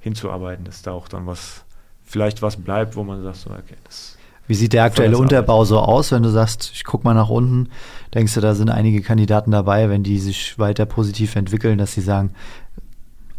hinzuarbeiten, 0.00 0.64
dass 0.64 0.82
da 0.82 0.92
auch 0.92 1.08
dann 1.08 1.26
was 1.26 1.64
vielleicht 2.04 2.42
was 2.42 2.56
bleibt, 2.56 2.96
wo 2.96 3.04
man 3.04 3.22
sagt, 3.22 3.36
so, 3.36 3.50
okay, 3.50 3.76
das. 3.84 4.16
Wie 4.48 4.54
sieht 4.54 4.72
der 4.72 4.84
aktuelle 4.84 5.16
Unterbau 5.16 5.64
so 5.64 5.78
aus, 5.78 6.10
wenn 6.12 6.22
du 6.22 6.28
sagst, 6.28 6.72
ich 6.74 6.84
gucke 6.84 7.04
mal 7.04 7.14
nach 7.14 7.28
unten? 7.28 7.68
Denkst 8.12 8.34
du, 8.34 8.40
da 8.40 8.54
sind 8.54 8.70
einige 8.70 9.00
Kandidaten 9.00 9.50
dabei, 9.50 9.88
wenn 9.88 10.02
die 10.02 10.18
sich 10.18 10.58
weiter 10.58 10.84
positiv 10.84 11.36
entwickeln, 11.36 11.78
dass 11.78 11.92
sie 11.94 12.00
sagen, 12.00 12.34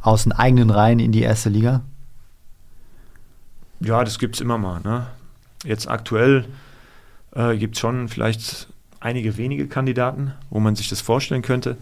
aus 0.01 0.23
den 0.23 0.31
eigenen 0.31 0.69
Reihen 0.69 0.99
in 0.99 1.11
die 1.11 1.21
erste 1.21 1.49
Liga? 1.49 1.81
Ja, 3.79 4.03
das 4.03 4.17
gibt 4.17 4.35
es 4.35 4.41
immer 4.41 4.57
mal. 4.57 4.79
Ne? 4.81 5.07
Jetzt 5.65 5.87
aktuell 5.89 6.45
äh, 7.35 7.57
gibt 7.57 7.75
es 7.75 7.81
schon 7.81 8.07
vielleicht 8.07 8.67
einige 8.99 9.37
wenige 9.37 9.67
Kandidaten, 9.67 10.33
wo 10.49 10.59
man 10.59 10.75
sich 10.75 10.87
das 10.87 11.01
vorstellen 11.01 11.41
könnte. 11.41 11.77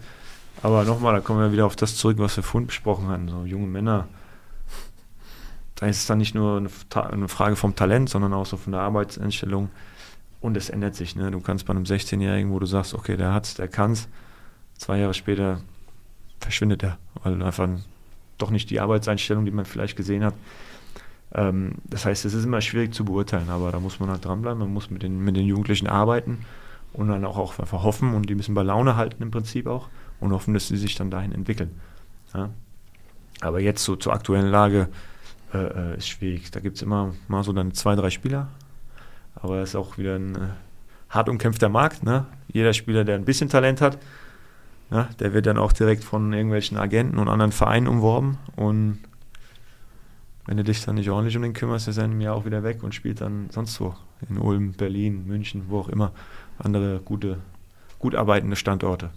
Aber 0.62 0.84
nochmal, 0.84 1.14
da 1.14 1.20
kommen 1.20 1.40
wir 1.40 1.52
wieder 1.52 1.66
auf 1.66 1.76
das 1.76 1.96
zurück, 1.96 2.18
was 2.18 2.36
wir 2.36 2.42
vorhin 2.42 2.66
besprochen 2.66 3.08
haben. 3.08 3.28
So 3.28 3.44
junge 3.44 3.66
Männer, 3.66 4.08
da 5.82 5.88
ist 5.88 5.98
es 5.98 6.06
dann 6.06 6.18
nicht 6.18 6.36
nur 6.36 6.64
eine 6.94 7.26
Frage 7.26 7.56
vom 7.56 7.74
Talent, 7.74 8.08
sondern 8.08 8.32
auch 8.34 8.46
so 8.46 8.56
von 8.56 8.70
der 8.70 8.82
Arbeitseinstellung. 8.82 9.68
Und 10.40 10.56
es 10.56 10.70
ändert 10.70 10.94
sich. 10.94 11.16
Ne? 11.16 11.32
Du 11.32 11.40
kannst 11.40 11.66
bei 11.66 11.72
einem 11.72 11.82
16-Jährigen, 11.82 12.52
wo 12.52 12.60
du 12.60 12.66
sagst, 12.66 12.94
okay, 12.94 13.16
der 13.16 13.34
hat's, 13.34 13.54
der 13.54 13.66
kann's, 13.66 14.06
zwei 14.78 14.98
Jahre 14.98 15.12
später 15.12 15.60
verschwindet 16.38 16.84
er, 16.84 16.98
weil 17.24 17.42
einfach 17.42 17.68
doch 18.38 18.50
nicht 18.50 18.70
die 18.70 18.78
Arbeitseinstellung, 18.78 19.44
die 19.44 19.50
man 19.50 19.64
vielleicht 19.64 19.96
gesehen 19.96 20.22
hat. 20.22 20.34
Ähm, 21.34 21.72
das 21.82 22.06
heißt, 22.06 22.26
es 22.26 22.32
ist 22.32 22.44
immer 22.44 22.60
schwierig 22.60 22.94
zu 22.94 23.04
beurteilen, 23.04 23.50
aber 23.50 23.72
da 23.72 23.80
muss 23.80 23.98
man 23.98 24.08
halt 24.08 24.24
dranbleiben, 24.24 24.60
man 24.60 24.72
muss 24.72 24.88
mit 24.88 25.02
den, 25.02 25.18
mit 25.18 25.34
den 25.34 25.46
Jugendlichen 25.46 25.88
arbeiten 25.88 26.44
und 26.92 27.08
dann 27.08 27.24
auch, 27.24 27.38
auch 27.38 27.58
einfach 27.58 27.82
hoffen 27.82 28.14
und 28.14 28.30
die 28.30 28.36
müssen 28.36 28.54
bei 28.54 28.62
Laune 28.62 28.94
halten 28.94 29.20
im 29.20 29.32
Prinzip 29.32 29.66
auch 29.66 29.88
und 30.20 30.30
hoffen, 30.30 30.54
dass 30.54 30.68
sie 30.68 30.76
sich 30.76 30.94
dann 30.94 31.10
dahin 31.10 31.32
entwickeln. 31.32 31.72
Ja? 32.34 32.50
Aber 33.40 33.58
jetzt 33.58 33.82
so 33.82 33.96
zur 33.96 34.12
aktuellen 34.12 34.48
Lage, 34.48 34.88
äh, 35.58 35.96
ist 35.96 36.08
schwierig. 36.08 36.50
Da 36.50 36.60
gibt 36.60 36.76
es 36.76 36.82
immer 36.82 37.12
mal 37.28 37.42
so 37.44 37.52
dann 37.52 37.72
zwei, 37.72 37.94
drei 37.94 38.10
Spieler. 38.10 38.48
Aber 39.34 39.58
es 39.58 39.70
ist 39.70 39.76
auch 39.76 39.98
wieder 39.98 40.16
ein 40.16 40.34
äh, 40.34 40.38
hart 41.10 41.28
umkämpfter 41.28 41.68
Markt. 41.68 42.02
Ne? 42.02 42.26
Jeder 42.48 42.72
Spieler, 42.72 43.04
der 43.04 43.16
ein 43.16 43.24
bisschen 43.24 43.48
Talent 43.48 43.80
hat, 43.80 43.98
ne, 44.90 45.08
der 45.20 45.32
wird 45.32 45.46
dann 45.46 45.58
auch 45.58 45.72
direkt 45.72 46.04
von 46.04 46.32
irgendwelchen 46.32 46.78
Agenten 46.78 47.18
und 47.18 47.28
anderen 47.28 47.52
Vereinen 47.52 47.88
umworben. 47.88 48.38
Und 48.56 48.98
wenn 50.46 50.56
du 50.56 50.64
dich 50.64 50.84
dann 50.84 50.96
nicht 50.96 51.10
ordentlich 51.10 51.36
um 51.36 51.42
den 51.42 51.52
kümmerst, 51.52 51.88
ist 51.88 51.98
er 51.98 52.04
einem 52.04 52.20
Jahr 52.20 52.34
auch 52.34 52.44
wieder 52.44 52.62
weg 52.62 52.82
und 52.82 52.94
spielt 52.94 53.20
dann 53.20 53.48
sonst 53.50 53.80
wo. 53.80 53.94
In 54.28 54.38
Ulm, 54.38 54.72
Berlin, 54.72 55.26
München, 55.26 55.64
wo 55.68 55.80
auch 55.80 55.88
immer. 55.88 56.12
Andere 56.58 57.00
gute, 57.04 57.38
gut 57.98 58.14
arbeitende 58.14 58.56
Standorte. 58.56 59.10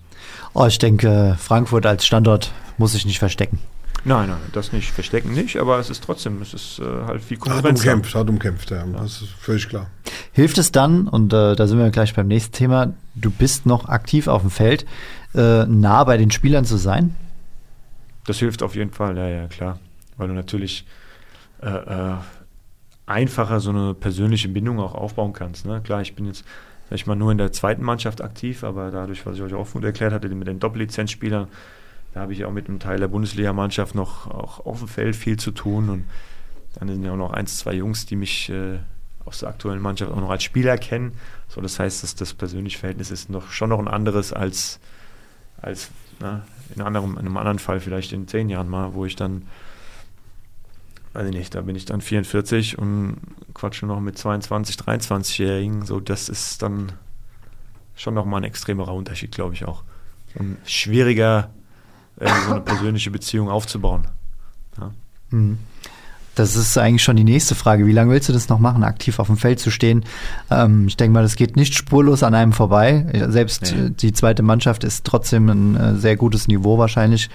Oh, 0.53 0.65
ich 0.65 0.79
denke, 0.79 1.35
Frankfurt 1.39 1.85
als 1.85 2.05
Standort 2.05 2.53
muss 2.77 2.93
sich 2.93 3.05
nicht 3.05 3.19
verstecken. 3.19 3.59
Nein, 4.07 4.29
nein, 4.29 4.37
das 4.53 4.71
nicht, 4.71 4.91
verstecken 4.91 5.33
nicht, 5.33 5.57
aber 5.57 5.79
es 5.79 5.89
ist 5.89 6.03
trotzdem, 6.03 6.39
es 6.41 6.53
ist 6.53 6.79
äh, 6.79 6.83
halt 7.07 7.23
viel 7.23 7.37
Konkurrenz. 7.37 7.79
Hart 7.79 7.95
umkämpft, 7.95 8.15
hart 8.15 8.29
umkämpft, 8.29 8.71
ja, 8.71 8.85
ja, 8.85 8.85
das 8.85 9.23
ist 9.23 9.31
völlig 9.31 9.67
klar. 9.67 9.89
Hilft 10.31 10.59
es 10.59 10.71
dann, 10.71 11.07
und 11.07 11.33
äh, 11.33 11.55
da 11.55 11.65
sind 11.65 11.79
wir 11.79 11.89
gleich 11.89 12.13
beim 12.13 12.27
nächsten 12.27 12.53
Thema, 12.53 12.93
du 13.15 13.31
bist 13.31 13.65
noch 13.65 13.89
aktiv 13.89 14.27
auf 14.27 14.41
dem 14.41 14.51
Feld, 14.51 14.85
äh, 15.33 15.65
nah 15.65 16.03
bei 16.03 16.17
den 16.17 16.29
Spielern 16.29 16.65
zu 16.65 16.77
sein? 16.77 17.15
Das 18.27 18.37
hilft 18.37 18.61
auf 18.61 18.75
jeden 18.75 18.91
Fall, 18.91 19.17
ja, 19.17 19.27
ja, 19.27 19.47
klar. 19.47 19.79
Weil 20.17 20.27
du 20.27 20.33
natürlich 20.35 20.85
äh, 21.61 21.67
äh, 21.69 22.15
einfacher 23.07 23.59
so 23.59 23.71
eine 23.71 23.95
persönliche 23.95 24.49
Bindung 24.49 24.79
auch 24.79 24.93
aufbauen 24.93 25.33
kannst. 25.33 25.65
Ne? 25.65 25.81
Klar, 25.83 26.01
ich 26.01 26.15
bin 26.15 26.25
jetzt 26.25 26.45
sag 26.89 26.95
ich 26.95 27.07
mal, 27.07 27.15
nur 27.15 27.31
in 27.31 27.37
der 27.37 27.51
zweiten 27.51 27.83
Mannschaft 27.83 28.21
aktiv, 28.21 28.63
aber 28.63 28.91
dadurch, 28.91 29.25
was 29.25 29.37
ich 29.37 29.41
euch 29.41 29.53
auch 29.53 29.71
gut 29.71 29.83
erklärt 29.83 30.13
hatte, 30.13 30.27
mit 30.29 30.47
den 30.47 30.59
Doppellizenzspielern, 30.59 31.47
da 32.15 32.21
habe 32.21 32.31
ich 32.31 32.45
auch 32.45 32.51
mit 32.51 32.69
einem 32.69 32.79
Teil 32.79 32.97
der 32.97 33.09
Bundesligamannschaft 33.09 33.93
noch 33.93 34.31
auch 34.31 34.65
auf 34.65 34.79
dem 34.79 34.87
Feld 34.87 35.17
viel 35.17 35.35
zu 35.37 35.51
tun. 35.51 35.89
Und 35.89 36.05
dann 36.75 36.87
sind 36.87 37.03
ja 37.03 37.11
auch 37.11 37.17
noch 37.17 37.33
eins, 37.33 37.57
zwei 37.57 37.73
Jungs, 37.73 38.05
die 38.05 38.15
mich 38.15 38.49
äh, 38.49 38.79
aus 39.25 39.39
der 39.39 39.49
aktuellen 39.49 39.81
Mannschaft 39.81 40.13
auch 40.13 40.21
noch 40.21 40.29
als 40.29 40.41
Spieler 40.41 40.77
kennen. 40.77 41.11
So, 41.49 41.59
das 41.59 41.77
heißt, 41.77 42.03
dass 42.03 42.15
das 42.15 42.33
persönliche 42.33 42.79
Verhältnis 42.79 43.11
ist 43.11 43.29
noch, 43.29 43.51
schon 43.51 43.67
noch 43.67 43.79
ein 43.79 43.89
anderes 43.89 44.31
als, 44.31 44.79
als 45.61 45.89
na, 46.21 46.45
in, 46.73 46.81
anderem, 46.81 47.11
in 47.11 47.19
einem 47.19 47.35
anderen 47.35 47.59
Fall 47.59 47.81
vielleicht 47.81 48.13
in 48.13 48.29
zehn 48.29 48.47
Jahren 48.47 48.69
mal, 48.69 48.93
wo 48.93 49.03
ich 49.03 49.17
dann, 49.17 49.45
weiß 51.11 51.27
ich 51.27 51.35
nicht, 51.35 51.53
da 51.53 51.59
bin 51.63 51.75
ich 51.75 51.83
dann 51.83 51.99
44 51.99 52.77
und 52.77 53.17
quatsche 53.53 53.87
noch 53.87 53.99
mit 53.99 54.17
22, 54.17 54.77
23-Jährigen. 54.77 55.85
So, 55.85 55.99
das 55.99 56.29
ist 56.29 56.61
dann 56.61 56.93
schon 57.93 58.13
nochmal 58.13 58.39
ein 58.39 58.45
extremerer 58.45 58.93
Unterschied, 58.93 59.33
glaube 59.33 59.53
ich 59.53 59.65
auch. 59.65 59.83
Und 60.35 60.57
schwieriger 60.65 61.49
äh, 62.19 62.29
so 62.45 62.51
eine 62.53 62.61
persönliche 62.61 63.11
Beziehung 63.11 63.49
aufzubauen. 63.49 64.07
Ja. 64.79 64.91
Mhm. 65.31 65.57
Das 66.35 66.57
ist 66.57 66.77
eigentlich 66.77 67.03
schon 67.03 67.15
die 67.15 67.23
nächste 67.23 67.55
Frage. 67.55 67.87
Wie 67.87 67.93
lange 67.93 68.11
willst 68.11 68.27
du 68.27 68.33
das 68.33 68.49
noch 68.49 68.59
machen, 68.59 68.83
aktiv 68.83 69.19
auf 69.19 69.27
dem 69.27 69.37
Feld 69.37 69.61
zu 69.61 69.71
stehen? 69.71 70.03
Ähm, 70.51 70.87
ich 70.87 70.97
denke 70.97 71.13
mal, 71.13 71.23
das 71.23 71.37
geht 71.37 71.55
nicht 71.55 71.73
spurlos 71.73 72.23
an 72.23 72.35
einem 72.35 72.51
vorbei. 72.51 73.05
Selbst 73.29 73.73
nee. 73.73 73.91
die 73.91 74.11
zweite 74.11 74.43
Mannschaft 74.43 74.83
ist 74.83 75.05
trotzdem 75.05 75.49
ein 75.49 75.75
äh, 75.77 75.95
sehr 75.95 76.17
gutes 76.17 76.49
Niveau 76.49 76.77
wahrscheinlich. 76.77 77.29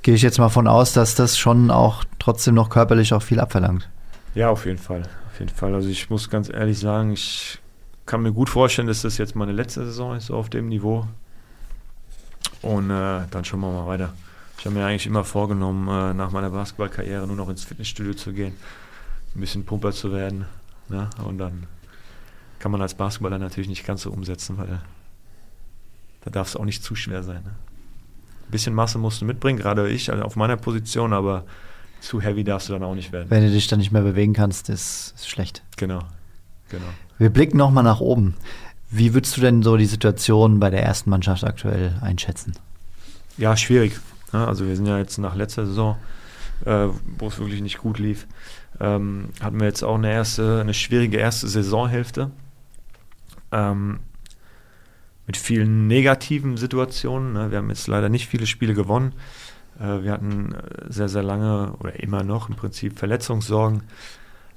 Gehe 0.00 0.14
ich 0.14 0.22
jetzt 0.22 0.38
mal 0.38 0.48
von 0.48 0.66
aus, 0.66 0.94
dass 0.94 1.14
das 1.14 1.36
schon 1.36 1.70
auch 1.70 2.04
trotzdem 2.18 2.54
noch 2.54 2.70
körperlich 2.70 3.12
auch 3.12 3.22
viel 3.22 3.38
abverlangt. 3.38 3.88
Ja, 4.34 4.48
auf 4.48 4.64
jeden 4.64 4.78
Fall. 4.78 5.02
Auf 5.30 5.38
jeden 5.38 5.54
Fall. 5.54 5.74
Also 5.74 5.88
ich 5.90 6.08
muss 6.08 6.30
ganz 6.30 6.48
ehrlich 6.48 6.78
sagen, 6.78 7.12
ich 7.12 7.58
kann 8.06 8.22
mir 8.22 8.32
gut 8.32 8.48
vorstellen, 8.48 8.88
dass 8.88 9.02
das 9.02 9.18
jetzt 9.18 9.36
meine 9.36 9.52
letzte 9.52 9.84
Saison 9.84 10.16
ist, 10.16 10.26
so 10.26 10.36
auf 10.36 10.48
dem 10.48 10.68
Niveau. 10.68 11.06
Und 12.62 12.90
äh, 12.90 13.22
dann 13.30 13.44
schauen 13.44 13.60
wir 13.60 13.72
mal 13.72 13.86
weiter. 13.86 14.12
Ich 14.58 14.66
habe 14.66 14.76
mir 14.76 14.86
eigentlich 14.86 15.06
immer 15.06 15.24
vorgenommen, 15.24 15.88
äh, 15.88 16.14
nach 16.14 16.30
meiner 16.30 16.50
Basketballkarriere 16.50 17.26
nur 17.26 17.36
noch 17.36 17.48
ins 17.48 17.64
Fitnessstudio 17.64 18.14
zu 18.14 18.32
gehen, 18.32 18.54
ein 19.34 19.40
bisschen 19.40 19.64
Pumper 19.64 19.92
zu 19.92 20.12
werden. 20.12 20.46
Ne? 20.88 21.10
Und 21.24 21.38
dann 21.38 21.66
kann 22.60 22.70
man 22.70 22.80
als 22.80 22.94
Basketballer 22.94 23.38
natürlich 23.38 23.68
nicht 23.68 23.84
ganz 23.84 24.02
so 24.02 24.12
umsetzen, 24.12 24.56
weil 24.58 24.80
da 26.24 26.30
darf 26.30 26.48
es 26.48 26.56
auch 26.56 26.64
nicht 26.64 26.84
zu 26.84 26.94
schwer 26.94 27.24
sein. 27.24 27.42
Ne? 27.42 27.50
Ein 27.50 28.50
bisschen 28.52 28.74
Masse 28.74 28.98
musst 28.98 29.20
du 29.20 29.24
mitbringen, 29.24 29.58
gerade 29.58 29.88
ich 29.88 30.12
also 30.12 30.22
auf 30.22 30.36
meiner 30.36 30.56
Position, 30.56 31.12
aber 31.12 31.44
zu 32.00 32.20
heavy 32.20 32.44
darfst 32.44 32.68
du 32.68 32.72
dann 32.72 32.84
auch 32.84 32.94
nicht 32.94 33.10
werden. 33.10 33.30
Wenn 33.30 33.42
du 33.42 33.50
dich 33.50 33.66
dann 33.66 33.80
nicht 33.80 33.90
mehr 33.90 34.02
bewegen 34.02 34.32
kannst, 34.32 34.68
ist, 34.68 35.14
ist 35.16 35.28
schlecht. 35.28 35.64
Genau, 35.76 36.00
genau. 36.68 36.86
Wir 37.18 37.30
blicken 37.30 37.56
nochmal 37.56 37.84
nach 37.84 38.00
oben. 38.00 38.34
Wie 38.94 39.14
würdest 39.14 39.38
du 39.38 39.40
denn 39.40 39.62
so 39.62 39.78
die 39.78 39.86
Situation 39.86 40.60
bei 40.60 40.68
der 40.68 40.82
ersten 40.82 41.08
Mannschaft 41.08 41.44
aktuell 41.44 41.94
einschätzen? 42.02 42.52
Ja, 43.38 43.56
schwierig. 43.56 43.98
Also 44.32 44.66
wir 44.66 44.76
sind 44.76 44.84
ja 44.84 44.98
jetzt 44.98 45.16
nach 45.16 45.34
letzter 45.34 45.64
Saison, 45.64 45.96
äh, 46.66 46.88
wo 47.18 47.28
es 47.28 47.38
wirklich 47.38 47.62
nicht 47.62 47.78
gut 47.78 47.98
lief, 47.98 48.26
ähm, 48.80 49.30
hatten 49.40 49.58
wir 49.60 49.66
jetzt 49.66 49.82
auch 49.82 49.94
eine 49.94 50.12
erste, 50.12 50.60
eine 50.60 50.74
schwierige 50.74 51.16
erste 51.16 51.48
Saisonhälfte. 51.48 52.30
Ähm, 53.50 54.00
mit 55.26 55.38
vielen 55.38 55.86
negativen 55.86 56.58
Situationen. 56.58 57.32
Ne? 57.32 57.50
Wir 57.50 57.58
haben 57.58 57.70
jetzt 57.70 57.86
leider 57.86 58.10
nicht 58.10 58.26
viele 58.26 58.46
Spiele 58.46 58.74
gewonnen. 58.74 59.14
Äh, 59.80 60.02
wir 60.02 60.12
hatten 60.12 60.54
äh, 60.54 60.92
sehr, 60.92 61.08
sehr 61.08 61.22
lange 61.22 61.72
oder 61.78 61.98
immer 62.02 62.24
noch 62.24 62.50
im 62.50 62.56
Prinzip 62.56 62.98
Verletzungssorgen, 62.98 63.84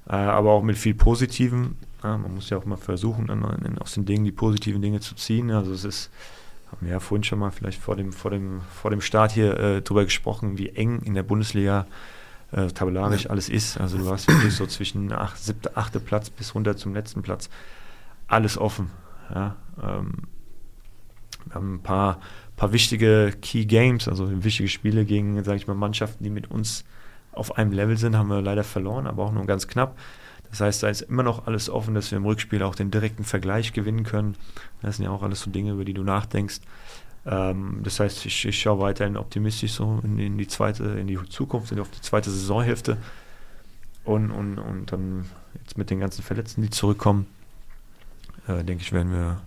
aber 0.07 0.51
auch 0.51 0.61
mit 0.61 0.77
viel 0.77 0.93
Positiven. 0.93 1.77
Ja, 2.05 2.19
man 2.19 2.35
muss 2.35 2.51
ja 2.51 2.57
auch 2.59 2.65
mal 2.65 2.77
versuchen, 2.77 3.25
dann 3.25 3.43
aus 3.79 3.95
den 3.95 4.05
Dingen 4.05 4.25
die 4.25 4.31
positiven 4.31 4.79
Dinge 4.79 4.99
zu 4.99 5.15
ziehen. 5.15 5.49
Also 5.49 5.73
es 5.73 5.83
ist, 5.83 6.11
haben 6.71 6.85
wir 6.85 6.91
ja 6.91 6.99
vorhin 6.99 7.23
schon 7.23 7.39
mal 7.39 7.49
vielleicht 7.49 7.81
vor 7.81 7.95
dem, 7.95 8.13
vor 8.13 8.29
dem, 8.29 8.61
vor 8.61 8.91
dem 8.91 9.01
Start 9.01 9.31
hier 9.31 9.59
äh, 9.59 9.81
drüber 9.81 10.03
gesprochen, 10.05 10.59
wie 10.59 10.69
eng 10.69 11.01
in 11.01 11.15
der 11.15 11.23
Bundesliga 11.23 11.87
äh, 12.51 12.67
tabellarisch 12.67 13.23
ja. 13.23 13.31
alles 13.31 13.49
ist. 13.49 13.79
Also 13.79 13.97
du 13.97 14.07
hast 14.11 14.27
wirklich 14.27 14.53
so 14.55 14.67
zwischen 14.67 15.11
acht, 15.11 15.39
siebte, 15.39 15.75
achte 15.75 15.99
Platz 15.99 16.29
bis 16.29 16.53
runter 16.53 16.77
zum 16.77 16.93
letzten 16.93 17.23
Platz 17.23 17.49
alles 18.27 18.55
offen. 18.55 18.91
Ja, 19.33 19.55
ähm, 19.81 20.11
wir 21.45 21.55
haben 21.55 21.75
ein 21.75 21.81
paar, 21.81 22.19
paar 22.55 22.71
wichtige 22.71 23.33
Key 23.41 23.65
Games, 23.65 24.07
also 24.07 24.43
wichtige 24.43 24.69
Spiele 24.69 25.05
gegen, 25.05 25.43
sage 25.43 25.57
ich 25.57 25.65
mal, 25.65 25.73
Mannschaften, 25.73 26.23
die 26.23 26.29
mit 26.29 26.51
uns 26.51 26.85
auf 27.31 27.57
einem 27.57 27.71
Level 27.71 27.97
sind, 27.97 28.15
haben 28.15 28.29
wir 28.29 28.43
leider 28.43 28.63
verloren, 28.63 29.07
aber 29.07 29.23
auch 29.23 29.31
nur 29.31 29.47
ganz 29.47 29.67
knapp. 29.67 29.97
Das 30.49 30.61
heißt, 30.61 30.83
da 30.83 30.89
ist 30.89 31.01
immer 31.01 31.23
noch 31.23 31.47
alles 31.47 31.69
offen, 31.69 31.93
dass 31.95 32.11
wir 32.11 32.17
im 32.17 32.25
Rückspiel 32.25 32.63
auch 32.63 32.75
den 32.75 32.91
direkten 32.91 33.23
Vergleich 33.23 33.73
gewinnen 33.73 34.03
können. 34.03 34.35
Das 34.81 34.97
sind 34.97 35.05
ja 35.05 35.11
auch 35.11 35.23
alles 35.23 35.41
so 35.41 35.51
Dinge, 35.51 35.71
über 35.71 35.85
die 35.85 35.93
du 35.93 36.03
nachdenkst. 36.03 36.61
Ähm, 37.25 37.81
das 37.83 37.99
heißt, 37.99 38.25
ich, 38.25 38.45
ich 38.45 38.59
schaue 38.59 38.79
weiterhin 38.79 39.17
optimistisch 39.17 39.73
so 39.73 39.99
in, 40.03 40.19
in, 40.19 40.37
die 40.37 40.47
zweite, 40.47 40.83
in 40.83 41.07
die 41.07 41.19
Zukunft, 41.29 41.71
in, 41.71 41.79
auf 41.79 41.89
die 41.89 42.01
zweite 42.01 42.29
Saisonhälfte. 42.29 42.97
Und, 44.03 44.31
und, 44.31 44.59
und 44.59 44.91
dann 44.91 45.25
jetzt 45.55 45.77
mit 45.77 45.89
den 45.89 45.99
ganzen 45.99 46.21
Verletzten, 46.21 46.61
die 46.61 46.69
zurückkommen, 46.69 47.25
äh, 48.47 48.63
denke 48.63 48.83
ich, 48.83 48.93
werden 48.93 49.11
wir 49.11 49.41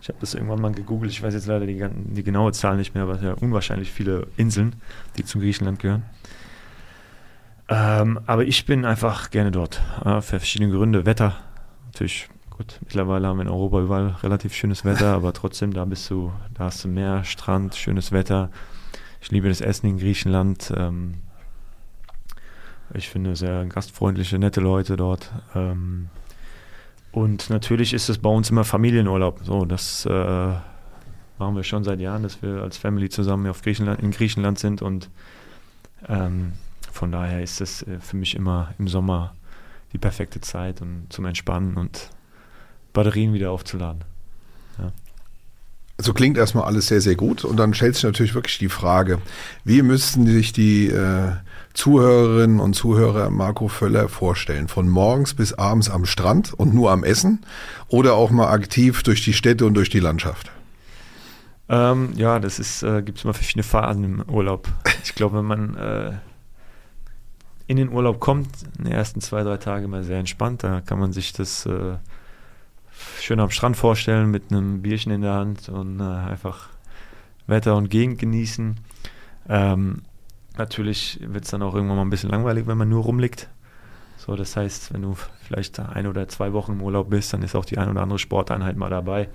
Ich 0.00 0.08
habe 0.08 0.18
das 0.20 0.34
irgendwann 0.34 0.60
mal 0.60 0.72
gegoogelt, 0.72 1.10
ich 1.10 1.22
weiß 1.22 1.34
jetzt 1.34 1.46
leider 1.46 1.66
die, 1.66 1.84
die 2.14 2.22
genaue 2.22 2.52
Zahl 2.52 2.76
nicht 2.76 2.94
mehr, 2.94 3.02
aber 3.02 3.14
es 3.14 3.20
sind 3.20 3.28
ja 3.28 3.34
unwahrscheinlich 3.34 3.90
viele 3.90 4.28
Inseln, 4.36 4.76
die 5.16 5.24
zu 5.24 5.38
Griechenland 5.38 5.80
gehören. 5.80 6.04
Ähm, 7.68 8.20
aber 8.26 8.44
ich 8.44 8.64
bin 8.64 8.84
einfach 8.84 9.30
gerne 9.30 9.50
dort, 9.50 9.82
äh, 10.04 10.20
für 10.20 10.38
verschiedene 10.38 10.72
Gründe. 10.72 11.04
Wetter, 11.04 11.36
natürlich 11.86 12.28
Gut, 12.58 12.80
mittlerweile 12.82 13.28
haben 13.28 13.36
wir 13.36 13.42
in 13.42 13.48
Europa 13.48 13.80
überall 13.80 14.16
relativ 14.24 14.52
schönes 14.52 14.84
Wetter, 14.84 15.14
aber 15.14 15.32
trotzdem, 15.32 15.72
da 15.72 15.84
bist 15.84 16.10
du, 16.10 16.32
da 16.54 16.64
hast 16.64 16.82
du 16.82 16.88
Meer, 16.88 17.22
Strand, 17.22 17.76
schönes 17.76 18.10
Wetter. 18.10 18.50
Ich 19.20 19.30
liebe 19.30 19.48
das 19.48 19.60
Essen 19.60 19.86
in 19.86 19.98
Griechenland. 19.98 20.72
Ähm, 20.76 21.18
ich 22.94 23.08
finde 23.08 23.36
sehr 23.36 23.64
gastfreundliche, 23.66 24.38
nette 24.38 24.60
Leute 24.60 24.96
dort. 24.96 25.30
Ähm, 25.54 26.08
und 27.12 27.50
natürlich 27.50 27.94
ist 27.94 28.08
es 28.08 28.18
bei 28.18 28.30
uns 28.30 28.50
immer 28.50 28.64
Familienurlaub. 28.64 29.40
So, 29.44 29.64
das 29.64 30.06
äh, 30.06 30.48
machen 31.38 31.56
wir 31.56 31.64
schon 31.64 31.84
seit 31.84 32.00
Jahren, 32.00 32.22
dass 32.22 32.42
wir 32.42 32.62
als 32.62 32.76
Family 32.76 33.08
zusammen 33.08 33.46
auf 33.48 33.62
Griechenland, 33.62 34.00
in 34.00 34.10
Griechenland 34.10 34.58
sind 34.58 34.82
und 34.82 35.10
ähm, 36.08 36.52
von 36.92 37.12
daher 37.12 37.42
ist 37.42 37.60
es 37.60 37.82
äh, 37.82 37.98
für 38.00 38.16
mich 38.16 38.34
immer 38.34 38.74
im 38.78 38.88
Sommer 38.88 39.34
die 39.92 39.98
perfekte 39.98 40.40
Zeit 40.40 40.80
und 40.82 41.06
zum 41.10 41.24
Entspannen 41.24 41.76
und 41.76 42.10
Batterien 42.92 43.32
wieder 43.32 43.50
aufzuladen. 43.50 44.04
Ja. 44.78 44.92
So 45.98 46.12
klingt 46.12 46.38
erstmal 46.38 46.64
alles 46.64 46.86
sehr, 46.86 47.00
sehr 47.00 47.16
gut. 47.16 47.44
Und 47.44 47.56
dann 47.56 47.74
stellt 47.74 47.94
sich 47.94 48.04
natürlich 48.04 48.34
wirklich 48.34 48.58
die 48.58 48.68
Frage, 48.68 49.20
wie 49.64 49.82
müssten 49.82 50.26
sich 50.26 50.52
die 50.52 50.88
äh, 50.88 51.32
Zuhörerinnen 51.78 52.58
und 52.58 52.74
Zuhörer 52.74 53.30
Marco 53.30 53.68
Völler 53.68 54.08
vorstellen? 54.08 54.66
Von 54.66 54.88
morgens 54.88 55.34
bis 55.34 55.52
abends 55.52 55.88
am 55.88 56.06
Strand 56.06 56.52
und 56.52 56.74
nur 56.74 56.90
am 56.90 57.04
Essen 57.04 57.46
oder 57.86 58.14
auch 58.14 58.32
mal 58.32 58.48
aktiv 58.48 59.04
durch 59.04 59.22
die 59.22 59.32
Städte 59.32 59.64
und 59.64 59.74
durch 59.74 59.88
die 59.88 60.00
Landschaft? 60.00 60.50
Ähm, 61.68 62.14
ja, 62.16 62.40
das 62.40 62.58
ist, 62.58 62.82
äh, 62.82 63.00
gibt 63.00 63.18
es 63.18 63.24
immer 63.24 63.32
verschiedene 63.32 63.62
Phasen 63.62 64.02
im 64.02 64.22
Urlaub. 64.28 64.66
Ich 65.04 65.14
glaube, 65.14 65.38
wenn 65.38 65.44
man 65.44 65.76
äh, 65.76 66.12
in 67.68 67.76
den 67.76 67.90
Urlaub 67.90 68.18
kommt, 68.18 68.48
in 68.76 68.84
den 68.84 68.92
ersten 68.92 69.20
zwei, 69.20 69.44
drei 69.44 69.58
Tage 69.58 69.86
mal 69.86 70.02
sehr 70.02 70.18
entspannt, 70.18 70.64
da 70.64 70.80
kann 70.80 70.98
man 70.98 71.12
sich 71.12 71.32
das 71.32 71.64
äh, 71.64 71.94
schön 73.20 73.38
am 73.38 73.50
Strand 73.50 73.76
vorstellen 73.76 74.32
mit 74.32 74.50
einem 74.50 74.82
Bierchen 74.82 75.12
in 75.12 75.20
der 75.20 75.34
Hand 75.34 75.68
und 75.68 76.00
äh, 76.00 76.02
einfach 76.02 76.70
Wetter 77.46 77.76
und 77.76 77.88
Gegend 77.88 78.18
genießen. 78.18 78.80
Ähm, 79.48 80.02
natürlich 80.58 81.18
wird 81.22 81.44
es 81.44 81.50
dann 81.50 81.62
auch 81.62 81.74
irgendwann 81.74 81.96
mal 81.96 82.04
ein 82.04 82.10
bisschen 82.10 82.30
langweilig, 82.30 82.66
wenn 82.66 82.78
man 82.78 82.88
nur 82.88 83.04
rumliegt. 83.04 83.48
So, 84.16 84.36
das 84.36 84.56
heißt, 84.56 84.92
wenn 84.92 85.02
du 85.02 85.16
vielleicht 85.42 85.78
ein 85.80 86.06
oder 86.06 86.28
zwei 86.28 86.52
Wochen 86.52 86.72
im 86.72 86.82
Urlaub 86.82 87.08
bist, 87.10 87.32
dann 87.32 87.42
ist 87.42 87.54
auch 87.54 87.64
die 87.64 87.78
ein 87.78 87.88
oder 87.88 88.02
andere 88.02 88.18
Sporteinheit 88.18 88.76
mal 88.76 88.90
dabei, 88.90 89.28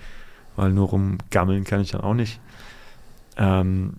weil 0.55 0.71
nur 0.71 0.89
rumgammeln 0.89 1.63
kann 1.63 1.81
ich 1.81 1.91
dann 1.91 2.01
auch 2.01 2.13
nicht. 2.13 2.39
Ähm, 3.37 3.93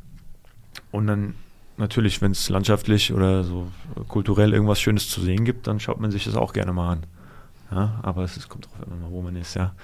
und 0.93 1.07
dann 1.07 1.35
natürlich, 1.77 2.23
wenn 2.23 2.33
es 2.33 2.49
landschaftlich 2.49 3.13
oder 3.13 3.43
so 3.45 3.69
kulturell 4.09 4.53
irgendwas 4.53 4.81
Schönes 4.81 5.09
zu 5.09 5.21
sehen 5.21 5.45
gibt, 5.45 5.67
dann 5.67 5.81
schaut 5.81 6.01
man 6.01 6.11
sich 6.11 6.25
das 6.25 6.37
auch 6.37 6.53
gerne 6.53 6.73
mal 6.73 6.93
an. 6.93 7.07
Ja, 7.71 7.99
aber 8.03 8.23
es, 8.23 8.49
kommt 8.49 8.67
drauf 8.67 8.87
an, 8.87 9.05
wo 9.11 9.23
man 9.23 9.37
ist. 9.37 9.55
Ja. 9.55 9.75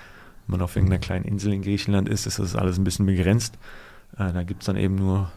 Wenn 0.46 0.59
man 0.59 0.62
auf 0.62 0.76
irgendeiner 0.76 1.00
kleinen 1.00 1.24
Insel 1.24 1.53
in 1.53 1.62
Griechenland 1.62 2.09
ist, 2.09 2.26
ist 2.26 2.38
das 2.38 2.55
alles 2.55 2.79
ein 2.79 2.85
bisschen 2.85 3.07
begrenzt. 3.07 3.59
Äh, 4.16 4.33
da 4.33 4.42
gibt 4.42 4.62
es 4.62 4.66
dann 4.66 4.76
eben 4.76 4.94
nur 4.94 5.33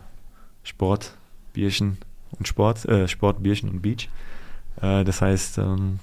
Sport, 0.64 1.16
Bierchen 1.54 1.98
und 2.38 2.48
Sport, 2.48 2.86
äh, 2.86 3.08
Sport, 3.08 3.42
Bierchen 3.42 3.70
und 3.70 3.82
Beach. 3.82 4.10
Äh, 4.82 5.04
das 5.04 5.22
heißt, 5.22 5.60
ähm, 5.60 6.00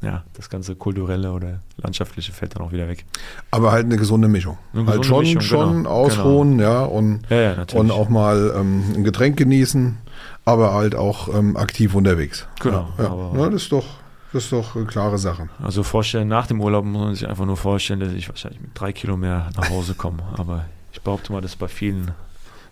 ja, 0.00 0.22
das 0.34 0.48
ganze 0.48 0.76
kulturelle 0.76 1.32
oder 1.32 1.60
landschaftliche 1.76 2.32
fällt 2.32 2.54
dann 2.54 2.62
auch 2.62 2.72
wieder 2.72 2.86
weg. 2.86 3.04
Aber 3.50 3.72
halt 3.72 3.86
eine 3.86 3.96
gesunde 3.96 4.28
Mischung. 4.28 4.58
Eine 4.72 4.86
halt 4.86 5.02
gesunde 5.02 5.26
schon, 5.26 5.34
Mischung, 5.34 5.60
schon 5.60 5.76
genau. 5.78 5.90
ausruhen, 5.90 6.58
genau. 6.58 6.70
ja, 6.70 6.84
und, 6.84 7.20
ja, 7.30 7.40
ja, 7.40 7.66
und 7.74 7.90
auch 7.90 8.08
mal 8.08 8.54
ähm, 8.56 8.84
ein 8.94 9.04
Getränk 9.04 9.36
genießen, 9.36 9.98
aber 10.44 10.72
halt 10.72 10.94
auch 10.94 11.34
ähm, 11.34 11.56
aktiv 11.56 11.94
unterwegs. 11.94 12.46
Genau. 12.60 12.88
Ja, 12.98 13.38
ja. 13.38 13.50
das 13.50 13.62
ist 13.62 13.72
doch 13.72 13.86
das 14.32 14.44
ist 14.44 14.52
doch 14.52 14.76
eine 14.76 14.84
klare 14.84 15.16
Sache. 15.16 15.48
Also 15.62 15.82
vorstellen, 15.82 16.28
nach 16.28 16.46
dem 16.46 16.60
Urlaub 16.60 16.84
muss 16.84 17.02
man 17.02 17.14
sich 17.14 17.26
einfach 17.26 17.46
nur 17.46 17.56
vorstellen, 17.56 18.00
dass 18.00 18.12
ich 18.12 18.28
wahrscheinlich 18.28 18.60
mit 18.60 18.70
drei 18.74 18.92
Kilo 18.92 19.16
mehr 19.16 19.48
nach 19.56 19.70
Hause 19.70 19.94
komme. 19.94 20.22
Aber 20.36 20.66
ich 20.92 21.00
behaupte 21.00 21.32
mal, 21.32 21.40
das 21.40 21.52
ist 21.52 21.58
bei 21.58 21.68
vielen. 21.68 22.10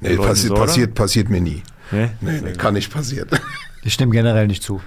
Nee, 0.01 0.17
passi 0.17 0.49
so, 0.49 0.55
passiert, 0.55 0.95
passiert 0.95 1.31
mir 1.31 1.41
nie. 1.41 1.63
Nee, 1.91 2.11
nee, 2.21 2.41
nee 2.43 2.53
kann 2.53 2.75
nicht 2.75 2.93
passieren. 2.93 3.29
Ich 3.83 3.95
stimme 3.95 4.13
generell 4.13 4.47
nicht 4.47 4.63
zu. 4.63 4.81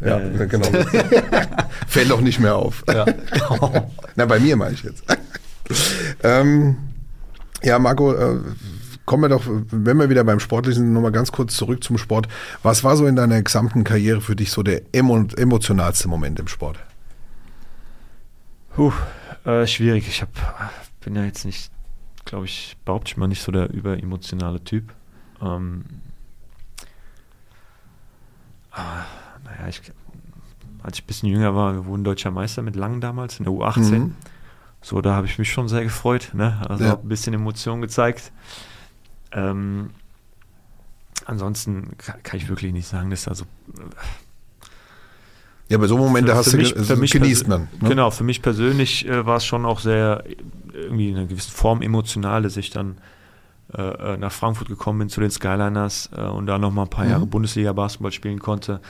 Ja, 0.00 0.18
äh, 0.18 0.46
genau. 0.46 0.66
Fällt 1.86 2.10
doch 2.10 2.20
nicht 2.20 2.40
mehr 2.40 2.56
auf. 2.56 2.84
Ja. 2.88 3.06
Na, 4.16 4.26
bei 4.26 4.38
mir 4.38 4.56
meine 4.56 4.74
ich 4.74 4.82
jetzt. 4.82 5.04
ähm, 6.22 6.76
ja, 7.62 7.78
Marco, 7.78 8.12
äh, 8.12 8.38
kommen 9.06 9.22
wir 9.22 9.28
doch, 9.28 9.42
wenn 9.46 9.96
wir 9.96 10.10
wieder 10.10 10.24
beim 10.24 10.40
Sportlichen, 10.40 10.92
nochmal 10.92 11.12
ganz 11.12 11.32
kurz 11.32 11.56
zurück 11.56 11.82
zum 11.82 11.98
Sport. 11.98 12.28
Was 12.62 12.84
war 12.84 12.96
so 12.96 13.06
in 13.06 13.16
deiner 13.16 13.42
gesamten 13.42 13.84
Karriere 13.84 14.20
für 14.20 14.36
dich 14.36 14.50
so 14.50 14.62
der 14.62 14.82
emo 14.92 15.26
emotionalste 15.36 16.08
Moment 16.08 16.38
im 16.38 16.48
Sport? 16.48 16.78
Puh, 18.74 18.92
äh, 19.44 19.66
schwierig. 19.66 20.08
Ich 20.08 20.20
hab, 20.20 20.28
bin 21.00 21.14
ja 21.14 21.24
jetzt 21.24 21.44
nicht, 21.44 21.70
glaube 22.24 22.46
ich, 22.46 22.76
behaupte 22.84 23.12
ich 23.12 23.16
mal 23.16 23.28
nicht 23.28 23.42
so 23.42 23.52
der 23.52 23.72
überemotionale 23.72 24.62
Typ. 24.62 24.92
Ähm, 25.40 25.84
ah, 28.74 29.04
naja, 29.44 29.68
ich, 29.68 29.80
als 30.82 30.98
ich 30.98 31.04
ein 31.04 31.06
bisschen 31.06 31.28
jünger 31.28 31.54
war, 31.54 31.74
wir 31.74 31.86
wurden 31.86 32.04
deutscher 32.04 32.30
Meister 32.30 32.62
mit 32.62 32.76
Langen 32.76 33.00
damals 33.00 33.38
in 33.38 33.44
der 33.44 33.52
U18. 33.52 33.78
Mhm. 33.80 34.14
So, 34.82 35.00
da 35.00 35.14
habe 35.14 35.26
ich 35.26 35.38
mich 35.38 35.50
schon 35.50 35.68
sehr 35.68 35.82
gefreut. 35.82 36.30
Ne? 36.34 36.60
Also 36.68 36.84
ja. 36.84 36.94
ein 36.96 37.08
bisschen 37.08 37.32
Emotion 37.32 37.80
gezeigt. 37.80 38.32
Ähm, 39.32 39.90
ansonsten 41.24 41.96
kann, 41.96 42.22
kann, 42.22 42.38
ich 42.38 42.48
wirklich 42.48 42.72
nicht 42.72 42.86
sagen, 42.86 43.10
dass 43.10 43.26
also 43.26 43.46
ja, 45.68 45.78
aber 45.78 45.88
so 45.88 45.96
Momente 45.96 46.32
für, 46.32 46.36
hast 46.36 46.50
für 46.50 46.58
du 46.58 46.62
mich, 46.62 46.74
für 46.74 46.96
mich 46.96 47.10
genießt 47.12 47.48
man. 47.48 47.68
Ne? 47.80 47.88
Genau, 47.88 48.10
für 48.10 48.24
mich 48.24 48.42
persönlich 48.42 49.08
äh, 49.08 49.24
war 49.24 49.38
es 49.38 49.46
schon 49.46 49.64
auch 49.64 49.80
sehr 49.80 50.24
irgendwie 50.74 51.08
in 51.08 51.16
einer 51.16 51.26
gewissen 51.26 51.52
Form 51.52 51.80
emotional, 51.80 52.42
dass 52.42 52.56
ich 52.56 52.70
dann 52.70 52.98
äh, 53.76 54.14
äh 54.14 54.16
nach 54.16 54.32
Frankfurt 54.32 54.68
gekommen 54.68 55.00
bin 55.00 55.08
zu 55.08 55.20
den 55.20 55.30
Skyliners 55.30 56.10
äh, 56.16 56.22
und 56.22 56.46
da 56.46 56.58
noch 56.58 56.72
mal 56.72 56.82
ein 56.82 56.90
paar 56.90 57.04
mhm. 57.04 57.10
Jahre 57.10 57.26
Bundesliga 57.26 57.72
Basketball 57.72 58.12
spielen 58.12 58.38
konnte, 58.38 58.80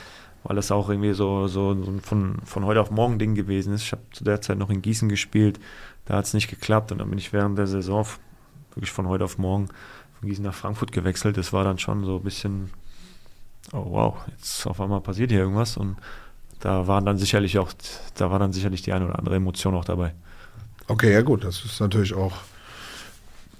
weil 0.43 0.57
das 0.57 0.71
auch 0.71 0.89
irgendwie 0.89 1.13
so, 1.13 1.47
so, 1.49 1.75
so 1.83 1.93
von, 2.03 2.37
von 2.45 2.65
heute 2.65 2.81
auf 2.81 2.91
morgen 2.91 3.19
Ding 3.19 3.35
gewesen 3.35 3.75
ist. 3.75 3.83
Ich 3.83 3.93
habe 3.93 4.03
zu 4.13 4.25
der 4.25 4.41
Zeit 4.41 4.59
noch 4.59 4.71
in 4.71 4.83
Gießen 4.83 5.09
gespielt, 5.09 5.59
da 6.07 6.17
hat 6.17 6.27
es 6.27 6.35
nicht 6.35 6.49
geklappt 6.49 6.93
und 6.93 6.99
dann 6.99 7.09
bin 7.09 7.19
ich 7.19 7.33
während 7.33 7.59
der 7.59 7.67
Saison 7.67 8.07
wirklich 8.75 8.91
von 8.91 9.09
heute 9.09 9.25
auf 9.25 9.39
morgen 9.39 9.69
von 10.21 10.29
Gießen 10.29 10.45
nach 10.45 10.55
Frankfurt 10.55 10.93
gewechselt. 10.93 11.37
Das 11.37 11.53
war 11.53 11.65
dann 11.65 11.79
schon 11.79 12.05
so 12.05 12.17
ein 12.17 12.23
bisschen, 12.23 12.71
oh 13.73 13.87
wow, 13.91 14.17
jetzt 14.31 14.67
auf 14.67 14.81
einmal 14.81 15.01
passiert 15.01 15.31
hier 15.31 15.41
irgendwas 15.41 15.77
und 15.77 15.97
da 16.61 16.87
waren 16.87 17.05
dann 17.05 17.19
sicherlich 17.19 17.59
auch, 17.59 17.73
da 18.15 18.31
war 18.31 18.39
dann 18.39 18.53
sicherlich 18.53 18.83
die 18.83 18.93
eine 18.93 19.07
oder 19.07 19.19
andere 19.19 19.37
Emotion 19.37 19.75
auch 19.75 19.85
dabei. 19.85 20.15
Okay, 20.89 21.13
ja 21.13 21.23
gut, 21.23 21.45
das 21.45 21.65
ist 21.65 21.81
natürlich 21.81 22.15
auch 22.15 22.33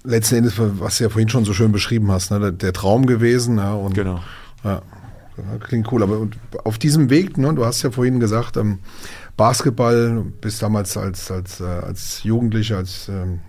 letzten 0.05 0.35
Endes, 0.35 0.53
was 0.57 0.97
du 0.97 1.05
ja 1.05 1.09
vorhin 1.09 1.29
schon 1.29 1.45
so 1.45 1.53
schön 1.53 1.71
beschrieben 1.71 2.11
hast, 2.11 2.31
ne, 2.31 2.53
der, 2.53 2.73
Traum 2.73 3.05
gewesen. 3.05 3.57
Ja, 3.57 3.73
und, 3.73 3.93
genau. 3.93 4.21
Ja, 4.63 4.81
klingt 5.59 5.91
cool. 5.91 6.03
Aber 6.03 6.27
auf 6.63 6.77
diesem 6.77 7.09
Weg, 7.09 7.37
ne, 7.37 7.53
du 7.53 7.65
hast 7.65 7.83
ja 7.83 7.91
vorhin 7.91 8.19
gesagt, 8.19 8.57
ähm, 8.57 8.79
Basketball, 9.37 10.25
bist 10.41 10.61
damals 10.61 10.95
als, 10.97 11.29
als, 11.29 11.59
äh, 11.59 11.65
als 11.65 12.23
Jugendlicher, 12.23 12.77
als 12.77 13.09
ähm, 13.09 13.39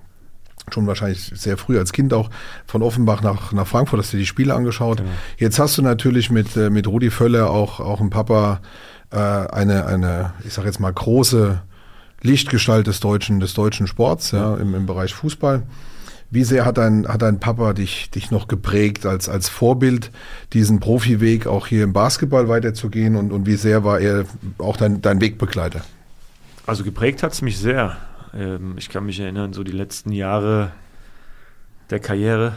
schon 0.72 0.86
wahrscheinlich 0.86 1.32
sehr 1.34 1.56
früh 1.56 1.78
als 1.78 1.92
Kind 1.92 2.12
auch 2.12 2.28
von 2.66 2.82
Offenbach 2.82 3.22
nach, 3.22 3.52
nach 3.52 3.66
Frankfurt, 3.66 4.00
hast 4.00 4.12
du 4.12 4.16
die 4.16 4.26
Spiele 4.26 4.54
angeschaut. 4.54 4.98
Genau. 4.98 5.10
Jetzt 5.38 5.58
hast 5.58 5.78
du 5.78 5.82
natürlich 5.82 6.30
mit, 6.30 6.56
äh, 6.56 6.70
mit 6.70 6.88
Rudi 6.88 7.10
Völler 7.10 7.50
auch, 7.50 7.78
auch 7.78 8.00
einen 8.00 8.10
Papa, 8.10 8.60
äh, 9.10 9.16
eine, 9.16 9.86
eine, 9.86 10.32
ich 10.44 10.54
sag 10.54 10.64
jetzt 10.64 10.80
mal, 10.80 10.92
große 10.92 11.62
Lichtgestalt 12.22 12.88
des 12.88 12.98
deutschen, 13.00 13.38
des 13.38 13.54
deutschen 13.54 13.86
Sports, 13.86 14.32
ja, 14.32 14.56
im, 14.56 14.74
im 14.74 14.86
Bereich 14.86 15.14
Fußball. 15.14 15.62
Wie 16.30 16.44
sehr 16.44 16.64
hat 16.64 16.78
dein, 16.78 17.06
hat 17.06 17.22
dein 17.22 17.38
Papa 17.38 17.72
dich, 17.72 18.10
dich 18.10 18.30
noch 18.30 18.48
geprägt 18.48 19.06
als, 19.06 19.28
als 19.28 19.48
Vorbild, 19.48 20.10
diesen 20.52 20.80
Profiweg 20.80 21.46
auch 21.46 21.68
hier 21.68 21.84
im 21.84 21.92
Basketball 21.92 22.48
weiterzugehen 22.48 23.14
und, 23.14 23.32
und 23.32 23.46
wie 23.46 23.54
sehr 23.54 23.84
war 23.84 24.00
er 24.00 24.24
auch 24.58 24.76
dein, 24.76 25.00
dein 25.02 25.20
Wegbegleiter? 25.20 25.82
Also 26.66 26.82
geprägt 26.82 27.22
hat 27.22 27.32
es 27.32 27.42
mich 27.42 27.58
sehr. 27.58 27.96
Ähm, 28.34 28.74
ich 28.76 28.88
kann 28.88 29.06
mich 29.06 29.20
erinnern, 29.20 29.52
so 29.52 29.62
die 29.62 29.72
letzten 29.72 30.10
Jahre 30.10 30.72
der 31.90 32.00
Karriere 32.00 32.54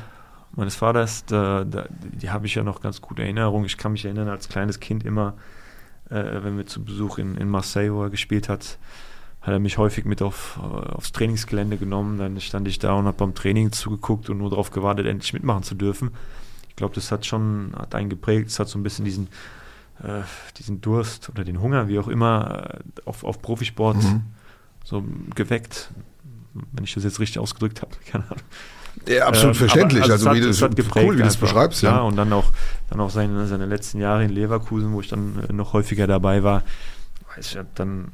meines 0.55 0.75
Vaters, 0.75 1.25
da, 1.25 1.63
da, 1.63 1.85
die 1.89 2.31
habe 2.31 2.47
ich 2.47 2.55
ja 2.55 2.63
noch 2.63 2.81
ganz 2.81 3.01
gute 3.01 3.21
Erinnerung. 3.21 3.65
Ich 3.65 3.77
kann 3.77 3.91
mich 3.91 4.05
erinnern, 4.05 4.27
als 4.27 4.49
kleines 4.49 4.79
Kind 4.79 5.05
immer, 5.05 5.35
äh, 6.09 6.23
wenn 6.41 6.57
wir 6.57 6.65
zu 6.65 6.83
Besuch 6.83 7.19
in, 7.19 7.35
in 7.35 7.49
Marseille, 7.49 7.93
wo 7.93 8.03
er 8.03 8.09
gespielt 8.09 8.49
hat, 8.49 8.79
hat 9.41 9.53
er 9.53 9.59
mich 9.59 9.77
häufig 9.77 10.05
mit 10.05 10.21
auf, 10.21 10.59
äh, 10.61 10.89
aufs 10.91 11.11
Trainingsgelände 11.11 11.77
genommen. 11.77 12.17
Dann 12.17 12.39
stand 12.41 12.67
ich 12.67 12.79
da 12.79 12.93
und 12.93 13.05
habe 13.05 13.17
beim 13.17 13.33
Training 13.33 13.71
zugeguckt 13.71 14.29
und 14.29 14.37
nur 14.37 14.49
darauf 14.49 14.71
gewartet, 14.71 15.07
endlich 15.07 15.33
mitmachen 15.33 15.63
zu 15.63 15.75
dürfen. 15.75 16.11
Ich 16.67 16.75
glaube, 16.75 16.95
das 16.95 17.11
hat 17.11 17.25
schon, 17.25 17.73
hat 17.77 17.95
einen 17.95 18.09
geprägt, 18.09 18.49
es 18.49 18.59
hat 18.59 18.67
so 18.67 18.79
ein 18.79 18.83
bisschen 18.83 19.05
diesen, 19.05 19.27
äh, 20.03 20.21
diesen 20.57 20.81
Durst 20.81 21.29
oder 21.29 21.43
den 21.43 21.61
Hunger, 21.61 21.87
wie 21.87 21.99
auch 21.99 22.07
immer, 22.07 22.69
äh, 22.73 22.79
auf, 23.05 23.23
auf 23.23 23.41
Profisport 23.41 23.97
mhm. 23.97 24.23
so 24.83 25.03
geweckt. 25.35 25.91
Wenn 26.53 26.83
ich 26.83 26.93
das 26.93 27.03
jetzt 27.03 27.19
richtig 27.19 27.39
ausgedrückt 27.39 27.81
habe, 27.81 27.91
keine 28.05 28.25
Ahnung. 28.25 28.43
Ja, 29.07 29.27
absolut 29.27 29.55
ähm, 29.55 29.59
verständlich. 29.59 30.03
Also, 30.03 30.29
also 30.29 30.33
wie 30.33 30.45
das, 30.45 30.61
hat 30.61 30.75
geprägt 30.75 31.05
cool, 31.07 31.15
wie 31.15 31.19
du 31.19 31.23
das 31.23 31.37
beschreibst. 31.37 31.81
Ja. 31.83 31.97
ja, 31.97 32.01
und 32.01 32.15
dann 32.15 32.33
auch, 32.33 32.51
dann 32.89 32.99
auch 32.99 33.09
seine, 33.09 33.47
seine 33.47 33.65
letzten 33.65 33.99
Jahre 33.99 34.25
in 34.25 34.31
Leverkusen, 34.31 34.91
wo 34.93 35.01
ich 35.01 35.07
dann 35.07 35.43
äh, 35.47 35.53
noch 35.53 35.73
häufiger 35.73 36.07
dabei 36.07 36.43
war. 36.43 36.63
Ich 37.39 37.55
habe 37.55 37.67
dann, 37.75 38.11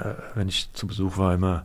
äh, 0.00 0.14
wenn 0.34 0.48
ich 0.48 0.72
zu 0.72 0.86
Besuch 0.86 1.18
war, 1.18 1.34
immer, 1.34 1.64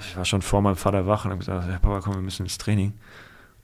ich 0.00 0.16
war 0.16 0.24
schon 0.24 0.42
vor 0.42 0.62
meinem 0.62 0.76
Vater 0.76 1.06
wach 1.06 1.24
und 1.24 1.30
habe 1.30 1.38
gesagt, 1.38 1.68
ja, 1.68 1.78
Papa, 1.78 2.00
komm, 2.00 2.14
wir 2.14 2.22
müssen 2.22 2.44
ins 2.44 2.58
Training. 2.58 2.94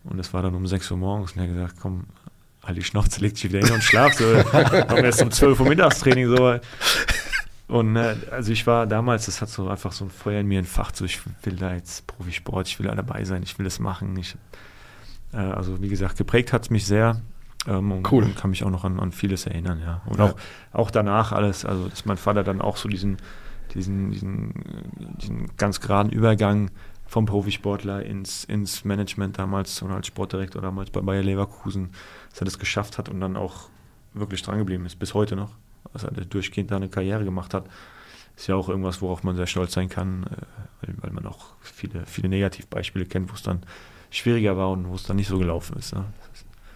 Und 0.05 0.19
es 0.19 0.33
war 0.33 0.43
dann 0.43 0.55
um 0.55 0.67
6 0.67 0.91
Uhr 0.91 0.97
morgens 0.97 1.33
und 1.33 1.39
er 1.39 1.49
hat 1.49 1.55
gesagt, 1.55 1.77
komm, 1.81 2.05
halt 2.65 2.77
die 2.77 2.85
Schnauze, 2.85 3.21
leg 3.21 3.35
dich 3.35 3.45
wieder 3.45 3.61
hin 3.61 3.75
und 3.75 3.83
schlaf. 3.83 4.15
So, 4.15 4.25
komm 4.89 4.99
erst 4.99 5.23
um 5.23 5.31
12 5.31 5.61
Uhr 5.61 5.69
Mittagstraining. 5.69 6.29
So. 6.29 6.59
Und 7.69 7.97
äh, 7.97 8.17
also 8.31 8.53
ich 8.53 8.67
war 8.67 8.87
damals, 8.87 9.27
das 9.27 9.43
hat 9.43 9.49
so 9.51 9.69
einfach 9.69 9.93
so 9.93 10.07
ein 10.07 10.11
Feuer 10.11 10.41
in 10.41 10.47
mir 10.47 10.59
entfacht, 10.59 10.97
so 10.97 11.05
ich 11.05 11.21
will 11.43 11.57
da 11.57 11.75
jetzt 11.75 12.07
Profisport, 12.07 12.67
ich 12.67 12.79
will 12.79 12.87
da 12.87 12.95
dabei 12.95 13.25
sein, 13.25 13.43
ich 13.43 13.59
will 13.59 13.65
das 13.65 13.79
machen. 13.79 14.17
Ich, 14.17 14.37
äh, 15.33 15.37
also 15.37 15.81
wie 15.83 15.89
gesagt, 15.89 16.17
geprägt 16.17 16.53
hat 16.53 16.63
es 16.63 16.71
mich 16.71 16.87
sehr. 16.87 17.21
Ähm, 17.67 17.93
und, 17.93 18.11
cool. 18.13 18.25
und 18.25 18.37
kann 18.37 18.51
mich 18.51 18.65
auch 18.65 18.71
noch 18.71 18.85
an, 18.85 18.99
an 18.99 19.13
vieles 19.13 19.47
erinnern, 19.47 19.81
ja. 19.85 20.01
Und 20.07 20.19
ja. 20.19 20.27
Auch, 20.27 20.35
auch 20.73 20.91
danach 20.91 21.33
alles, 21.33 21.65
also 21.65 21.89
dass 21.89 22.07
mein 22.07 22.17
Vater 22.17 22.43
dann 22.43 22.63
auch 22.63 22.79
so 22.79 22.89
diesen, 22.89 23.19
diesen, 23.75 24.11
diesen, 24.11 24.53
diesen 25.21 25.57
ganz 25.57 25.81
geraden 25.81 26.11
Übergang 26.11 26.71
vom 27.07 27.25
Profisportler 27.25 28.05
ins, 28.05 28.45
ins 28.45 28.85
Management 28.85 29.39
damals 29.39 29.83
oder 29.83 29.95
als 29.95 30.07
Sportdirektor 30.07 30.61
damals 30.61 30.91
bei 30.91 31.01
Bayer 31.01 31.23
Leverkusen, 31.23 31.91
dass 32.31 32.43
er 32.43 32.45
das 32.45 32.59
geschafft 32.59 32.99
hat 32.99 33.09
und 33.09 33.21
dann 33.21 33.37
auch 33.37 33.71
wirklich 34.15 34.43
dran 34.43 34.59
geblieben 34.59 34.85
ist, 34.87 34.99
bis 34.99 35.15
heute 35.15 35.37
noch 35.37 35.53
dass 35.93 36.05
er 36.05 36.11
durchgehend 36.13 36.71
da 36.71 36.77
eine 36.77 36.89
Karriere 36.89 37.25
gemacht 37.25 37.55
hat, 37.55 37.69
ist 38.37 38.47
ja 38.47 38.55
auch 38.55 38.69
irgendwas, 38.69 39.03
worauf 39.03 39.25
man 39.25 39.37
sehr 39.37 39.47
stolz 39.47 39.73
sein 39.73 39.89
kann, 39.89 40.25
äh, 40.25 40.87
weil, 40.87 40.95
weil 40.99 41.11
man 41.13 41.27
auch 41.27 41.47
viele, 41.61 42.07
viele 42.07 42.29
Negativbeispiele 42.29 43.07
kennt, 43.07 43.31
wo 43.31 43.35
es 43.35 43.43
dann 43.43 43.63
schwieriger 44.11 44.57
war 44.57 44.71
und 44.71 44.89
wo 44.89 44.95
es 44.95 45.03
dann 45.03 45.17
nicht 45.17 45.29
so 45.29 45.39
gelaufen 45.39 45.77
ist. 45.79 45.95
Ne? 45.95 46.05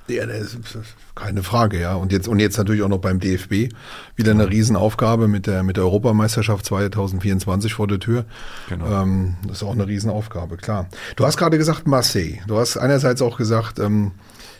Ja, 0.08 0.26
das 0.26 0.54
ist 0.54 0.76
keine 1.14 1.42
Frage, 1.42 1.80
ja. 1.80 1.94
Und 1.94 2.12
jetzt, 2.12 2.28
und 2.28 2.40
jetzt 2.40 2.58
natürlich 2.58 2.82
auch 2.82 2.88
noch 2.88 2.98
beim 2.98 3.20
DFB 3.20 3.72
wieder 4.16 4.32
eine 4.32 4.50
Riesenaufgabe 4.50 5.28
mit 5.28 5.46
der, 5.46 5.62
mit 5.62 5.76
der 5.76 5.84
Europameisterschaft 5.84 6.66
2024 6.66 7.74
vor 7.74 7.86
der 7.86 8.00
Tür. 8.00 8.24
Genau. 8.68 9.02
Ähm, 9.02 9.36
das 9.46 9.58
ist 9.58 9.62
auch 9.62 9.72
eine 9.72 9.86
Riesenaufgabe, 9.86 10.56
klar. 10.56 10.88
Du 11.16 11.24
hast 11.24 11.36
gerade 11.36 11.58
gesagt 11.58 11.86
Marseille. 11.86 12.40
Du 12.46 12.58
hast 12.58 12.76
einerseits 12.76 13.22
auch 13.22 13.36
gesagt, 13.36 13.78
ähm, 13.78 14.12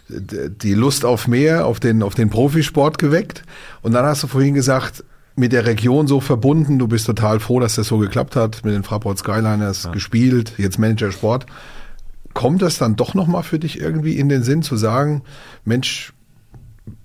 die 0.08 0.74
Lust 0.74 1.04
auf 1.04 1.26
mehr, 1.26 1.66
auf 1.66 1.80
den, 1.80 2.02
auf 2.02 2.14
den 2.14 2.30
Profisport 2.30 2.98
geweckt. 2.98 3.42
Und 3.82 3.92
dann 3.92 4.04
hast 4.04 4.22
du 4.22 4.26
vorhin 4.26 4.54
gesagt, 4.54 5.04
mit 5.34 5.52
der 5.52 5.66
Region 5.66 6.06
so 6.06 6.20
verbunden, 6.20 6.78
du 6.78 6.86
bist 6.88 7.06
total 7.06 7.40
froh, 7.40 7.60
dass 7.60 7.76
das 7.76 7.88
so 7.88 7.98
geklappt 7.98 8.36
hat, 8.36 8.64
mit 8.64 8.74
den 8.74 8.82
Fraport 8.82 9.18
Skyliners 9.18 9.84
ja. 9.84 9.90
gespielt, 9.90 10.54
jetzt 10.58 10.78
Manager 10.78 11.10
Sport. 11.10 11.46
Kommt 12.34 12.62
das 12.62 12.78
dann 12.78 12.96
doch 12.96 13.14
nochmal 13.14 13.42
für 13.42 13.58
dich 13.58 13.80
irgendwie 13.80 14.18
in 14.18 14.28
den 14.28 14.42
Sinn 14.42 14.62
zu 14.62 14.76
sagen, 14.76 15.22
Mensch, 15.64 16.12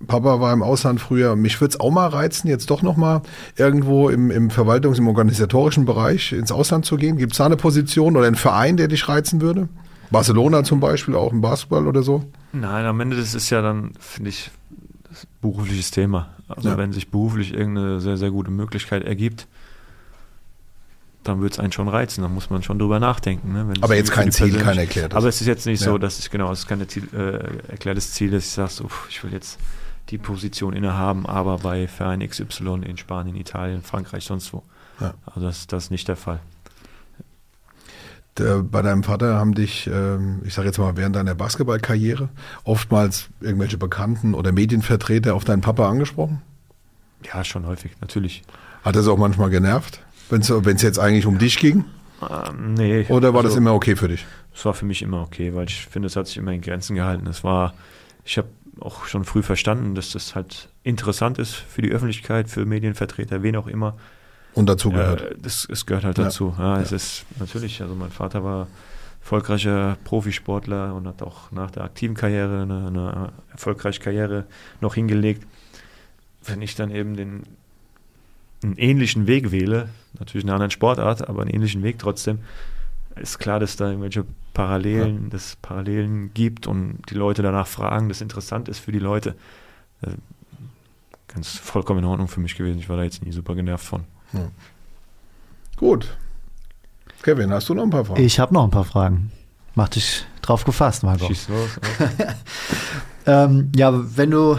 Papa 0.07 0.39
war 0.39 0.53
im 0.53 0.63
Ausland 0.63 0.99
früher, 0.99 1.36
mich 1.36 1.59
würde 1.61 1.73
es 1.73 1.80
auch 1.80 1.91
mal 1.91 2.07
reizen, 2.07 2.47
jetzt 2.47 2.69
doch 2.69 2.82
nochmal 2.82 3.21
irgendwo 3.57 4.09
im, 4.09 4.32
im 4.32 4.49
Verwaltungs-, 4.49 4.97
im 4.97 5.07
organisatorischen 5.07 5.86
Bereich 5.86 6.32
ins 6.32 6.51
Ausland 6.51 6.86
zu 6.86 6.97
gehen? 6.97 7.17
Gibt 7.17 7.34
es 7.34 7.38
da 7.38 7.45
eine 7.45 7.57
Position 7.57 8.15
oder 8.15 8.25
einen 8.25 8.36
Verein, 8.36 8.78
der 8.78 8.88
dich 8.88 9.07
reizen 9.07 9.41
würde? 9.41 9.69
Barcelona 10.09 10.63
zum 10.63 10.80
Beispiel, 10.80 11.15
auch 11.15 11.32
im 11.32 11.41
Basketball 11.41 11.86
oder 11.88 12.01
so? 12.01 12.23
Nein, 12.53 12.86
am 12.86 12.99
Ende 13.01 13.17
das 13.17 13.36
ist 13.36 13.49
ja 13.49 13.61
dann, 13.61 13.91
finde 13.99 14.30
ich, 14.30 14.49
das 15.09 15.28
berufliches 15.41 15.91
Thema. 15.91 16.30
Also 16.47 16.69
ja. 16.69 16.78
wenn 16.78 16.93
sich 16.93 17.09
beruflich 17.09 17.53
irgendeine 17.53 17.99
sehr, 17.99 18.17
sehr 18.17 18.32
gute 18.32 18.51
Möglichkeit 18.51 19.03
ergibt, 19.03 19.47
dann 21.28 21.41
wird 21.41 21.53
es 21.53 21.59
einen 21.59 21.71
schon 21.71 21.88
reizen. 21.88 22.21
Da 22.21 22.28
muss 22.28 22.49
man 22.49 22.63
schon 22.63 22.80
drüber 22.80 22.99
nachdenken. 22.99 23.53
Ne? 23.53 23.73
aber 23.82 23.95
jetzt 23.95 24.11
kein 24.11 24.32
Ziel, 24.32 24.57
kein 24.57 24.78
erklärtes. 24.78 25.15
Aber 25.15 25.28
es 25.28 25.41
ist 25.41 25.47
jetzt 25.47 25.65
nicht 25.65 25.82
ja. 25.82 25.88
so, 25.88 25.97
dass 25.97 26.19
ich 26.19 26.30
genau, 26.30 26.51
es 26.51 26.59
ist 26.59 26.67
kein 26.67 26.82
äh, 26.82 27.67
erklärtes 27.67 28.13
Ziel, 28.13 28.32
dass 28.32 28.45
ich 28.45 28.51
sage, 28.51 28.71
so, 28.71 28.89
ich 29.09 29.23
will 29.23 29.34
jetzt 29.34 29.59
die 30.09 30.17
Position 30.17 30.73
innehaben, 30.73 31.25
aber 31.25 31.57
bei 31.59 31.88
Verein 31.88 32.28
XY 32.28 32.82
in 32.86 32.97
Spanien, 32.97 33.36
Italien, 33.36 33.82
Frankreich, 33.82 34.23
sonst 34.23 34.53
wo. 34.53 34.63
Ja. 34.99 35.13
Also 35.25 35.41
das, 35.41 35.67
das 35.67 35.86
ist 35.86 35.91
nicht 35.91 36.07
der 36.07 36.15
Fall. 36.15 36.39
Bei 38.36 38.84
deinem 38.84 39.03
Vater 39.03 39.36
haben 39.36 39.55
dich, 39.55 39.89
ähm, 39.91 40.41
ich 40.45 40.53
sage 40.53 40.67
jetzt 40.67 40.78
mal, 40.78 40.95
während 40.95 41.15
deiner 41.15 41.34
Basketballkarriere 41.34 42.30
oftmals 42.65 43.30
irgendwelche 43.41 43.80
Bekannten 43.80 44.36
oder 44.36 44.51
Medienvertreter 44.51 45.34
auf 45.34 45.43
deinen 45.43 45.61
Papa 45.61 45.89
angesprochen? 45.89 46.43
Ja, 47.23 47.43
schon 47.43 47.65
häufig, 47.65 47.93
natürlich. 47.99 48.43
Hat 48.84 48.95
das 48.95 49.07
auch 49.07 49.17
manchmal 49.17 49.49
genervt, 49.49 50.01
wenn 50.30 50.41
es 50.41 50.82
jetzt 50.82 50.99
eigentlich 50.99 51.25
um 51.25 51.38
dich 51.38 51.59
ging? 51.59 51.86
Ähm, 52.21 52.73
nee. 52.73 53.05
Oder 53.09 53.34
war 53.34 53.41
also, 53.41 53.49
das 53.49 53.57
immer 53.57 53.73
okay 53.73 53.95
für 53.95 54.07
dich? 54.07 54.25
Es 54.53 54.65
war 54.65 54.73
für 54.73 54.86
mich 54.86 55.01
immer 55.01 55.21
okay, 55.21 55.53
weil 55.53 55.67
ich 55.67 55.86
finde, 55.86 56.07
es 56.07 56.15
hat 56.15 56.28
sich 56.28 56.38
immer 56.38 56.51
in 56.51 56.61
Grenzen 56.61 56.95
gehalten. 56.95 57.28
Es 57.28 57.43
war, 57.43 57.73
ich 58.25 58.38
habe 58.38 58.47
auch 58.80 59.05
schon 59.05 59.23
früh 59.23 59.43
verstanden, 59.43 59.95
dass 59.95 60.11
das 60.11 60.36
halt 60.36 60.69
interessant 60.84 61.39
ist 61.39 61.53
für 61.53 61.82
die 61.82 61.91
Öffentlichkeit, 61.91 62.49
für 62.49 62.65
Medienvertreter, 62.65 63.43
wen 63.43 63.55
auch 63.55 63.67
immer, 63.67 63.95
und 64.53 64.67
dazu 64.67 64.89
gehört. 64.89 65.21
Ja, 65.21 65.28
das, 65.39 65.67
es 65.69 65.86
gehört 65.86 66.03
halt 66.03 66.17
dazu. 66.17 66.55
Ja, 66.57 66.82
es 66.82 66.91
ist 66.91 67.25
natürlich, 67.39 67.80
also 67.82 67.93
mein 67.93 68.09
Vater 68.09 68.43
war 68.43 68.67
erfolgreicher 69.21 69.97
Profisportler 70.03 70.95
und 70.95 71.05
hat 71.05 71.21
auch 71.21 71.51
nach 71.51 71.69
der 71.69 71.84
aktiven 71.84 72.15
Karriere 72.15 72.63
eine, 72.63 72.88
eine 72.88 73.34
erfolgreiche 73.51 73.99
Karriere 73.99 74.45
noch 74.82 74.95
hingelegt. 74.95 75.45
Wenn 76.43 76.63
ich 76.63 76.75
dann 76.75 76.89
eben 76.89 77.15
den 77.15 77.43
einen 78.68 78.78
ähnlichen 78.78 79.28
Weg 79.28 79.51
wähle, 79.51 79.89
natürlich 80.20 80.45
eine 80.45 80.53
andere 80.53 80.72
Sportart, 80.72 81.28
aber 81.28 81.41
einen 81.41 81.51
ähnlichen 81.51 81.84
Weg 81.84 81.99
trotzdem, 81.99 82.39
ist 83.15 83.39
klar, 83.39 83.59
dass 83.59 83.76
da 83.76 83.88
irgendwelche 83.88 84.26
Parallelen, 84.53 85.24
ja. 85.26 85.30
dass 85.30 85.55
Parallelen 85.57 86.34
gibt 86.34 86.68
und 86.68 86.99
die 87.09 87.15
Leute 87.15 87.41
danach 87.41 87.68
fragen, 87.68 88.09
das 88.09 88.22
interessant 88.22 88.70
ist 88.70 88.80
für 88.80 88.91
die 88.91 88.99
Leute. 88.99 89.36
Äh, 90.01 90.11
ganz 91.28 91.57
vollkommen 91.57 91.99
in 91.99 92.05
Ordnung 92.05 92.28
für 92.28 92.39
mich 92.39 92.55
gewesen. 92.55 92.80
Ich 92.80 92.89
war 92.89 92.97
da 92.97 93.03
jetzt 93.03 93.24
nie 93.24 93.32
super 93.32 93.55
genervt 93.55 93.86
von. 93.86 94.03
Ja. 94.34 94.47
Gut. 95.76 96.18
Kevin, 97.22 97.51
hast 97.51 97.70
du 97.70 97.74
noch 97.74 97.84
ein 97.84 97.89
paar 97.89 98.05
Fragen? 98.05 98.22
Ich 98.22 98.39
habe 98.39 98.53
noch 98.53 98.63
ein 98.63 98.72
paar 98.72 98.86
Fragen. 98.86 99.32
Mach 99.76 99.89
dich 99.89 100.26
drauf 100.41 100.63
gefasst, 100.63 101.03
Marco. 101.03 101.28
Schieß 101.28 101.49
los. 101.49 101.80
ähm, 103.26 103.72
ja, 103.76 103.93
wenn 104.18 104.32
du 104.32 104.57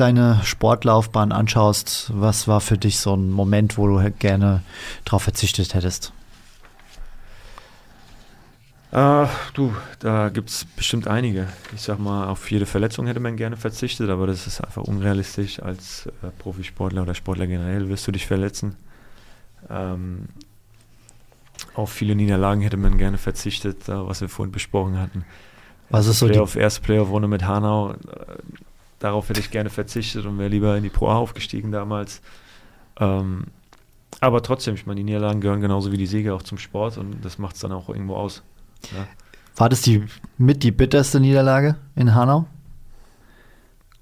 deine 0.00 0.40
Sportlaufbahn 0.44 1.32
anschaust, 1.32 2.10
was 2.14 2.48
war 2.48 2.60
für 2.60 2.78
dich 2.78 2.98
so 3.00 3.14
ein 3.14 3.30
Moment, 3.30 3.78
wo 3.78 3.86
du 3.86 4.10
gerne 4.18 4.62
drauf 5.04 5.22
verzichtet 5.22 5.74
hättest? 5.74 6.12
Äh, 8.90 9.26
du, 9.52 9.74
da 9.98 10.30
gibt 10.30 10.48
es 10.48 10.64
bestimmt 10.64 11.08
einige. 11.08 11.48
Ich 11.74 11.82
sag 11.82 11.98
mal, 11.98 12.28
auf 12.28 12.50
jede 12.50 12.64
Verletzung 12.64 13.06
hätte 13.06 13.20
man 13.20 13.36
gerne 13.36 13.56
verzichtet, 13.56 14.08
aber 14.08 14.26
das 14.26 14.46
ist 14.46 14.62
einfach 14.62 14.82
unrealistisch. 14.82 15.60
Als 15.60 16.06
äh, 16.06 16.28
Profisportler 16.38 17.02
oder 17.02 17.14
Sportler 17.14 17.46
generell 17.46 17.88
wirst 17.90 18.06
du 18.06 18.12
dich 18.12 18.26
verletzen. 18.26 18.76
Ähm, 19.68 20.28
auf 21.74 21.92
viele 21.92 22.14
Niederlagen 22.14 22.62
hätte 22.62 22.76
man 22.76 22.96
gerne 22.96 23.18
verzichtet, 23.18 23.88
äh, 23.88 24.06
was 24.06 24.22
wir 24.22 24.28
vorhin 24.30 24.52
besprochen 24.52 24.98
hatten. 24.98 25.24
Was 25.90 26.06
ist 26.06 26.18
so 26.18 26.26
Playoff, 26.26 26.52
die 26.52 26.60
erste 26.60 26.80
Playoff-Runde 26.80 27.28
mit 27.28 27.44
Hanau, 27.44 27.94
darauf 28.98 29.28
hätte 29.28 29.40
ich 29.40 29.50
gerne 29.50 29.70
verzichtet 29.70 30.26
und 30.26 30.38
wäre 30.38 30.48
lieber 30.48 30.76
in 30.76 30.82
die 30.82 30.90
Pro 30.90 31.08
A 31.08 31.16
aufgestiegen 31.16 31.72
damals. 31.72 32.20
Ähm, 32.98 33.46
aber 34.20 34.42
trotzdem, 34.42 34.74
ich 34.74 34.86
meine, 34.86 34.96
die 34.96 35.04
Niederlagen 35.04 35.40
gehören 35.40 35.60
genauso 35.60 35.92
wie 35.92 35.96
die 35.96 36.06
Siege 36.06 36.34
auch 36.34 36.42
zum 36.42 36.58
Sport 36.58 36.98
und 36.98 37.24
das 37.24 37.38
macht 37.38 37.54
es 37.54 37.60
dann 37.60 37.72
auch 37.72 37.88
irgendwo 37.88 38.16
aus. 38.16 38.42
Ja. 38.92 39.06
War 39.56 39.68
das 39.68 39.82
die 39.82 40.04
mit 40.36 40.62
die 40.62 40.70
bitterste 40.70 41.20
Niederlage 41.20 41.76
in 41.94 42.14
Hanau? 42.14 42.46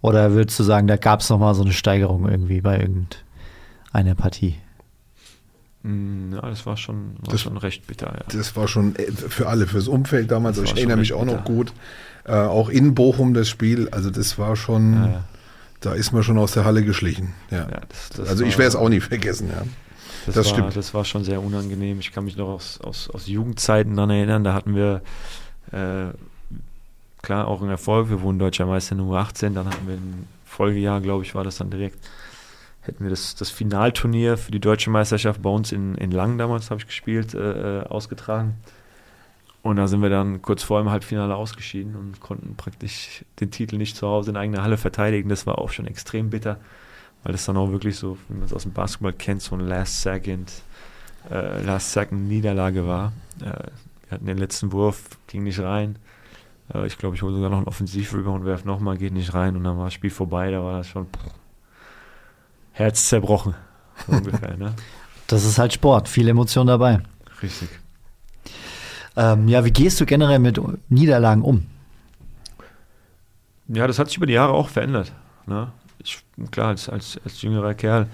Oder 0.01 0.32
würdest 0.32 0.59
du 0.59 0.62
sagen, 0.62 0.86
da 0.86 0.97
gab 0.97 1.20
es 1.20 1.30
nochmal 1.30 1.55
so 1.55 1.62
eine 1.62 1.72
Steigerung 1.72 2.28
irgendwie 2.28 2.61
bei 2.61 2.78
irgendeiner 2.78 4.14
Partie? 4.14 4.57
Mm, 5.87 6.32
ja, 6.34 6.41
das 6.41 6.66
war 6.66 6.76
schon, 6.76 7.16
war 7.20 7.32
das, 7.32 7.43
schon 7.43 7.57
recht 7.57 7.87
bitter. 7.87 8.07
Ja. 8.07 8.24
Das 8.37 8.57
war 8.57 8.66
schon 8.66 8.97
äh, 8.97 9.12
für 9.12 9.49
alle, 9.49 9.66
fürs 9.66 9.87
Umfeld 9.87 10.30
damals. 10.30 10.59
Also 10.59 10.72
ich 10.72 10.78
erinnere 10.78 10.99
mich 10.99 11.12
auch 11.12 11.24
bitter. 11.24 11.37
noch 11.37 11.45
gut. 11.45 11.72
Äh, 12.24 12.32
auch 12.32 12.68
in 12.68 12.95
Bochum 12.95 13.34
das 13.34 13.49
Spiel. 13.49 13.89
Also 13.91 14.11
das 14.11 14.37
war 14.37 14.57
schon, 14.57 14.95
ja, 14.95 15.24
da 15.80 15.95
ist 15.95 16.12
man 16.12 16.24
schon 16.24 16.39
aus 16.39 16.53
der 16.53 16.64
Halle 16.64 16.82
geschlichen. 16.84 17.34
Ja. 17.51 17.66
Das, 17.89 18.09
das 18.16 18.28
also 18.28 18.45
ich 18.45 18.59
werde 18.59 18.68
es 18.68 18.76
auch 18.76 18.89
nie 18.89 19.01
vergessen. 19.01 19.49
Ja. 19.49 19.62
Das, 20.26 20.34
das 20.34 20.47
war, 20.47 20.55
stimmt. 20.55 20.76
Das 20.76 20.93
war 20.93 21.05
schon 21.05 21.22
sehr 21.22 21.41
unangenehm. 21.41 22.01
Ich 22.01 22.12
kann 22.12 22.24
mich 22.24 22.37
noch 22.37 22.49
aus, 22.49 22.80
aus, 22.80 23.09
aus 23.11 23.28
Jugendzeiten 23.28 23.95
daran 23.95 24.11
erinnern, 24.11 24.43
da 24.43 24.55
hatten 24.55 24.74
wir 24.74 25.03
äh, 25.70 26.07
klar 27.22 27.47
auch 27.47 27.61
einen 27.61 27.70
Erfolg. 27.70 28.11
Wir 28.11 28.22
wurden 28.22 28.41
Deutscher 28.41 28.66
Meister 28.66 28.97
in 28.97 29.03
U18, 29.03 29.55
dann 29.55 29.66
hatten 29.66 29.87
wir 29.87 29.95
ein 29.95 30.26
Folgejahr, 30.45 31.01
glaube 31.01 31.22
ich, 31.22 31.37
war 31.37 31.45
das 31.45 31.59
dann 31.59 31.70
direkt. 31.70 31.99
Hätten 32.87 33.05
wir 33.05 33.11
das, 33.11 33.34
das 33.34 33.51
Finalturnier 33.51 34.37
für 34.37 34.53
die 34.53 34.61
deutsche 34.61 34.91
Meisterschaft 34.91 35.43
bei 35.43 35.51
uns 35.51 35.72
in, 35.72 35.95
in 35.97 36.11
Lang 36.11 36.39
damals, 36.39 36.70
habe 36.70 36.80
ich 36.80 36.87
gespielt, 36.87 37.34
äh, 37.34 37.80
äh, 37.80 37.82
ausgetragen. 37.84 38.55
Und 39.62 39.76
da 39.76 39.89
sind 39.89 40.01
wir 40.01 40.11
dann 40.11 40.43
kurz 40.43 40.62
vor 40.62 40.80
dem 40.80 40.91
Halbfinale 40.91 41.34
ausgeschieden 41.34 41.97
und 41.97 42.20
konnten 42.20 42.55
praktisch 42.57 43.24
den 43.41 43.51
Titel 43.51 43.76
nicht 43.76 43.97
zu 43.97 44.07
Hause 44.07 44.30
in 44.30 44.37
eigener 44.37 44.62
Halle 44.62 44.76
verteidigen. 44.76 45.28
Das 45.28 45.47
war 45.47 45.59
auch 45.59 45.70
schon 45.70 45.87
extrem 45.87 46.30
bitter 46.30 46.59
weil 47.26 47.32
das 47.32 47.45
dann 47.45 47.57
auch 47.57 47.72
wirklich 47.72 47.97
so, 47.97 48.16
wie 48.28 48.34
man 48.34 48.45
es 48.45 48.53
aus 48.53 48.62
dem 48.62 48.72
Basketball 48.72 49.12
kennt, 49.12 49.43
so 49.43 49.57
ein 49.57 49.61
Last 49.66 50.03
Second, 50.03 50.53
äh, 51.28 51.61
Last 51.64 51.91
Second 51.91 52.28
Niederlage 52.28 52.87
war. 52.87 53.12
Äh, 53.41 53.47
wir 53.47 54.11
hatten 54.12 54.26
den 54.26 54.39
letzten 54.39 54.70
Wurf, 54.70 55.18
ging 55.26 55.43
nicht 55.43 55.59
rein. 55.59 55.99
Äh, 56.72 56.87
ich 56.87 56.99
glaube, 56.99 57.16
ich 57.16 57.22
hole 57.22 57.34
sogar 57.34 57.51
noch 57.51 57.57
einen 57.57 57.66
Offensiv-Rebound, 57.66 58.45
werf 58.45 58.64
nochmal, 58.64 58.97
geht 58.97 59.12
nicht 59.12 59.34
rein 59.34 59.57
und 59.57 59.64
dann 59.64 59.76
war 59.76 59.87
das 59.87 59.95
Spiel 59.95 60.11
vorbei. 60.11 60.53
Da 60.53 60.62
war 60.62 60.78
das 60.78 60.87
schon 60.87 61.07
pff, 61.07 61.32
Herz 62.76 63.08
zerbrochen, 63.08 63.54
so 64.06 64.12
ungefähr. 64.12 64.56
Ne? 64.56 64.74
Das 65.28 65.44
ist 65.44 65.58
halt 65.58 65.72
Sport, 65.72 66.08
viel 66.08 66.28
Emotion 66.28 66.68
dabei. 66.68 67.00
Richtig. 67.42 67.68
Ähm, 69.16 69.48
ja, 69.48 69.64
wie 69.64 69.72
gehst 69.72 70.00
du 70.00 70.06
generell 70.06 70.38
mit 70.38 70.60
Niederlagen 70.88 71.42
um? 71.42 71.66
Ja, 73.66 73.88
das 73.88 73.98
hat 73.98 74.06
sich 74.06 74.18
über 74.18 74.26
die 74.26 74.34
Jahre 74.34 74.52
auch 74.52 74.68
verändert. 74.68 75.10
Ne? 75.46 75.72
ich, 76.06 76.22
klar, 76.50 76.68
als, 76.68 76.88
als, 76.88 77.18
als 77.24 77.42
jüngerer 77.42 77.74
Kerl, 77.74 78.08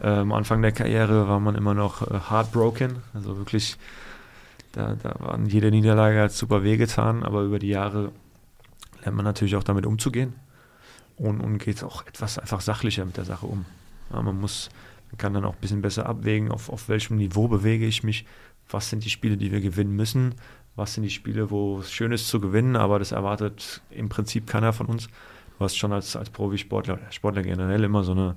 äh, 0.00 0.08
am 0.08 0.32
Anfang 0.32 0.62
der 0.62 0.72
Karriere 0.72 1.28
war 1.28 1.40
man 1.40 1.54
immer 1.54 1.74
noch 1.74 2.02
äh, 2.02 2.20
heartbroken, 2.30 2.96
also 3.12 3.36
wirklich, 3.36 3.76
da, 4.72 4.96
da 5.02 5.14
waren 5.18 5.46
jede 5.46 5.70
Niederlage 5.70 6.20
hat 6.20 6.32
super 6.32 6.62
wehgetan, 6.62 7.22
aber 7.22 7.42
über 7.42 7.58
die 7.58 7.68
Jahre 7.68 8.12
lernt 9.02 9.16
man 9.16 9.24
natürlich 9.24 9.56
auch 9.56 9.62
damit 9.62 9.86
umzugehen 9.86 10.34
und, 11.16 11.40
und 11.40 11.58
geht 11.58 11.82
auch 11.84 12.06
etwas 12.06 12.38
einfach 12.38 12.60
sachlicher 12.60 13.04
mit 13.04 13.16
der 13.16 13.24
Sache 13.24 13.46
um. 13.46 13.64
Ja, 14.12 14.22
man 14.22 14.40
muss, 14.40 14.68
man 15.10 15.18
kann 15.18 15.34
dann 15.34 15.44
auch 15.44 15.54
ein 15.54 15.60
bisschen 15.60 15.82
besser 15.82 16.06
abwägen, 16.06 16.50
auf, 16.50 16.68
auf 16.68 16.88
welchem 16.88 17.16
Niveau 17.16 17.48
bewege 17.48 17.86
ich 17.86 18.02
mich, 18.02 18.26
was 18.68 18.90
sind 18.90 19.04
die 19.04 19.10
Spiele, 19.10 19.36
die 19.36 19.52
wir 19.52 19.60
gewinnen 19.60 19.94
müssen, 19.94 20.34
was 20.76 20.94
sind 20.94 21.02
die 21.02 21.10
Spiele, 21.10 21.50
wo 21.50 21.80
es 21.80 21.92
schön 21.92 22.12
ist 22.12 22.28
zu 22.28 22.40
gewinnen, 22.40 22.76
aber 22.76 22.98
das 22.98 23.12
erwartet 23.12 23.82
im 23.90 24.08
Prinzip 24.08 24.46
keiner 24.46 24.72
von 24.72 24.86
uns 24.86 25.08
du 25.58 25.64
hast 25.64 25.76
schon 25.76 25.92
als, 25.92 26.16
als 26.16 26.30
Profisportler, 26.30 26.98
Sportler 27.10 27.42
generell 27.42 27.84
immer 27.84 28.04
so 28.04 28.12
eine, 28.12 28.36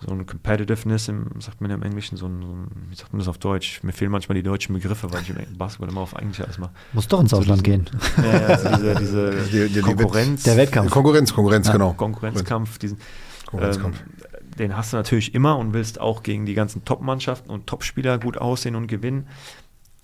so 0.00 0.12
eine 0.12 0.24
Competitiveness, 0.24 1.08
im, 1.08 1.26
sagt 1.40 1.60
man 1.60 1.70
ja 1.70 1.76
im 1.76 1.82
Englischen, 1.82 2.16
so 2.16 2.26
ein, 2.26 2.42
so 2.42 2.48
ein, 2.48 2.68
wie 2.90 2.94
sagt 2.94 3.12
man 3.12 3.20
das 3.20 3.28
auf 3.28 3.38
Deutsch? 3.38 3.82
Mir 3.82 3.92
fehlen 3.92 4.10
manchmal 4.10 4.36
die 4.36 4.42
deutschen 4.42 4.74
Begriffe, 4.74 5.12
weil 5.12 5.22
ich 5.22 5.30
im 5.30 5.56
Basketball 5.56 5.88
immer 5.88 6.02
auf 6.02 6.12
Englisch 6.14 6.40
alles 6.40 6.58
mache. 6.58 6.72
Muss 6.92 7.08
doch 7.08 7.20
ins 7.20 7.32
Ausland 7.32 7.58
so 7.58 7.62
gehen. 7.62 7.88
Ja, 8.22 8.30
also 8.46 8.68
diese, 8.76 8.94
diese 8.96 9.30
die, 9.50 9.74
die, 9.74 9.80
Konkurrenz. 9.80 10.42
Der 10.42 10.56
Wettkampf. 10.56 10.90
Konkurrenz, 10.90 11.32
Konkurrenz, 11.32 11.66
ja. 11.66 11.72
genau. 11.72 11.92
Konkurrenzkampf, 11.94 12.78
diesen, 12.78 12.98
Konkurrenzkampf. 13.46 13.96
Ähm, 14.00 14.33
den 14.58 14.76
hast 14.76 14.92
du 14.92 14.96
natürlich 14.96 15.34
immer 15.34 15.58
und 15.58 15.72
willst 15.72 16.00
auch 16.00 16.22
gegen 16.22 16.46
die 16.46 16.54
ganzen 16.54 16.84
Top-Mannschaften 16.84 17.50
und 17.50 17.66
Top-Spieler 17.66 18.18
gut 18.18 18.38
aussehen 18.38 18.76
und 18.76 18.86
gewinnen. 18.86 19.26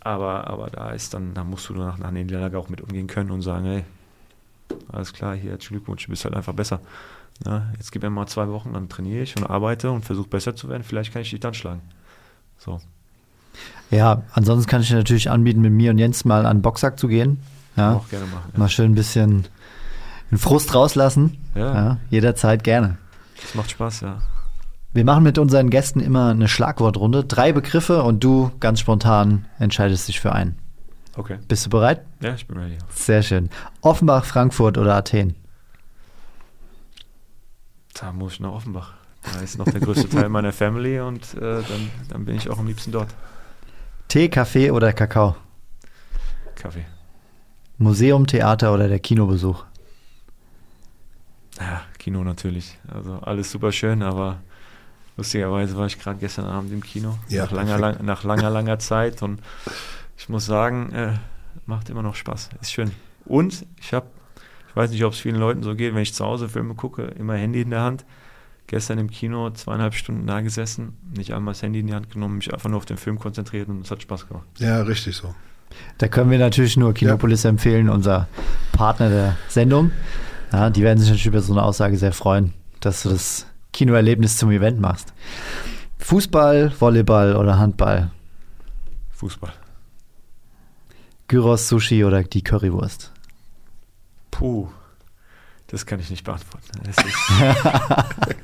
Aber, 0.01 0.47
aber 0.49 0.71
da 0.71 0.91
ist 0.91 1.15
dann, 1.15 1.35
da 1.35 1.45
musst 1.45 1.69
du 1.69 1.75
nach, 1.75 1.99
nach 1.99 2.11
der 2.11 2.25
Niederlage 2.25 2.59
auch 2.59 2.69
mit 2.69 2.81
umgehen 2.81 3.07
können 3.07 3.31
und 3.31 3.43
sagen, 3.43 3.67
hey, 3.67 3.85
alles 4.91 5.13
klar, 5.13 5.35
hier, 5.35 5.51
herzlichen 5.51 5.75
Glückwunsch, 5.75 6.05
du 6.05 6.11
bist 6.11 6.25
halt 6.25 6.35
einfach 6.35 6.55
besser. 6.55 6.81
Ja, 7.45 7.71
jetzt 7.77 7.93
gib 7.93 8.03
mir 8.03 8.11
mal 8.11 8.27
zwei 8.27 8.49
Wochen, 8.49 8.73
dann 8.73 8.89
trainiere 8.89 9.23
ich 9.23 9.37
und 9.37 9.49
arbeite 9.49 9.91
und 9.91 10.05
versuche 10.05 10.29
besser 10.29 10.57
zu 10.57 10.69
werden. 10.69 10.83
Vielleicht 10.83 11.13
kann 11.13 11.23
ich 11.23 11.31
dich 11.31 11.41
dann 11.41 11.55
schlagen. 11.55 11.81
So. 12.59 12.81
Ja, 13.91 14.23
ansonsten 14.33 14.69
kann 14.69 14.83
ich 14.83 14.89
dir 14.89 14.97
natürlich 14.97 15.31
anbieten, 15.31 15.61
mit 15.61 15.73
mir 15.73 15.91
und 15.91 15.99
Jens 15.99 16.25
mal 16.25 16.47
an 16.47 16.59
den 16.59 16.63
Boxsack 16.63 16.99
zu 16.99 17.09
gehen. 17.09 17.41
Ja, 17.77 17.95
auch 17.95 18.09
gerne 18.09 18.27
machen. 18.27 18.51
Ja. 18.53 18.59
Mal 18.59 18.69
schön 18.69 18.93
ein 18.93 18.95
bisschen 18.95 19.47
den 20.31 20.39
Frust 20.39 20.75
rauslassen. 20.75 21.39
Ja. 21.55 21.75
ja. 21.75 21.99
Jederzeit 22.11 22.63
gerne. 22.63 22.99
Das 23.41 23.55
macht 23.55 23.71
Spaß, 23.71 24.03
ja. 24.03 24.21
Wir 24.93 25.05
machen 25.05 25.23
mit 25.23 25.39
unseren 25.39 25.71
Gästen 25.71 26.01
immer 26.01 26.31
eine 26.31 26.49
Schlagwortrunde. 26.49 27.25
Drei 27.25 27.53
Begriffe 27.53 28.03
und 28.03 28.25
du 28.25 28.51
ganz 28.59 28.81
spontan 28.81 29.47
entscheidest 29.59 30.09
dich 30.09 30.19
für 30.19 30.33
einen. 30.33 30.59
Okay. 31.17 31.39
Bist 31.47 31.67
du 31.67 31.71
bereit? 31.71 32.05
Ja, 32.21 32.35
ich 32.35 32.47
bin 32.47 32.57
ready. 32.59 32.79
Sehr 32.89 33.23
schön. 33.23 33.51
Offenbach, 33.83 34.25
Frankfurt 34.25 34.79
oder 34.79 34.97
Athen? 34.97 35.37
Da 37.95 38.13
muss 38.13 38.35
ich 38.35 38.41
nach 38.41 38.53
Offenbach. 38.53 38.95
Da 39.33 39.41
ist 39.41 39.59
noch 39.59 39.67
der 39.67 39.81
größte 39.81 40.09
Teil 40.09 40.29
meiner 40.29 40.53
Family 40.53 40.99
und 40.99 41.35
äh, 41.35 41.41
dann, 41.41 41.91
dann 42.09 42.25
bin 42.25 42.37
ich 42.37 42.49
auch 42.49 42.59
am 42.59 42.67
liebsten 42.67 42.91
dort. 42.91 43.15
Tee, 44.09 44.29
Kaffee 44.29 44.71
oder 44.71 44.93
Kakao? 44.93 45.37
Kaffee. 46.57 46.87
Museum, 47.79 48.27
Theater 48.27 48.75
oder 48.75 48.89
der 48.89 48.99
Kinobesuch? 48.99 49.65
Ja, 51.59 51.83
Kino 51.99 52.25
natürlich. 52.25 52.79
Also 52.93 53.19
alles 53.21 53.51
super 53.51 53.73
schön, 53.73 54.03
aber 54.03 54.39
lustigerweise 55.21 55.77
war 55.77 55.87
ich 55.87 55.99
gerade 55.99 56.19
gestern 56.19 56.47
Abend 56.47 56.73
im 56.73 56.83
Kino. 56.83 57.19
Ja, 57.29 57.45
nach, 57.45 57.53
langer, 57.53 57.79
lang, 57.79 58.05
nach 58.05 58.25
langer, 58.25 58.51
langer 58.51 58.79
Zeit 58.79 59.23
und 59.23 59.41
ich 60.17 60.29
muss 60.29 60.47
sagen, 60.47 60.93
äh, 60.93 61.13
macht 61.67 61.91
immer 61.91 62.03
noch 62.03 62.15
Spaß. 62.15 62.51
Ist 62.61 62.73
schön. 62.73 62.91
Und 63.27 63.67
ich 63.79 63.93
habe, 63.93 64.07
ich 64.69 64.77
weiß 64.77 64.91
nicht, 64.91 65.05
ob 65.05 65.13
es 65.13 65.21
vielen 65.21 65.37
Leuten 65.37 65.63
so 65.63 65.75
geht, 65.75 65.95
wenn 65.95 66.03
ich 66.03 66.15
zu 66.15 66.25
Hause 66.25 66.49
Filme 66.49 66.75
gucke, 66.75 67.03
immer 67.03 67.35
Handy 67.35 67.61
in 67.61 67.71
der 67.71 67.83
Hand. 67.83 68.05
Gestern 68.67 68.99
im 68.99 69.11
Kino 69.11 69.51
zweieinhalb 69.51 69.95
Stunden 69.95 70.27
da 70.27 70.41
gesessen, 70.41 70.97
nicht 71.17 71.35
einmal 71.35 71.55
das 71.55 71.63
Handy 71.63 71.81
in 71.81 71.89
die 71.89 71.95
Hand 71.95 72.11
genommen, 72.11 72.37
mich 72.37 72.53
einfach 72.53 72.71
nur 72.71 72.79
auf 72.79 72.87
den 72.87 72.97
Film 72.97 73.19
konzentriert 73.19 73.69
und 73.69 73.85
es 73.85 73.91
hat 73.91 74.01
Spaß 74.01 74.29
gemacht. 74.29 74.47
Ja, 74.59 74.83
richtig 74.83 75.17
so. 75.17 75.35
Da 75.99 76.09
können 76.09 76.31
wir 76.31 76.39
natürlich 76.39 76.77
nur 76.77 76.95
Kinopolis 76.95 77.43
ja. 77.43 77.51
empfehlen, 77.51 77.89
unser 77.91 78.29
Partner 78.73 79.09
der 79.09 79.37
Sendung. 79.49 79.91
Ja, 80.53 80.71
die 80.71 80.83
werden 80.83 80.99
sich 80.99 81.09
natürlich 81.09 81.27
über 81.27 81.41
so 81.41 81.53
eine 81.53 81.63
Aussage 81.63 81.97
sehr 81.97 82.13
freuen, 82.13 82.53
dass 82.81 83.03
du 83.03 83.11
das 83.11 83.47
Kinoerlebnis 83.73 84.37
zum 84.37 84.51
Event 84.51 84.81
machst. 84.81 85.13
Fußball, 85.99 86.73
Volleyball 86.79 87.37
oder 87.37 87.59
Handball? 87.59 88.11
Fußball. 89.11 89.53
Gyros, 91.29 91.69
Sushi 91.69 92.05
oder 92.05 92.25
die 92.25 92.43
Currywurst? 92.43 93.13
Puh, 94.31 94.69
das 95.69 95.87
kann 95.87 96.01
ich 96.01 96.11
nicht 96.11 96.25
beantworten. 96.25 96.67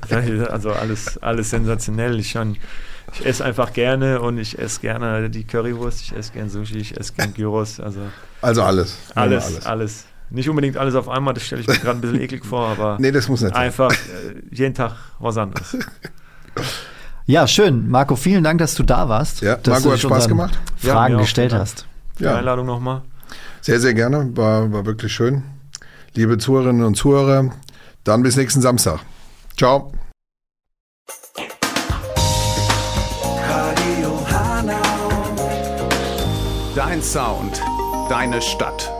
also 0.49 0.71
alles, 0.71 1.17
alles 1.17 1.49
sensationell. 1.49 2.17
Ich, 2.19 2.35
ich 2.35 3.25
esse 3.25 3.43
einfach 3.43 3.73
gerne 3.73 4.21
und 4.21 4.37
ich 4.37 4.57
esse 4.57 4.79
gerne 4.79 5.29
die 5.29 5.43
Currywurst, 5.43 6.01
ich 6.01 6.13
esse 6.13 6.31
gerne 6.31 6.49
Sushi, 6.49 6.77
ich 6.77 6.97
esse 6.97 7.13
gerne 7.13 7.33
Gyros. 7.33 7.81
Also, 7.81 7.99
also 8.41 8.63
alles. 8.63 8.97
Alles, 9.15 9.45
alles. 9.45 9.65
alles. 9.65 10.05
Nicht 10.29 10.49
unbedingt 10.49 10.77
alles 10.77 10.95
auf 10.95 11.07
einmal, 11.07 11.33
das 11.33 11.43
stelle 11.43 11.61
ich 11.61 11.67
mir 11.67 11.77
gerade 11.77 11.99
ein 11.99 12.01
bisschen 12.01 12.19
eklig 12.19 12.45
vor, 12.45 12.67
aber 12.67 12.97
nee, 12.99 13.11
das 13.11 13.29
muss 13.29 13.41
nicht 13.41 13.55
einfach 13.55 13.91
äh, 13.91 13.95
jeden 14.51 14.73
Tag 14.73 14.93
was 15.19 15.37
anderes. 15.37 15.77
Ja, 17.29 17.45
schön. 17.45 17.89
Marco, 17.89 18.15
vielen 18.15 18.41
Dank, 18.41 18.59
dass 18.59 18.73
du 18.75 18.83
da 18.83 19.09
warst. 19.09 19.41
Ja, 19.41 19.57
dass 19.57 19.83
Marco 19.83 19.91
hat 19.91 19.99
Spaß 19.99 20.29
gemacht. 20.29 20.57
Fragen 20.77 21.15
ja, 21.15 21.19
gestellt 21.19 21.53
hast. 21.53 21.85
Ja. 22.19 22.31
Die 22.31 22.37
Einladung 22.37 22.65
nochmal. 22.65 23.01
Sehr, 23.59 23.81
sehr 23.81 23.93
gerne. 23.93 24.31
War, 24.37 24.71
war 24.71 24.85
wirklich 24.85 25.11
schön. 25.11 25.43
Liebe 26.15 26.37
Zuhörerinnen 26.37 26.85
und 26.85 26.95
Zuhörer, 26.95 27.51
dann 28.05 28.23
bis 28.23 28.37
nächsten 28.37 28.61
Samstag. 28.61 29.01
Ciao. 29.57 29.91
Dein 36.75 37.01
Sound, 37.01 37.61
deine 38.09 38.41
Stadt. 38.41 38.96